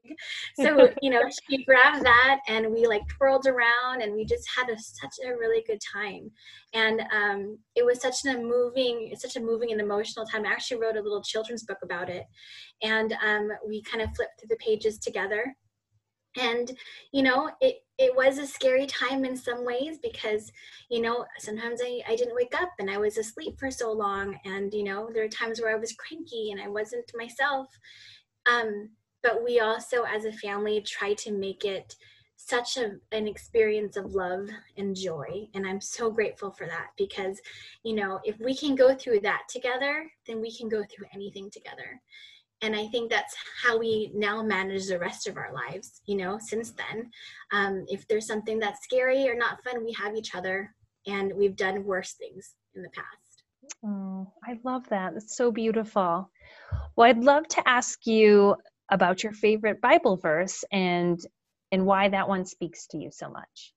So 0.56 0.89
you 1.02 1.10
know 1.10 1.21
she 1.49 1.63
grabbed 1.63 2.06
that 2.06 2.39
and 2.47 2.71
we 2.71 2.88
like 2.88 3.08
twirled 3.08 3.45
around 3.47 4.02
and 4.02 4.13
we 4.13 4.25
just 4.25 4.47
had 4.56 4.69
a, 4.69 4.78
such 4.78 5.15
a 5.25 5.30
really 5.30 5.63
good 5.67 5.80
time. 5.93 6.32
And 6.73 7.02
um, 7.13 7.58
it 7.75 7.86
was 7.86 8.02
such 8.02 8.25
a 8.25 8.38
moving 8.38 9.13
such 9.15 9.36
a 9.36 9.39
moving 9.39 9.71
and 9.71 9.82
emotional 9.82 10.25
time. 10.25 10.45
I 10.45 10.52
actually 10.52 10.82
wrote 10.82 10.97
a 10.97 11.02
little 11.02 11.23
children's 11.23 11.63
book 11.63 11.80
about 11.84 12.10
it. 12.10 12.25
And 12.82 13.13
um, 13.25 13.49
we 13.67 13.82
kind 13.84 14.02
of 14.04 14.15
flipped 14.15 14.29
through 14.38 14.50
the 14.50 14.56
pages 14.58 14.98
together. 14.98 15.56
And 16.38 16.72
you 17.12 17.24
know 17.24 17.50
it 17.60 17.78
it 17.98 18.15
was 18.15 18.38
a 18.38 18.46
scary 18.48 18.86
time 18.86 19.26
in 19.26 19.36
some 19.36 19.65
ways 19.65 19.98
because 20.02 20.52
you 20.89 21.02
know 21.02 21.26
sometimes 21.39 21.82
I, 21.84 22.02
I 22.08 22.15
didn't 22.15 22.36
wake 22.36 22.54
up 22.56 22.70
and 22.80 22.89
i 22.89 22.98
was 22.98 23.18
asleep 23.18 23.60
for 23.60 23.72
so 23.72 23.92
long. 23.92 24.38
And 24.46 24.74
you 24.74 24.84
know 24.84 25.10
there 25.12 25.24
were 25.24 25.30
times 25.30 25.60
where 25.60 25.76
i 25.76 25.80
was 25.80 25.94
cranky 25.94 26.52
and 26.52 26.62
i 26.62 26.68
wasn't 26.68 27.12
myself. 27.15 27.68
Um, 28.50 28.89
but 29.24 29.44
we 29.44 29.60
also 29.60 30.04
as 30.04 30.26
a 30.26 30.32
family 30.32 30.82
try 30.82 31.13
to 31.15 31.32
make 31.32 31.65
it 31.65 31.96
such 32.38 32.78
a, 32.78 32.94
an 33.12 33.28
experience 33.28 33.98
of 33.98 34.15
love 34.15 34.48
and 34.78 34.96
joy. 34.96 35.48
And 35.56 35.68
i'm 35.68 35.82
so 35.82 36.12
grateful 36.12 36.52
for 36.52 36.68
that 36.68 36.92
because 36.98 37.42
you 37.84 37.96
know 37.96 38.20
if 38.24 38.39
we 38.39 38.56
can 38.56 38.76
go 38.76 38.94
through 38.94 39.22
that 39.22 39.44
together 39.50 40.10
then 40.28 40.39
we 40.42 40.56
can 40.56 40.70
go 40.70 40.84
through 40.84 41.08
anything 41.13 41.50
together 41.50 42.00
and 42.62 42.76
i 42.76 42.88
think 42.88 43.10
that's 43.10 43.36
how 43.63 43.78
we 43.78 44.12
now 44.13 44.41
manage 44.43 44.88
the 44.88 45.00
rest 45.00 45.28
of 45.28 45.38
our 45.38 45.54
lives 45.54 46.02
you 46.06 46.15
know 46.15 46.38
since 46.39 46.72
then. 46.72 47.10
Um, 47.52 47.86
if 47.88 48.08
there's 48.08 48.28
something 48.28 48.60
that's 48.60 48.84
scary 48.84 49.28
or 49.28 49.36
not 49.36 49.63
fun 49.63 49.84
we 49.84 49.93
have 49.93 50.15
each 50.15 50.36
other 50.36 50.74
and 51.08 51.34
we've 51.36 51.56
done 51.56 51.84
worse 51.84 52.13
things 52.13 52.56
in 52.76 52.82
the 52.84 52.89
past. 52.89 53.43
Oh 53.86 54.32
i 54.45 54.60
love 54.63 54.88
that. 54.89 55.13
It's 55.15 55.36
so 55.36 55.52
beautiful. 55.52 56.30
Well 56.95 57.10
i'd 57.10 57.24
love 57.24 57.48
to 57.50 57.67
ask 57.67 58.06
you 58.06 58.56
about 58.91 59.24
your 59.24 59.34
favorite 59.34 59.82
bible 59.82 60.17
verse 60.17 60.63
and 60.72 61.19
and 61.72 61.86
why 61.86 62.10
that 62.10 62.28
one 62.28 62.45
speaks 62.45 62.88
to 62.88 62.98
you 62.98 63.10
so 63.12 63.30
much. 63.30 63.74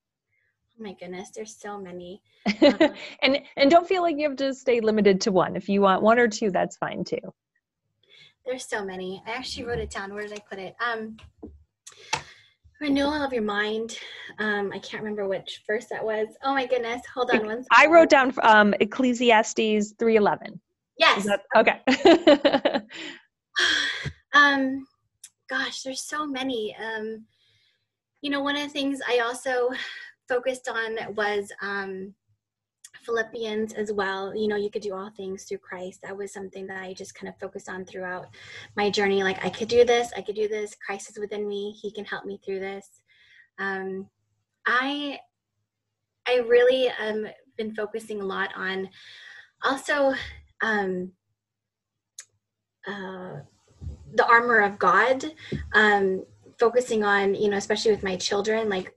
Oh 0.79 0.83
my 0.83 0.95
goodness 0.95 1.31
there's 1.35 1.57
so 1.57 1.79
many. 1.79 2.23
Um, 2.63 2.95
and 3.23 3.39
and 3.57 3.71
don't 3.71 3.87
feel 3.87 4.03
like 4.03 4.17
you 4.19 4.29
have 4.29 4.39
to 4.39 4.55
stay 4.55 4.81
limited 4.81 5.21
to 5.23 5.33
one. 5.33 5.57
If 5.57 5.69
you 5.69 5.81
want 5.81 6.03
one 6.03 6.19
or 6.19 6.29
two 6.29 6.51
that's 6.51 6.77
fine 6.77 7.05
too 7.05 7.33
there's 8.45 8.67
so 8.67 8.85
many. 8.85 9.23
I 9.27 9.33
actually 9.33 9.65
wrote 9.65 9.79
it 9.79 9.91
down. 9.91 10.13
Where 10.13 10.27
did 10.27 10.33
i 10.33 10.43
put 10.49 10.59
it? 10.59 10.75
Um 10.85 11.17
renewal 12.81 13.23
of 13.23 13.33
your 13.33 13.43
mind. 13.43 13.99
Um 14.39 14.73
i 14.73 14.79
can't 14.79 15.03
remember 15.03 15.29
which 15.29 15.63
verse 15.67 15.87
that 15.91 16.05
was. 16.05 16.29
Oh 16.43 16.55
my 16.55 16.67
goodness. 16.67 17.03
Hold 17.15 17.31
on 17.31 17.47
one 17.47 17.65
second. 17.65 17.67
i 17.73 17.87
wrote 17.87 18.11
down 18.11 18.33
um 18.43 18.75
ecclesiastes 18.81 19.95
311 19.99 20.61
yes. 20.99 21.25
That, 21.25 21.43
okay. 21.57 21.81
Um 24.35 24.87
gosh 25.49 25.83
there's 25.83 26.03
so 26.03 26.27
many. 26.27 26.75
Um 26.83 27.27
you 28.23 28.31
know, 28.31 28.41
one 28.41 28.57
of 28.57 28.63
the 28.63 28.69
things 28.69 29.01
I 29.07 29.19
also 29.19 29.71
focused 30.29 30.69
on 30.69 30.97
was 31.15 31.53
um, 31.61 32.15
Philippians 33.05 33.73
as 33.73 33.93
well. 33.93 34.35
You 34.35 34.49
know, 34.49 34.57
you 34.57 34.71
could 34.71 34.83
do 34.83 34.95
all 34.95 35.11
things 35.11 35.45
through 35.45 35.59
Christ. 35.59 36.01
That 36.03 36.17
was 36.17 36.33
something 36.33 36.67
that 36.67 36.83
I 36.83 36.93
just 36.95 37.15
kind 37.15 37.29
of 37.29 37.39
focused 37.39 37.69
on 37.69 37.85
throughout 37.85 38.27
my 38.77 38.91
journey. 38.91 39.23
Like, 39.23 39.45
I 39.45 39.51
could 39.51 39.69
do 39.69 39.85
this, 39.85 40.11
I 40.17 40.23
could 40.23 40.37
do 40.37 40.49
this. 40.49 40.77
Christ 40.85 41.11
is 41.11 41.19
within 41.19 41.49
me, 41.49 41.73
He 41.81 41.91
can 41.91 42.05
help 42.05 42.25
me 42.25 42.41
through 42.45 42.61
this. 42.61 43.03
Um, 43.59 44.09
I 44.67 45.19
I 46.27 46.37
really 46.47 46.89
um 47.01 47.27
been 47.57 47.75
focusing 47.75 48.21
a 48.21 48.25
lot 48.25 48.51
on 48.57 48.89
also 49.63 50.15
um, 50.63 51.13
uh, 52.87 53.41
the 54.15 54.27
armor 54.27 54.61
of 54.61 54.79
God. 54.79 55.25
Um, 55.75 56.25
focusing 56.59 57.03
on 57.03 57.35
you 57.35 57.51
know 57.51 57.57
especially 57.57 57.91
with 57.91 58.05
my 58.05 58.15
children 58.15 58.69
like 58.69 58.95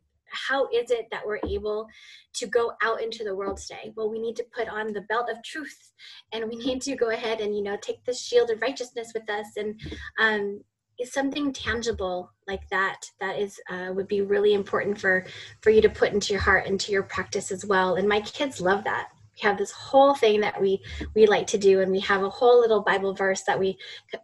how 0.48 0.68
is 0.74 0.92
it 0.92 1.08
that 1.12 1.26
we're 1.26 1.40
able 1.48 1.88
to 2.34 2.48
go 2.48 2.74
out 2.82 3.02
into 3.02 3.24
the 3.24 3.36
world 3.36 3.58
today? 3.58 3.92
Well 3.96 4.10
we 4.10 4.20
need 4.20 4.36
to 4.38 4.46
put 4.56 4.68
on 4.68 4.94
the 4.94 5.02
belt 5.02 5.30
of 5.30 5.44
truth 5.44 5.92
and 6.32 6.50
we 6.50 6.56
need 6.56 6.82
to 6.84 6.96
go 6.96 7.10
ahead 7.10 7.42
and 7.42 7.56
you 7.56 7.64
know 7.64 7.78
take 7.82 8.04
the 8.06 8.14
shield 8.14 8.50
of 8.50 8.62
righteousness 8.62 9.12
with 9.14 9.30
us 9.30 9.48
and 9.58 9.80
um, 10.20 10.62
is 11.00 11.12
something 11.12 11.52
tangible 11.52 12.32
like 12.48 12.68
that 12.70 13.02
that 13.20 13.38
is 13.38 13.60
uh, 13.70 13.92
would 13.94 14.08
be 14.08 14.22
really 14.22 14.54
important 14.54 15.00
for 15.00 15.26
for 15.62 15.70
you 15.70 15.82
to 15.82 15.90
put 15.90 16.14
into 16.14 16.34
your 16.34 16.42
heart 16.42 16.68
into 16.68 16.92
your 16.92 17.04
practice 17.04 17.52
as 17.52 17.66
well 17.66 17.96
and 17.96 18.08
my 18.08 18.22
kids 18.22 18.62
love 18.62 18.84
that. 18.84 19.10
We 19.36 19.50
have 19.50 19.58
this 19.58 19.72
whole 19.72 20.16
thing 20.16 20.40
that 20.42 20.62
we 20.62 20.82
we 21.14 21.26
like 21.28 21.48
to 21.48 21.58
do 21.58 21.82
and 21.82 21.92
we 21.92 22.00
have 22.02 22.24
a 22.24 22.30
whole 22.30 22.62
little 22.62 22.82
bible 22.82 23.14
verse 23.14 23.44
that 23.44 23.60
we 23.60 23.78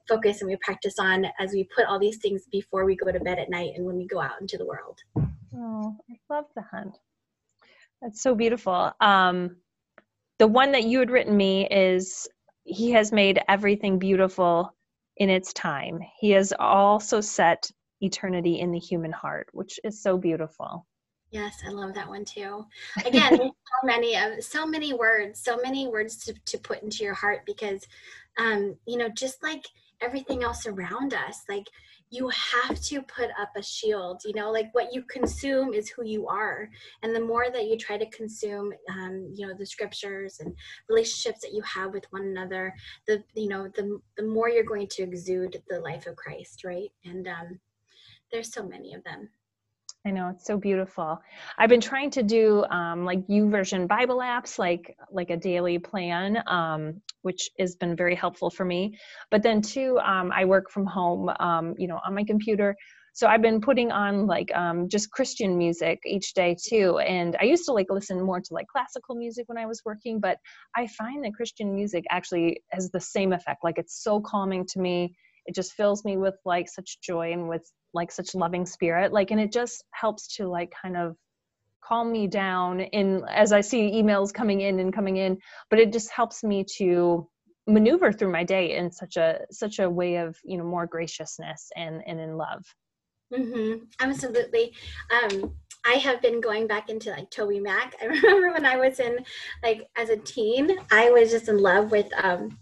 focus 0.07 0.41
and 0.41 0.49
we 0.49 0.55
practice 0.57 0.97
on 0.99 1.25
as 1.39 1.51
we 1.51 1.65
put 1.75 1.85
all 1.85 1.99
these 1.99 2.17
things 2.17 2.43
before 2.51 2.85
we 2.85 2.95
go 2.95 3.11
to 3.11 3.19
bed 3.19 3.37
at 3.37 3.49
night 3.49 3.73
and 3.75 3.85
when 3.85 3.97
we 3.97 4.07
go 4.07 4.21
out 4.21 4.39
into 4.39 4.57
the 4.57 4.65
world 4.65 4.99
oh 5.55 5.95
i 6.09 6.33
love 6.33 6.45
that 6.55 6.97
that's 8.01 8.21
so 8.21 8.35
beautiful. 8.35 8.91
Um 8.99 9.57
the 10.39 10.47
one 10.47 10.71
that 10.71 10.85
you 10.85 10.99
had 10.99 11.11
written 11.11 11.37
me 11.37 11.67
is 11.69 12.27
he 12.63 12.91
has 12.91 13.11
made 13.11 13.39
everything 13.47 13.99
beautiful 13.99 14.75
in 15.17 15.29
its 15.29 15.53
time. 15.53 15.99
He 16.19 16.31
has 16.31 16.51
also 16.57 17.21
set 17.21 17.69
eternity 18.01 18.59
in 18.59 18.71
the 18.71 18.79
human 18.79 19.11
heart 19.11 19.47
which 19.51 19.79
is 19.83 20.01
so 20.01 20.17
beautiful. 20.17 20.87
Yes, 21.29 21.61
I 21.65 21.69
love 21.69 21.93
that 21.93 22.09
one 22.09 22.25
too. 22.25 22.65
Again, 23.05 23.37
so 23.37 23.85
many 23.85 24.15
of 24.17 24.43
so 24.43 24.65
many 24.65 24.93
words, 24.93 25.39
so 25.39 25.57
many 25.57 25.87
words 25.87 26.17
to, 26.25 26.33
to 26.47 26.57
put 26.57 26.81
into 26.81 27.03
your 27.03 27.13
heart 27.13 27.41
because 27.45 27.85
um, 28.37 28.75
you 28.87 28.97
know, 28.97 29.09
just 29.09 29.43
like 29.43 29.67
everything 30.01 30.43
else 30.43 30.65
around 30.65 31.13
us, 31.13 31.43
like 31.49 31.67
you 32.11 32.29
have 32.29 32.79
to 32.81 33.01
put 33.03 33.29
up 33.39 33.49
a 33.55 33.63
shield 33.63 34.21
you 34.25 34.33
know 34.33 34.51
like 34.51 34.67
what 34.73 34.93
you 34.93 35.01
consume 35.03 35.73
is 35.73 35.89
who 35.89 36.05
you 36.05 36.27
are. 36.27 36.69
And 37.03 37.15
the 37.15 37.21
more 37.21 37.45
that 37.51 37.65
you 37.65 37.77
try 37.77 37.97
to 37.97 38.09
consume 38.09 38.73
um, 38.89 39.31
you 39.33 39.47
know 39.47 39.53
the 39.57 39.65
scriptures 39.65 40.39
and 40.39 40.53
relationships 40.89 41.39
that 41.41 41.53
you 41.53 41.61
have 41.61 41.93
with 41.93 42.05
one 42.11 42.23
another 42.23 42.73
the 43.07 43.23
you 43.33 43.47
know 43.47 43.69
the, 43.75 43.99
the 44.17 44.23
more 44.23 44.49
you're 44.49 44.63
going 44.63 44.87
to 44.87 45.03
exude 45.03 45.61
the 45.69 45.79
life 45.79 46.05
of 46.05 46.15
christ 46.15 46.63
right? 46.63 46.89
And 47.05 47.27
um, 47.27 47.59
there's 48.31 48.53
so 48.53 48.67
many 48.67 48.93
of 48.93 49.03
them 49.03 49.29
I 50.03 50.09
know 50.09 50.29
it's 50.29 50.45
so 50.47 50.57
beautiful. 50.57 51.21
I've 51.59 51.69
been 51.69 51.81
trying 51.81 52.09
to 52.11 52.23
do 52.23 52.65
um, 52.65 53.05
like 53.05 53.19
YouVersion 53.27 53.87
Bible 53.87 54.17
apps, 54.17 54.57
like 54.57 54.97
like 55.11 55.29
a 55.29 55.37
daily 55.37 55.77
plan, 55.77 56.41
um, 56.47 57.01
which 57.21 57.49
has 57.59 57.75
been 57.75 57.95
very 57.95 58.15
helpful 58.15 58.49
for 58.49 58.65
me. 58.65 58.97
But 59.29 59.43
then 59.43 59.61
too, 59.61 59.99
um, 59.99 60.31
I 60.33 60.45
work 60.45 60.71
from 60.71 60.87
home, 60.87 61.29
um, 61.39 61.75
you 61.77 61.87
know, 61.87 61.99
on 62.03 62.15
my 62.15 62.23
computer. 62.23 62.75
So 63.13 63.27
I've 63.27 63.43
been 63.43 63.61
putting 63.61 63.91
on 63.91 64.25
like 64.25 64.49
um, 64.55 64.89
just 64.89 65.11
Christian 65.11 65.55
music 65.57 65.99
each 66.05 66.33
day 66.33 66.55
too. 66.59 66.97
And 66.99 67.37
I 67.39 67.43
used 67.43 67.65
to 67.65 67.73
like 67.73 67.87
listen 67.91 68.23
more 68.23 68.39
to 68.39 68.53
like 68.53 68.67
classical 68.67 69.13
music 69.13 69.49
when 69.49 69.57
I 69.57 69.67
was 69.67 69.83
working, 69.85 70.19
but 70.19 70.37
I 70.75 70.87
find 70.87 71.23
that 71.25 71.35
Christian 71.35 71.75
music 71.75 72.05
actually 72.09 72.63
has 72.71 72.89
the 72.89 73.01
same 73.01 73.33
effect. 73.33 73.63
Like 73.63 73.77
it's 73.77 74.01
so 74.01 74.19
calming 74.19 74.65
to 74.67 74.79
me. 74.79 75.13
It 75.45 75.55
just 75.55 75.73
fills 75.73 76.05
me 76.05 76.17
with 76.17 76.35
like 76.45 76.69
such 76.69 76.99
joy 77.01 77.31
and 77.33 77.49
with 77.49 77.69
like 77.93 78.11
such 78.11 78.35
loving 78.35 78.65
spirit 78.65 79.11
like 79.11 79.31
and 79.31 79.39
it 79.39 79.51
just 79.51 79.83
helps 79.93 80.35
to 80.35 80.47
like 80.47 80.73
kind 80.81 80.97
of 80.97 81.15
calm 81.83 82.11
me 82.11 82.27
down 82.27 82.79
in 82.79 83.23
as 83.29 83.51
i 83.51 83.61
see 83.61 83.91
emails 83.91 84.33
coming 84.33 84.61
in 84.61 84.79
and 84.79 84.93
coming 84.93 85.17
in 85.17 85.37
but 85.69 85.79
it 85.79 85.91
just 85.91 86.11
helps 86.11 86.43
me 86.43 86.63
to 86.77 87.27
maneuver 87.67 88.11
through 88.11 88.31
my 88.31 88.43
day 88.43 88.75
in 88.75 88.91
such 88.91 89.17
a 89.17 89.39
such 89.51 89.79
a 89.79 89.89
way 89.89 90.15
of 90.17 90.35
you 90.43 90.57
know 90.57 90.63
more 90.63 90.85
graciousness 90.85 91.69
and 91.75 92.01
and 92.05 92.19
in 92.19 92.37
love 92.37 92.63
mm-hmm. 93.33 93.83
absolutely 93.99 94.73
um 95.11 95.53
I 95.83 95.93
have 95.93 96.21
been 96.21 96.41
going 96.41 96.67
back 96.67 96.91
into 96.91 97.09
like 97.09 97.31
TobyMac. 97.31 97.93
I 98.03 98.05
remember 98.05 98.53
when 98.53 98.67
I 98.67 98.75
was 98.75 98.99
in 98.99 99.17
like 99.63 99.87
as 99.97 100.09
a 100.09 100.15
teen, 100.15 100.77
I 100.91 101.09
was 101.09 101.31
just 101.31 101.47
in 101.47 101.57
love 101.57 101.89
with 101.89 102.05
um 102.23 102.59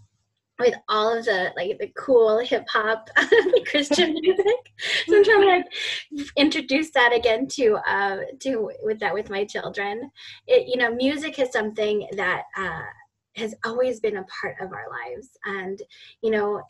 with 0.60 0.74
all 0.88 1.16
of 1.16 1.24
the 1.24 1.52
like 1.56 1.78
the 1.78 1.90
cool 1.96 2.38
hip 2.38 2.66
hop 2.68 3.08
Christian 3.66 4.12
music. 4.20 4.72
So 5.06 5.16
I'm 5.16 5.24
trying 5.24 5.40
to 5.40 5.46
like 5.46 6.28
introduce 6.36 6.90
that 6.90 7.12
again 7.12 7.46
to 7.48 7.76
uh 7.86 8.18
to 8.40 8.70
with 8.82 9.00
that 9.00 9.14
with 9.14 9.30
my 9.30 9.44
children. 9.44 10.10
It 10.46 10.68
you 10.68 10.76
know 10.76 10.94
music 10.94 11.38
is 11.38 11.50
something 11.52 12.08
that 12.12 12.44
uh 12.56 12.82
has 13.36 13.54
always 13.64 14.00
been 14.00 14.16
a 14.16 14.24
part 14.24 14.56
of 14.60 14.72
our 14.72 14.86
lives 14.90 15.28
and 15.44 15.80
you 16.22 16.30
know 16.30 16.62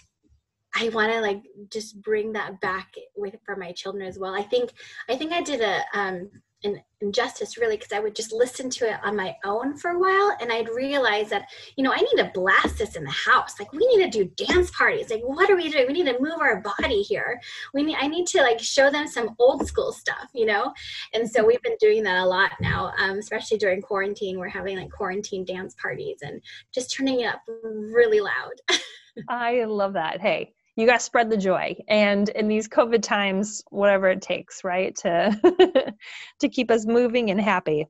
I 0.74 0.88
want 0.90 1.12
to 1.12 1.20
like 1.20 1.42
just 1.70 2.00
bring 2.00 2.32
that 2.34 2.60
back 2.60 2.94
with 3.16 3.34
for 3.44 3.56
my 3.56 3.72
children 3.72 4.06
as 4.06 4.18
well. 4.18 4.34
I 4.34 4.42
think 4.42 4.70
I 5.08 5.16
think 5.16 5.32
I 5.32 5.42
did 5.42 5.60
a 5.60 5.82
um 5.94 6.30
an 6.64 6.82
injustice 7.00 7.56
really 7.56 7.76
because 7.76 7.92
I 7.92 8.00
would 8.00 8.14
just 8.14 8.32
listen 8.32 8.68
to 8.70 8.90
it 8.90 8.98
on 9.02 9.16
my 9.16 9.34
own 9.44 9.76
for 9.76 9.92
a 9.92 9.98
while 9.98 10.36
and 10.40 10.52
I'd 10.52 10.68
realize 10.68 11.30
that, 11.30 11.48
you 11.76 11.84
know, 11.84 11.92
I 11.92 11.96
need 11.96 12.16
to 12.22 12.30
blast 12.34 12.78
this 12.78 12.96
in 12.96 13.04
the 13.04 13.10
house. 13.10 13.58
Like 13.58 13.72
we 13.72 13.86
need 13.86 14.10
to 14.10 14.24
do 14.24 14.46
dance 14.46 14.70
parties. 14.70 15.10
Like 15.10 15.22
what 15.22 15.50
are 15.50 15.56
we 15.56 15.70
doing? 15.70 15.86
We 15.86 15.94
need 15.94 16.06
to 16.06 16.20
move 16.20 16.40
our 16.40 16.60
body 16.60 17.02
here. 17.02 17.40
We 17.72 17.82
need 17.82 17.96
I 17.98 18.06
need 18.06 18.26
to 18.28 18.42
like 18.42 18.60
show 18.60 18.90
them 18.90 19.06
some 19.06 19.34
old 19.38 19.66
school 19.66 19.92
stuff, 19.92 20.28
you 20.34 20.46
know? 20.46 20.72
And 21.14 21.28
so 21.28 21.44
we've 21.44 21.62
been 21.62 21.76
doing 21.80 22.02
that 22.04 22.18
a 22.18 22.26
lot 22.26 22.52
now, 22.60 22.92
um, 22.98 23.18
especially 23.18 23.58
during 23.58 23.80
quarantine. 23.80 24.38
We're 24.38 24.48
having 24.48 24.76
like 24.78 24.90
quarantine 24.90 25.44
dance 25.44 25.74
parties 25.80 26.18
and 26.22 26.42
just 26.72 26.94
turning 26.94 27.20
it 27.20 27.26
up 27.26 27.40
really 27.48 28.20
loud. 28.20 28.78
I 29.28 29.64
love 29.64 29.94
that. 29.94 30.20
Hey, 30.20 30.54
you 30.80 30.86
got 30.86 30.98
to 30.98 31.04
spread 31.04 31.30
the 31.30 31.36
joy. 31.36 31.76
And 31.88 32.28
in 32.30 32.48
these 32.48 32.68
covid 32.68 33.02
times 33.02 33.62
whatever 33.70 34.08
it 34.08 34.22
takes 34.22 34.64
right 34.64 34.94
to 34.96 35.94
to 36.40 36.48
keep 36.48 36.70
us 36.70 36.86
moving 36.86 37.30
and 37.30 37.40
happy. 37.40 37.86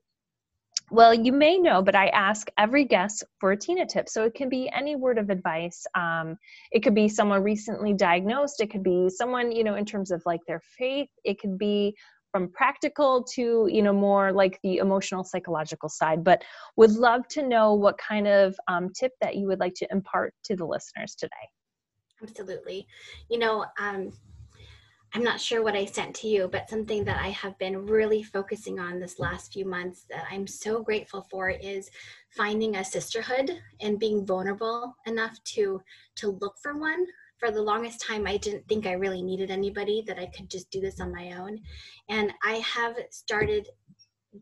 Well 0.91 1.15
you 1.15 1.33
may 1.33 1.57
know 1.59 1.83
but 1.83 1.95
i 1.95 2.09
ask 2.09 2.49
every 2.59 2.85
guest 2.85 3.23
for 3.39 3.53
a 3.53 3.57
tina 3.57 3.87
tip. 3.87 4.09
So 4.09 4.25
it 4.25 4.35
can 4.35 4.49
be 4.49 4.69
any 4.71 4.97
word 4.97 5.19
of 5.19 5.31
advice. 5.31 5.87
Um, 5.95 6.37
it 6.73 6.83
could 6.83 6.95
be 6.95 7.09
someone 7.09 7.43
recently 7.43 7.93
diagnosed. 7.93 8.61
It 8.61 8.71
could 8.71 8.83
be 8.83 9.09
someone 9.09 9.53
you 9.53 9.65
know 9.65 9.77
in 9.77 9.85
terms 9.85 10.11
of 10.11 10.23
like 10.27 10.41
their 10.47 10.61
faith. 10.79 11.09
It 11.25 11.41
could 11.41 11.59
be 11.59 11.95
from 12.33 12.51
practical 12.53 13.25
to 13.35 13.69
you 13.71 13.83
know 13.83 13.93
more 13.93 14.33
like 14.33 14.59
the 14.63 14.79
emotional 14.79 15.23
psychological 15.23 15.89
side. 15.89 16.25
But 16.25 16.43
would 16.77 16.93
love 16.93 17.29
to 17.29 17.47
know 17.47 17.75
what 17.75 17.99
kind 17.99 18.27
of 18.27 18.57
um, 18.67 18.91
tip 18.93 19.13
that 19.21 19.37
you 19.37 19.47
would 19.47 19.61
like 19.61 19.75
to 19.75 19.87
impart 19.93 20.35
to 20.45 20.57
the 20.57 20.65
listeners 20.65 21.15
today 21.15 21.49
Absolutely. 22.23 22.87
You 23.29 23.39
know, 23.39 23.65
um, 23.79 24.13
I'm 25.13 25.25
not 25.25 25.41
sure 25.41 25.63
what 25.65 25.75
I 25.75 25.87
sent 25.87 26.15
to 26.17 26.29
you, 26.29 26.49
but 26.49 26.71
something 26.71 27.05
that 27.05 27.21
I 27.21 27.29
have 27.31 27.59
been 27.59 27.87
really 27.87 28.23
focusing 28.23 28.79
on 28.79 29.01
this 29.01 29.19
last 29.19 29.53
few 29.53 29.65
months 29.65 30.05
that 30.09 30.25
I'm 30.31 30.47
so 30.47 30.83
grateful 30.83 31.27
for 31.31 31.51
is 31.51 31.91
finding 32.31 32.77
a 32.77 32.85
sisterhood 32.85 33.61
and 33.81 33.99
being 33.99 34.25
vulnerable 34.25 34.95
enough 35.07 35.43
to 35.55 35.83
to 36.17 36.39
look 36.41 36.59
for 36.63 36.79
one. 36.79 37.07
For 37.39 37.51
the 37.51 37.63
longest 37.63 38.03
time, 38.07 38.27
I 38.27 38.37
didn't 38.37 38.69
think 38.69 38.87
I 38.87 38.93
really 38.93 39.23
needed 39.23 39.51
anybody, 39.51 40.05
that 40.07 40.19
I 40.19 40.27
could 40.27 40.51
just 40.51 40.71
do 40.71 40.81
this 40.81 41.01
on 41.01 41.11
my 41.13 41.33
own. 41.33 41.59
And 42.09 42.33
I 42.45 42.57
have 42.57 42.95
started 43.11 43.67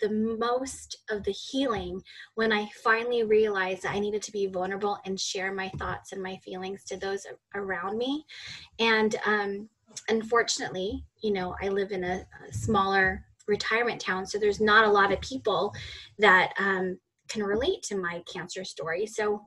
the 0.00 0.10
most 0.10 0.98
of 1.10 1.22
the 1.24 1.32
healing 1.32 2.02
when 2.34 2.52
I 2.52 2.68
finally 2.82 3.24
realized 3.24 3.86
I 3.86 3.98
needed 3.98 4.22
to 4.22 4.32
be 4.32 4.46
vulnerable 4.46 4.98
and 5.04 5.18
share 5.18 5.52
my 5.52 5.68
thoughts 5.78 6.12
and 6.12 6.22
my 6.22 6.36
feelings 6.44 6.84
to 6.84 6.96
those 6.96 7.26
around 7.54 7.96
me. 7.96 8.24
And 8.78 9.16
um, 9.24 9.68
unfortunately, 10.08 11.04
you 11.22 11.32
know, 11.32 11.56
I 11.62 11.68
live 11.68 11.92
in 11.92 12.04
a, 12.04 12.26
a, 12.48 12.52
smaller 12.52 13.24
retirement 13.46 14.00
town, 14.00 14.26
so 14.26 14.38
there's 14.38 14.60
not 14.60 14.86
a 14.86 14.90
lot 14.90 15.12
of 15.12 15.20
people 15.20 15.74
that 16.18 16.52
um, 16.58 16.98
can 17.28 17.42
relate 17.42 17.82
to 17.84 17.96
my 17.96 18.22
cancer 18.32 18.64
story. 18.64 19.06
So 19.06 19.42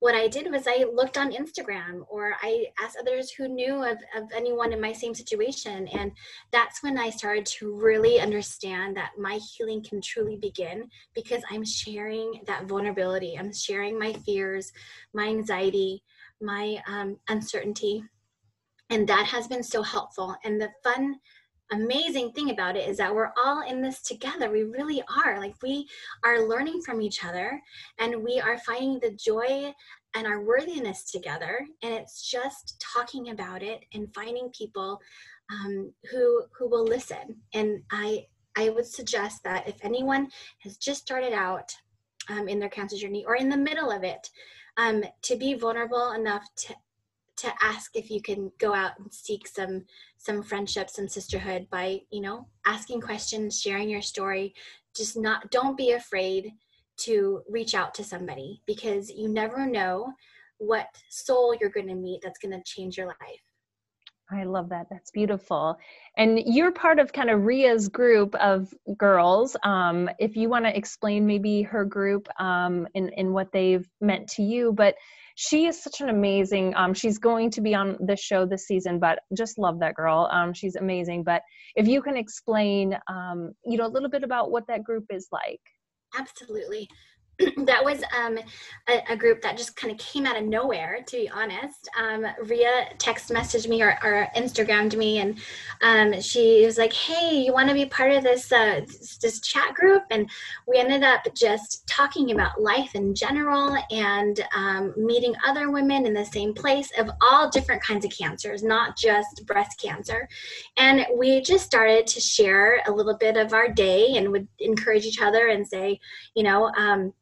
what 0.00 0.14
I 0.14 0.28
did 0.28 0.50
was 0.50 0.66
I 0.66 0.84
looked 0.92 1.16
on 1.16 1.32
Instagram 1.32 2.02
or 2.08 2.36
I 2.42 2.66
asked 2.82 2.98
others 3.00 3.30
who 3.30 3.48
knew 3.48 3.82
of, 3.82 3.98
of 4.16 4.24
anyone 4.34 4.72
in 4.72 4.80
my 4.80 4.92
same 4.92 5.14
situation. 5.14 5.88
And 5.88 6.12
that's 6.52 6.82
when 6.82 6.98
I 6.98 7.10
started 7.10 7.46
to 7.46 7.74
really 7.74 8.20
understand 8.20 8.96
that 8.96 9.12
my 9.18 9.38
healing 9.56 9.82
can 9.82 10.00
truly 10.00 10.36
begin 10.36 10.88
because 11.14 11.42
I'm 11.50 11.64
sharing 11.64 12.42
that 12.46 12.66
vulnerability. 12.66 13.38
I'm 13.38 13.52
sharing 13.52 13.98
my 13.98 14.12
fears, 14.12 14.72
my 15.14 15.26
anxiety, 15.26 16.02
my 16.40 16.82
um, 16.86 17.16
uncertainty. 17.28 18.04
And 18.90 19.08
that 19.08 19.26
has 19.26 19.48
been 19.48 19.62
so 19.62 19.82
helpful. 19.82 20.36
And 20.44 20.60
the 20.60 20.70
fun 20.82 21.16
amazing 21.72 22.32
thing 22.32 22.50
about 22.50 22.76
it 22.76 22.88
is 22.88 22.96
that 22.98 23.14
we're 23.14 23.32
all 23.42 23.62
in 23.66 23.80
this 23.80 24.02
together. 24.02 24.50
We 24.50 24.64
really 24.64 25.02
are. 25.24 25.38
Like 25.38 25.54
we 25.62 25.86
are 26.24 26.46
learning 26.46 26.82
from 26.82 27.00
each 27.00 27.24
other 27.24 27.60
and 27.98 28.22
we 28.22 28.40
are 28.40 28.58
finding 28.58 29.00
the 29.00 29.12
joy 29.12 29.72
and 30.14 30.26
our 30.26 30.42
worthiness 30.42 31.10
together. 31.10 31.66
And 31.82 31.92
it's 31.92 32.30
just 32.30 32.84
talking 32.94 33.30
about 33.30 33.62
it 33.62 33.84
and 33.92 34.14
finding 34.14 34.50
people 34.56 35.00
um, 35.52 35.92
who 36.10 36.42
who 36.56 36.68
will 36.68 36.84
listen. 36.84 37.36
And 37.52 37.82
I 37.90 38.26
I 38.56 38.68
would 38.68 38.86
suggest 38.86 39.42
that 39.44 39.68
if 39.68 39.76
anyone 39.82 40.28
has 40.60 40.76
just 40.76 41.02
started 41.02 41.32
out 41.32 41.72
um, 42.28 42.48
in 42.48 42.58
their 42.58 42.68
cancer 42.68 42.96
journey 42.96 43.24
or 43.26 43.36
in 43.36 43.48
the 43.48 43.56
middle 43.56 43.90
of 43.90 44.04
it, 44.04 44.30
um, 44.76 45.04
to 45.22 45.36
be 45.36 45.54
vulnerable 45.54 46.12
enough 46.12 46.46
to 46.56 46.74
to 47.36 47.52
ask 47.62 47.90
if 47.94 48.10
you 48.10 48.22
can 48.22 48.50
go 48.58 48.74
out 48.74 48.92
and 48.98 49.12
seek 49.12 49.46
some 49.46 49.84
some 50.18 50.42
friendship 50.42 50.88
some 50.88 51.08
sisterhood 51.08 51.66
by 51.70 52.00
you 52.10 52.20
know 52.20 52.46
asking 52.66 53.00
questions 53.00 53.60
sharing 53.60 53.88
your 53.88 54.02
story. 54.02 54.54
Just 54.94 55.16
not 55.16 55.50
don't 55.50 55.76
be 55.76 55.92
afraid 55.92 56.52
to 56.96 57.42
reach 57.48 57.74
out 57.74 57.94
to 57.94 58.04
somebody 58.04 58.62
because 58.66 59.10
you 59.10 59.28
never 59.28 59.66
know 59.66 60.12
what 60.58 60.86
soul 61.08 61.54
you're 61.60 61.70
going 61.70 61.88
to 61.88 61.94
meet 61.94 62.20
that's 62.22 62.38
going 62.38 62.52
to 62.52 62.62
change 62.64 62.96
your 62.96 63.08
life 63.08 63.42
I 64.30 64.44
love 64.44 64.70
that. 64.70 64.86
That's 64.90 65.10
beautiful. 65.10 65.76
And 66.16 66.40
you're 66.46 66.72
part 66.72 66.98
of 66.98 67.12
kind 67.12 67.28
of 67.28 67.44
Ria's 67.44 67.88
group 67.88 68.34
of 68.36 68.72
girls. 68.96 69.56
Um, 69.62 70.08
if 70.18 70.34
you 70.34 70.48
want 70.48 70.64
to 70.64 70.76
explain 70.76 71.26
maybe 71.26 71.62
her 71.62 71.84
group 71.84 72.28
um, 72.40 72.88
and, 72.94 73.34
what 73.34 73.52
they've 73.52 73.86
meant 74.00 74.28
to 74.28 74.42
you, 74.42 74.72
but 74.72 74.94
she 75.34 75.66
is 75.66 75.82
such 75.82 76.00
an 76.00 76.08
amazing 76.08 76.74
um, 76.76 76.94
she's 76.94 77.18
going 77.18 77.50
to 77.50 77.60
be 77.60 77.74
on 77.74 77.96
the 78.06 78.16
show 78.16 78.46
this 78.46 78.66
season 78.66 78.98
but 78.98 79.18
just 79.36 79.58
love 79.58 79.80
that 79.80 79.94
girl 79.94 80.28
um, 80.32 80.52
she's 80.52 80.76
amazing 80.76 81.24
but 81.24 81.42
if 81.74 81.88
you 81.88 82.00
can 82.00 82.16
explain 82.16 82.96
um, 83.08 83.52
you 83.64 83.76
know 83.76 83.86
a 83.86 83.88
little 83.88 84.08
bit 84.08 84.22
about 84.22 84.50
what 84.50 84.66
that 84.68 84.84
group 84.84 85.04
is 85.10 85.28
like 85.32 85.60
absolutely 86.16 86.88
that 87.64 87.84
was 87.84 88.02
um, 88.16 88.38
a, 88.88 89.12
a, 89.12 89.16
group 89.16 89.42
that 89.42 89.56
just 89.56 89.76
kind 89.76 89.92
of 89.92 89.98
came 89.98 90.26
out 90.26 90.36
of 90.36 90.44
nowhere, 90.44 91.02
to 91.06 91.16
be 91.16 91.28
honest. 91.28 91.88
Um, 92.00 92.26
Ria 92.44 92.86
text 92.98 93.30
messaged 93.30 93.68
me 93.68 93.82
or, 93.82 93.98
or 94.04 94.28
Instagrammed 94.36 94.96
me, 94.96 95.18
and 95.18 95.38
um, 95.82 96.20
she 96.20 96.64
was 96.64 96.78
like, 96.78 96.92
"Hey, 96.92 97.42
you 97.44 97.52
want 97.52 97.68
to 97.68 97.74
be 97.74 97.86
part 97.86 98.12
of 98.12 98.22
this, 98.22 98.52
uh, 98.52 98.80
this, 98.86 99.18
this 99.18 99.40
chat 99.40 99.74
group?" 99.74 100.04
And 100.10 100.30
we 100.68 100.78
ended 100.78 101.02
up 101.02 101.22
just 101.34 101.86
talking 101.88 102.30
about 102.30 102.60
life 102.60 102.94
in 102.94 103.14
general 103.14 103.76
and 103.90 104.40
um, 104.54 104.94
meeting 104.96 105.34
other 105.46 105.70
women 105.70 106.06
in 106.06 106.14
the 106.14 106.24
same 106.24 106.54
place 106.54 106.90
of 106.98 107.10
all 107.20 107.50
different 107.50 107.82
kinds 107.82 108.04
of 108.04 108.12
cancers, 108.12 108.62
not 108.62 108.96
just 108.96 109.44
breast 109.46 109.80
cancer. 109.80 110.28
And 110.76 111.06
we 111.16 111.40
just 111.40 111.64
started 111.64 112.06
to 112.08 112.20
share 112.20 112.80
a 112.86 112.92
little 112.92 113.16
bit 113.16 113.36
of 113.36 113.52
our 113.52 113.68
day 113.68 114.16
and 114.16 114.30
would 114.30 114.46
encourage 114.60 115.04
each 115.04 115.20
other 115.20 115.48
and 115.48 115.66
say, 115.66 115.98
you 116.34 116.42
know 116.42 116.70
um, 116.76 117.12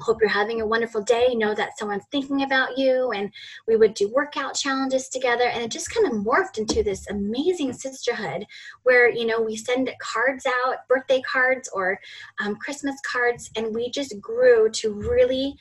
hope 0.00 0.18
you're 0.20 0.28
having 0.28 0.60
a 0.60 0.66
wonderful 0.66 1.02
day. 1.02 1.34
Know 1.34 1.54
that 1.54 1.78
someone's 1.78 2.04
thinking 2.10 2.42
about 2.42 2.76
you 2.76 3.10
and 3.12 3.30
we 3.66 3.76
would 3.76 3.94
do 3.94 4.12
workout 4.12 4.54
challenges 4.54 5.08
together. 5.08 5.44
And 5.44 5.62
it 5.62 5.70
just 5.70 5.90
kind 5.90 6.06
of 6.06 6.12
morphed 6.12 6.58
into 6.58 6.82
this 6.82 7.08
amazing 7.08 7.72
sisterhood 7.72 8.46
where 8.82 9.10
you 9.10 9.26
know 9.26 9.40
we 9.40 9.56
send 9.56 9.90
cards 10.00 10.46
out 10.46 10.86
birthday 10.88 11.20
cards 11.22 11.68
or 11.72 11.98
um, 12.40 12.56
christmas 12.56 12.96
cards 13.10 13.50
and 13.56 13.74
we 13.74 13.90
just 13.90 14.20
grew 14.20 14.70
to 14.70 14.92
really 14.92 15.56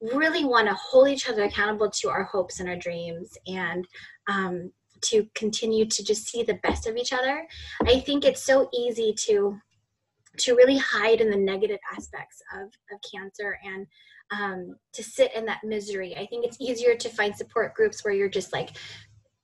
really 0.00 0.44
want 0.44 0.68
to 0.68 0.74
hold 0.74 1.08
each 1.08 1.28
other 1.28 1.44
accountable 1.44 1.90
to 1.90 2.08
our 2.08 2.24
hopes 2.24 2.60
and 2.60 2.68
our 2.68 2.76
dreams 2.76 3.36
and 3.46 3.86
um, 4.28 4.70
to 5.02 5.26
continue 5.34 5.86
to 5.86 6.04
just 6.04 6.26
see 6.26 6.42
the 6.42 6.58
best 6.62 6.86
of 6.86 6.96
each 6.96 7.12
other. 7.12 7.46
I 7.86 8.00
think 8.00 8.24
it's 8.24 8.42
so 8.42 8.68
easy 8.72 9.14
to 9.26 9.58
to 10.38 10.54
really 10.54 10.78
hide 10.78 11.20
in 11.20 11.30
the 11.30 11.36
negative 11.36 11.80
aspects 11.92 12.42
of, 12.54 12.68
of 12.92 13.00
cancer 13.12 13.58
and 13.64 13.86
um, 14.30 14.76
to 14.92 15.02
sit 15.02 15.34
in 15.34 15.44
that 15.46 15.64
misery. 15.64 16.16
I 16.16 16.26
think 16.26 16.44
it's 16.44 16.60
easier 16.60 16.94
to 16.94 17.08
find 17.08 17.34
support 17.34 17.74
groups 17.74 18.04
where 18.04 18.14
you're 18.14 18.28
just 18.28 18.52
like 18.52 18.70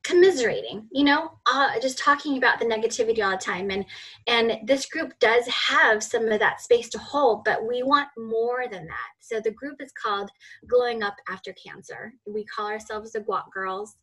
commiserating, 0.03 0.89
you 0.91 1.05
know, 1.05 1.31
uh, 1.47 1.79
just 1.81 1.99
talking 1.99 2.39
about 2.39 2.59
the 2.59 2.65
negativity 2.65 3.23
all 3.23 3.33
the 3.33 3.37
time. 3.37 3.71
And 3.71 3.85
and 4.27 4.67
this 4.67 4.87
group 4.87 5.13
does 5.21 5.47
have 5.47 6.03
some 6.03 6.27
of 6.29 6.41
that 6.41 6.61
space 6.61 6.89
to 6.91 6.99
hold, 6.99 7.45
but 7.45 7.67
we 7.67 7.83
want 7.83 8.09
more 8.17 8.65
than 8.71 8.87
that. 8.87 9.11
So 9.21 9.41
the 9.41 9.51
group 9.51 9.77
is 9.81 9.93
called 9.93 10.31
Glowing 10.67 11.03
Up 11.03 11.15
After 11.29 11.53
Cancer. 11.53 12.13
We 12.27 12.45
call 12.45 12.67
ourselves 12.67 13.13
the 13.13 13.21
Guac 13.21 13.51
Girls, 13.53 13.97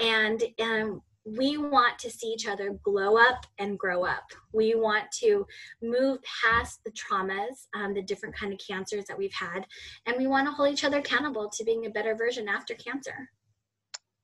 and 0.00 0.42
um, 0.60 1.02
we 1.24 1.58
want 1.58 1.98
to 1.98 2.10
see 2.10 2.28
each 2.28 2.46
other 2.46 2.78
glow 2.82 3.16
up 3.16 3.46
and 3.58 3.78
grow 3.78 4.04
up. 4.04 4.24
We 4.52 4.74
want 4.74 5.10
to 5.20 5.46
move 5.82 6.18
past 6.42 6.80
the 6.84 6.92
traumas, 6.92 7.66
um, 7.74 7.94
the 7.94 8.02
different 8.02 8.36
kind 8.36 8.52
of 8.52 8.60
cancers 8.66 9.04
that 9.06 9.18
we've 9.18 9.34
had, 9.34 9.66
and 10.06 10.16
we 10.16 10.26
want 10.26 10.46
to 10.46 10.52
hold 10.52 10.72
each 10.72 10.84
other 10.84 10.98
accountable 10.98 11.50
to 11.50 11.64
being 11.64 11.86
a 11.86 11.90
better 11.90 12.14
version 12.14 12.48
after 12.48 12.74
cancer. 12.74 13.28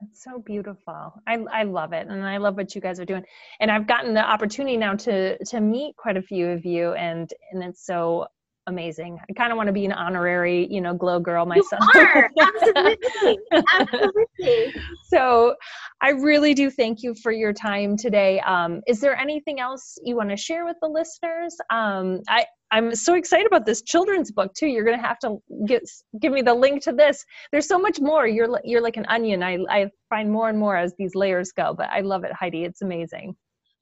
It's 0.02 0.22
so 0.22 0.38
beautiful. 0.38 1.14
I, 1.26 1.38
I 1.50 1.62
love 1.62 1.92
it, 1.92 2.06
and 2.06 2.24
I 2.24 2.36
love 2.36 2.56
what 2.56 2.74
you 2.74 2.80
guys 2.80 3.00
are 3.00 3.06
doing. 3.06 3.24
And 3.60 3.70
I've 3.70 3.86
gotten 3.86 4.12
the 4.12 4.20
opportunity 4.20 4.76
now 4.76 4.94
to 4.94 5.42
to 5.42 5.60
meet 5.60 5.96
quite 5.96 6.16
a 6.16 6.22
few 6.22 6.48
of 6.48 6.64
you, 6.64 6.92
and 6.92 7.30
and 7.52 7.62
it's 7.62 7.84
so 7.84 8.26
amazing. 8.66 9.18
I 9.28 9.32
kind 9.32 9.52
of 9.52 9.56
want 9.56 9.68
to 9.68 9.72
be 9.72 9.84
an 9.84 9.92
honorary, 9.92 10.66
you 10.70 10.80
know, 10.80 10.94
glow 10.94 11.20
girl 11.20 11.46
myself. 11.46 11.82
You 11.94 12.00
are 12.00 12.30
absolutely, 12.40 13.38
absolutely. 13.78 14.74
so, 15.04 15.54
I 16.00 16.10
really 16.10 16.52
do 16.54 16.70
thank 16.70 17.02
you 17.02 17.14
for 17.14 17.32
your 17.32 17.52
time 17.52 17.96
today. 17.96 18.40
Um, 18.40 18.82
is 18.86 19.00
there 19.00 19.16
anything 19.16 19.60
else 19.60 19.96
you 20.02 20.16
want 20.16 20.30
to 20.30 20.36
share 20.36 20.64
with 20.64 20.76
the 20.82 20.88
listeners? 20.88 21.56
Um, 21.70 22.20
I 22.28 22.46
I'm 22.70 22.94
so 22.94 23.14
excited 23.14 23.46
about 23.46 23.64
this 23.64 23.82
children's 23.82 24.32
book 24.32 24.52
too. 24.54 24.66
You're 24.66 24.84
going 24.84 24.98
to 24.98 25.06
have 25.06 25.18
to 25.20 25.36
get 25.66 25.82
give 26.20 26.32
me 26.32 26.42
the 26.42 26.54
link 26.54 26.82
to 26.82 26.92
this. 26.92 27.24
There's 27.52 27.68
so 27.68 27.78
much 27.78 28.00
more. 28.00 28.26
You're 28.26 28.60
you're 28.64 28.82
like 28.82 28.96
an 28.96 29.06
onion. 29.08 29.42
I 29.42 29.58
I 29.70 29.90
find 30.10 30.30
more 30.30 30.48
and 30.48 30.58
more 30.58 30.76
as 30.76 30.94
these 30.98 31.14
layers 31.14 31.52
go. 31.52 31.74
But 31.76 31.90
I 31.90 32.00
love 32.00 32.24
it, 32.24 32.32
Heidi. 32.32 32.64
It's 32.64 32.82
amazing. 32.82 33.36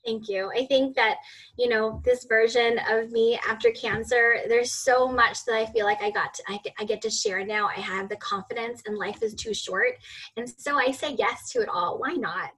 Thank 0.04 0.28
you. 0.28 0.50
I 0.54 0.66
think 0.66 0.94
that, 0.96 1.16
you 1.56 1.68
know, 1.68 2.02
this 2.04 2.24
version 2.24 2.78
of 2.90 3.10
me 3.10 3.38
after 3.48 3.70
cancer, 3.70 4.40
there's 4.48 4.72
so 4.72 5.08
much 5.08 5.44
that 5.46 5.54
I 5.54 5.66
feel 5.66 5.86
like 5.86 6.02
I 6.02 6.10
got, 6.10 6.34
to, 6.34 6.42
I, 6.48 6.58
get, 6.62 6.74
I 6.78 6.84
get 6.84 7.00
to 7.02 7.10
share 7.10 7.44
now. 7.44 7.68
I 7.68 7.80
have 7.80 8.08
the 8.08 8.16
confidence 8.16 8.82
and 8.86 8.98
life 8.98 9.22
is 9.22 9.34
too 9.34 9.54
short. 9.54 9.94
And 10.36 10.48
so 10.58 10.76
I 10.78 10.90
say 10.90 11.16
yes 11.18 11.50
to 11.52 11.60
it 11.60 11.68
all. 11.68 11.98
Why 11.98 12.12
not? 12.12 12.50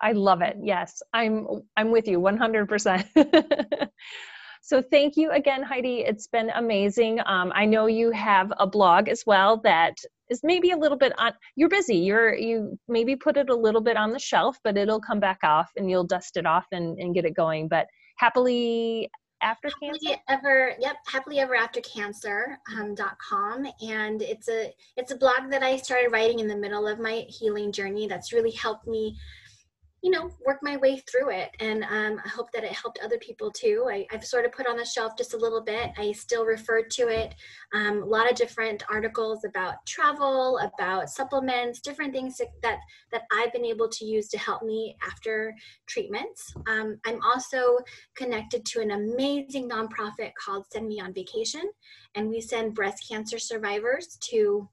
I 0.00 0.12
love 0.12 0.42
it. 0.42 0.56
Yes. 0.62 1.02
I'm, 1.14 1.46
I'm 1.76 1.90
with 1.90 2.06
you 2.06 2.20
100%. 2.20 3.88
So 4.60 4.82
thank 4.82 5.16
you 5.16 5.30
again, 5.30 5.62
Heidi. 5.62 6.00
It's 6.00 6.26
been 6.26 6.50
amazing. 6.50 7.20
Um, 7.26 7.50
I 7.54 7.64
know 7.64 7.86
you 7.86 8.10
have 8.10 8.52
a 8.58 8.66
blog 8.66 9.08
as 9.08 9.24
well 9.26 9.58
that 9.64 9.94
is 10.28 10.40
maybe 10.44 10.70
a 10.70 10.76
little 10.76 10.98
bit 10.98 11.12
on. 11.18 11.32
You're 11.56 11.68
busy. 11.68 11.96
You're 11.96 12.34
you 12.34 12.78
maybe 12.86 13.16
put 13.16 13.36
it 13.36 13.50
a 13.50 13.54
little 13.54 13.80
bit 13.80 13.96
on 13.96 14.12
the 14.12 14.18
shelf, 14.18 14.58
but 14.62 14.76
it'll 14.76 15.00
come 15.00 15.18
back 15.18 15.38
off, 15.42 15.70
and 15.76 15.90
you'll 15.90 16.04
dust 16.04 16.36
it 16.36 16.46
off 16.46 16.66
and, 16.72 16.98
and 16.98 17.14
get 17.14 17.24
it 17.24 17.34
going. 17.34 17.68
But 17.68 17.86
happily 18.18 19.10
after 19.42 19.68
happily 19.68 19.98
cancer 20.00 20.20
ever 20.28 20.74
yep 20.78 20.96
happily 21.06 21.38
ever 21.38 21.56
after 21.56 21.80
cancer 21.80 22.58
um, 22.76 22.94
dot 22.94 23.16
com 23.18 23.66
and 23.80 24.20
it's 24.20 24.48
a 24.48 24.70
it's 24.98 25.12
a 25.12 25.16
blog 25.16 25.50
that 25.50 25.62
i 25.62 25.78
started 25.78 26.12
writing 26.12 26.40
in 26.40 26.46
the 26.46 26.54
middle 26.56 26.86
of 26.86 26.98
my 26.98 27.24
healing 27.28 27.72
journey 27.72 28.06
that's 28.06 28.34
really 28.34 28.50
helped 28.50 28.86
me 28.86 29.16
you 30.02 30.10
know, 30.10 30.30
work 30.46 30.58
my 30.62 30.76
way 30.78 30.98
through 30.98 31.30
it. 31.30 31.50
And 31.60 31.84
um, 31.84 32.20
I 32.24 32.28
hope 32.28 32.50
that 32.52 32.64
it 32.64 32.72
helped 32.72 32.98
other 33.02 33.18
people 33.18 33.50
too. 33.50 33.86
I, 33.90 34.06
have 34.10 34.24
sort 34.24 34.44
of 34.44 34.52
put 34.52 34.66
on 34.66 34.76
the 34.76 34.84
shelf 34.84 35.12
just 35.16 35.34
a 35.34 35.36
little 35.36 35.60
bit. 35.60 35.90
I 35.98 36.12
still 36.12 36.44
refer 36.44 36.82
to 36.82 37.08
it. 37.08 37.34
Um, 37.74 38.02
a 38.02 38.06
lot 38.06 38.30
of 38.30 38.36
different 38.36 38.82
articles 38.90 39.44
about 39.44 39.84
travel, 39.86 40.58
about 40.58 41.10
supplements, 41.10 41.80
different 41.80 42.12
things 42.12 42.38
that, 42.38 42.78
that 43.12 43.22
I've 43.32 43.52
been 43.52 43.64
able 43.64 43.88
to 43.88 44.04
use 44.04 44.28
to 44.28 44.38
help 44.38 44.62
me 44.62 44.96
after 45.06 45.54
treatments. 45.86 46.54
Um, 46.66 46.98
I'm 47.06 47.20
also 47.22 47.78
connected 48.16 48.64
to 48.66 48.80
an 48.80 48.92
amazing 48.92 49.68
nonprofit 49.68 50.32
called 50.42 50.64
Send 50.72 50.88
Me 50.88 51.00
on 51.00 51.12
Vacation. 51.12 51.70
And 52.14 52.28
we 52.28 52.40
send 52.40 52.74
breast 52.74 53.06
cancer 53.08 53.38
survivors 53.38 54.18
to 54.30 54.68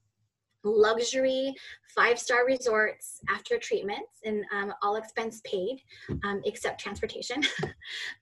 luxury 0.68 1.54
five 1.94 2.18
star 2.18 2.44
resorts 2.46 3.20
after 3.28 3.58
treatments 3.58 4.20
and 4.24 4.44
um, 4.52 4.72
all 4.82 4.96
expense 4.96 5.40
paid 5.44 5.80
um, 6.24 6.40
except 6.44 6.80
transportation. 6.80 7.42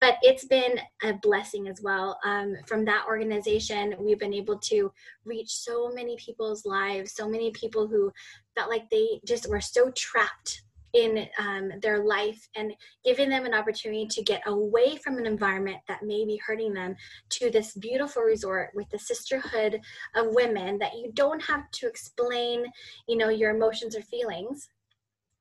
But 0.01 0.19
it's 0.23 0.45
been 0.45 0.79
a 1.03 1.15
blessing 1.15 1.67
as 1.67 1.81
well. 1.83 2.19
Um, 2.25 2.55
from 2.67 2.85
that 2.85 3.05
organization 3.09 3.95
we've 3.99 4.19
been 4.19 4.33
able 4.33 4.59
to 4.59 4.93
reach 5.25 5.51
so 5.51 5.91
many 5.93 6.17
people's 6.17 6.65
lives 6.65 7.13
so 7.13 7.29
many 7.29 7.51
people 7.51 7.87
who 7.87 8.13
felt 8.55 8.71
like 8.71 8.89
they 8.91 9.21
just 9.27 9.49
were 9.49 9.61
so 9.61 9.91
trapped 9.97 10.63
in 10.93 11.27
um, 11.39 11.71
their 11.83 12.05
life 12.05 12.49
and 12.57 12.73
giving 13.05 13.29
them 13.29 13.45
an 13.45 13.55
opportunity 13.55 14.07
to 14.07 14.23
get 14.23 14.43
away 14.47 14.97
from 14.97 15.19
an 15.19 15.27
environment 15.27 15.79
that 15.89 16.03
may 16.03 16.25
be 16.25 16.41
hurting 16.47 16.73
them 16.73 16.95
to 17.31 17.51
this 17.51 17.75
beautiful 17.75 18.23
resort 18.23 18.71
with 18.75 18.89
the 18.91 18.99
sisterhood 18.99 19.81
of 20.15 20.35
women 20.35 20.79
that 20.79 20.95
you 20.95 21.11
don't 21.15 21.43
have 21.43 21.71
to 21.73 21.87
explain 21.87 22.65
you 23.09 23.17
know 23.17 23.29
your 23.29 23.55
emotions 23.55 23.97
or 23.97 24.03
feelings 24.03 24.69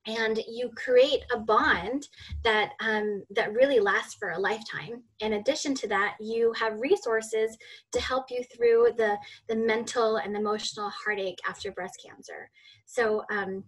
and 0.07 0.39
you 0.47 0.69
create 0.75 1.23
a 1.33 1.39
bond 1.39 2.07
that 2.43 2.73
um, 2.79 3.23
that 3.31 3.53
really 3.53 3.79
lasts 3.79 4.15
for 4.15 4.31
a 4.31 4.39
lifetime. 4.39 5.01
In 5.19 5.33
addition 5.33 5.73
to 5.75 5.87
that, 5.87 6.15
you 6.19 6.53
have 6.53 6.79
resources 6.79 7.57
to 7.91 7.99
help 7.99 8.25
you 8.29 8.43
through 8.55 8.89
the 8.97 9.17
the 9.49 9.55
mental 9.55 10.17
and 10.17 10.35
emotional 10.35 10.89
heartache 10.89 11.39
after 11.47 11.71
breast 11.71 11.99
cancer. 12.05 12.49
So 12.85 13.23
um, 13.31 13.63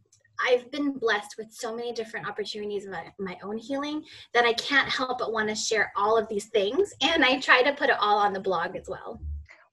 I've 0.46 0.70
been 0.72 0.98
blessed 0.98 1.36
with 1.38 1.52
so 1.52 1.76
many 1.76 1.94
different 1.94 2.28
opportunities 2.28 2.86
in 2.86 2.92
my, 2.92 3.06
my 3.20 3.38
own 3.44 3.58
healing 3.58 4.04
that 4.34 4.46
I 4.46 4.54
can't 4.54 4.90
help 4.90 5.20
but 5.20 5.32
want 5.32 5.50
to 5.50 5.56
share 5.56 5.92
all 5.96 6.18
of 6.18 6.28
these 6.30 6.46
things. 6.46 6.94
And 7.02 7.24
I 7.24 7.40
try 7.40 7.62
to 7.64 7.74
put 7.74 7.90
it 7.90 7.98
all 8.00 8.18
on 8.18 8.34
the 8.34 8.40
blog 8.40 8.76
as 8.76 8.88
well. 8.88 9.20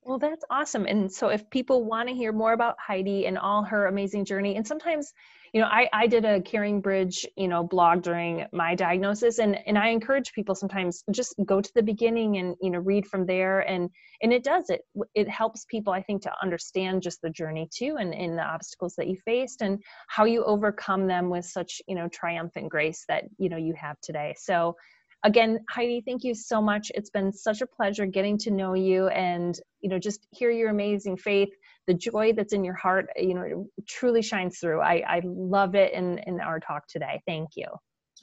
Well, 0.03 0.19
that's 0.19 0.45
awesome. 0.51 0.85
And 0.87 1.11
so, 1.11 1.29
if 1.29 1.49
people 1.49 1.85
want 1.85 2.09
to 2.09 2.15
hear 2.15 2.31
more 2.31 2.53
about 2.53 2.77
Heidi 2.79 3.27
and 3.27 3.39
all 3.39 3.63
her 3.63 3.87
amazing 3.87 4.27
journey, 4.27 4.57
and 4.57 4.67
sometimes 4.67 5.15
you 5.55 5.61
know 5.61 5.69
i 5.71 5.89
i 5.95 6.07
did 6.07 6.25
a 6.27 6.41
CaringBridge 6.41 7.25
you 7.37 7.49
know 7.49 7.63
blog 7.63 8.03
during 8.03 8.45
my 8.53 8.75
diagnosis 8.75 9.39
and 9.39 9.57
and 9.67 9.79
i 9.79 9.89
encourage 9.89 10.33
people 10.35 10.55
sometimes 10.55 11.03
just 11.11 11.35
go 11.47 11.61
to 11.61 11.71
the 11.75 11.83
beginning 11.83 12.37
and 12.37 12.57
you 12.61 12.71
know 12.71 12.81
read 12.81 13.07
from 13.07 13.25
there 13.25 13.61
and 13.61 13.89
and 14.21 14.33
it 14.33 14.45
does 14.45 14.69
it 14.69 14.83
it 15.15 15.29
helps 15.29 15.65
people 15.65 15.93
i 15.93 16.03
think 16.03 16.21
to 16.23 16.33
understand 16.43 17.03
just 17.03 17.23
the 17.23 17.31
journey 17.31 17.69
too 17.73 17.97
and 17.99 18.13
in 18.13 18.37
the 18.37 18.43
obstacles 18.43 18.95
that 18.97 19.09
you 19.09 19.17
faced 19.25 19.63
and 19.63 19.83
how 20.09 20.25
you 20.25 20.45
overcome 20.45 21.07
them 21.07 21.31
with 21.31 21.45
such 21.45 21.81
you 21.87 21.95
know 21.95 22.09
triumphant 22.09 22.69
grace 22.69 23.05
that 23.09 23.25
you 23.39 23.49
know 23.49 23.57
you 23.57 23.75
have 23.75 24.01
today. 24.01 24.35
So 24.39 24.77
again 25.25 25.61
heidi 25.71 26.03
thank 26.05 26.25
you 26.25 26.35
so 26.35 26.61
much. 26.61 26.91
It's 26.95 27.11
been 27.11 27.33
such 27.33 27.61
a 27.61 27.67
pleasure 27.67 28.07
getting 28.07 28.39
to 28.39 28.51
know 28.51 28.75
you 28.75 29.09
and 29.09 29.59
you 29.81 29.89
know 29.89 29.99
just 29.99 30.27
hear 30.31 30.51
your 30.51 30.71
amazing 30.71 31.17
faith 31.17 31.51
the 31.87 31.95
joy 31.95 32.33
that's 32.33 32.53
in 32.53 32.65
your 32.65 32.75
heart, 32.75 33.07
you 33.17 33.35
know, 33.35 33.69
truly 33.87 34.23
shines 34.23 34.59
through. 34.59 34.81
I, 34.81 35.03
I 35.07 35.23
love 35.25 35.75
it 35.75 35.93
in, 35.93 36.19
in 36.27 36.41
our 36.41 36.61
talk 36.61 36.87
today. 36.89 37.21
Thank 37.27 37.51
you. 37.57 37.67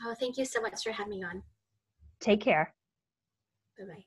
Oh, 0.05 0.15
thank 0.19 0.37
you 0.37 0.45
so 0.45 0.61
much 0.61 0.83
for 0.83 0.91
having 0.91 1.11
me 1.11 1.23
on. 1.23 1.43
Take 2.19 2.41
care. 2.41 2.73
Bye 3.77 3.85
bye. 3.85 4.05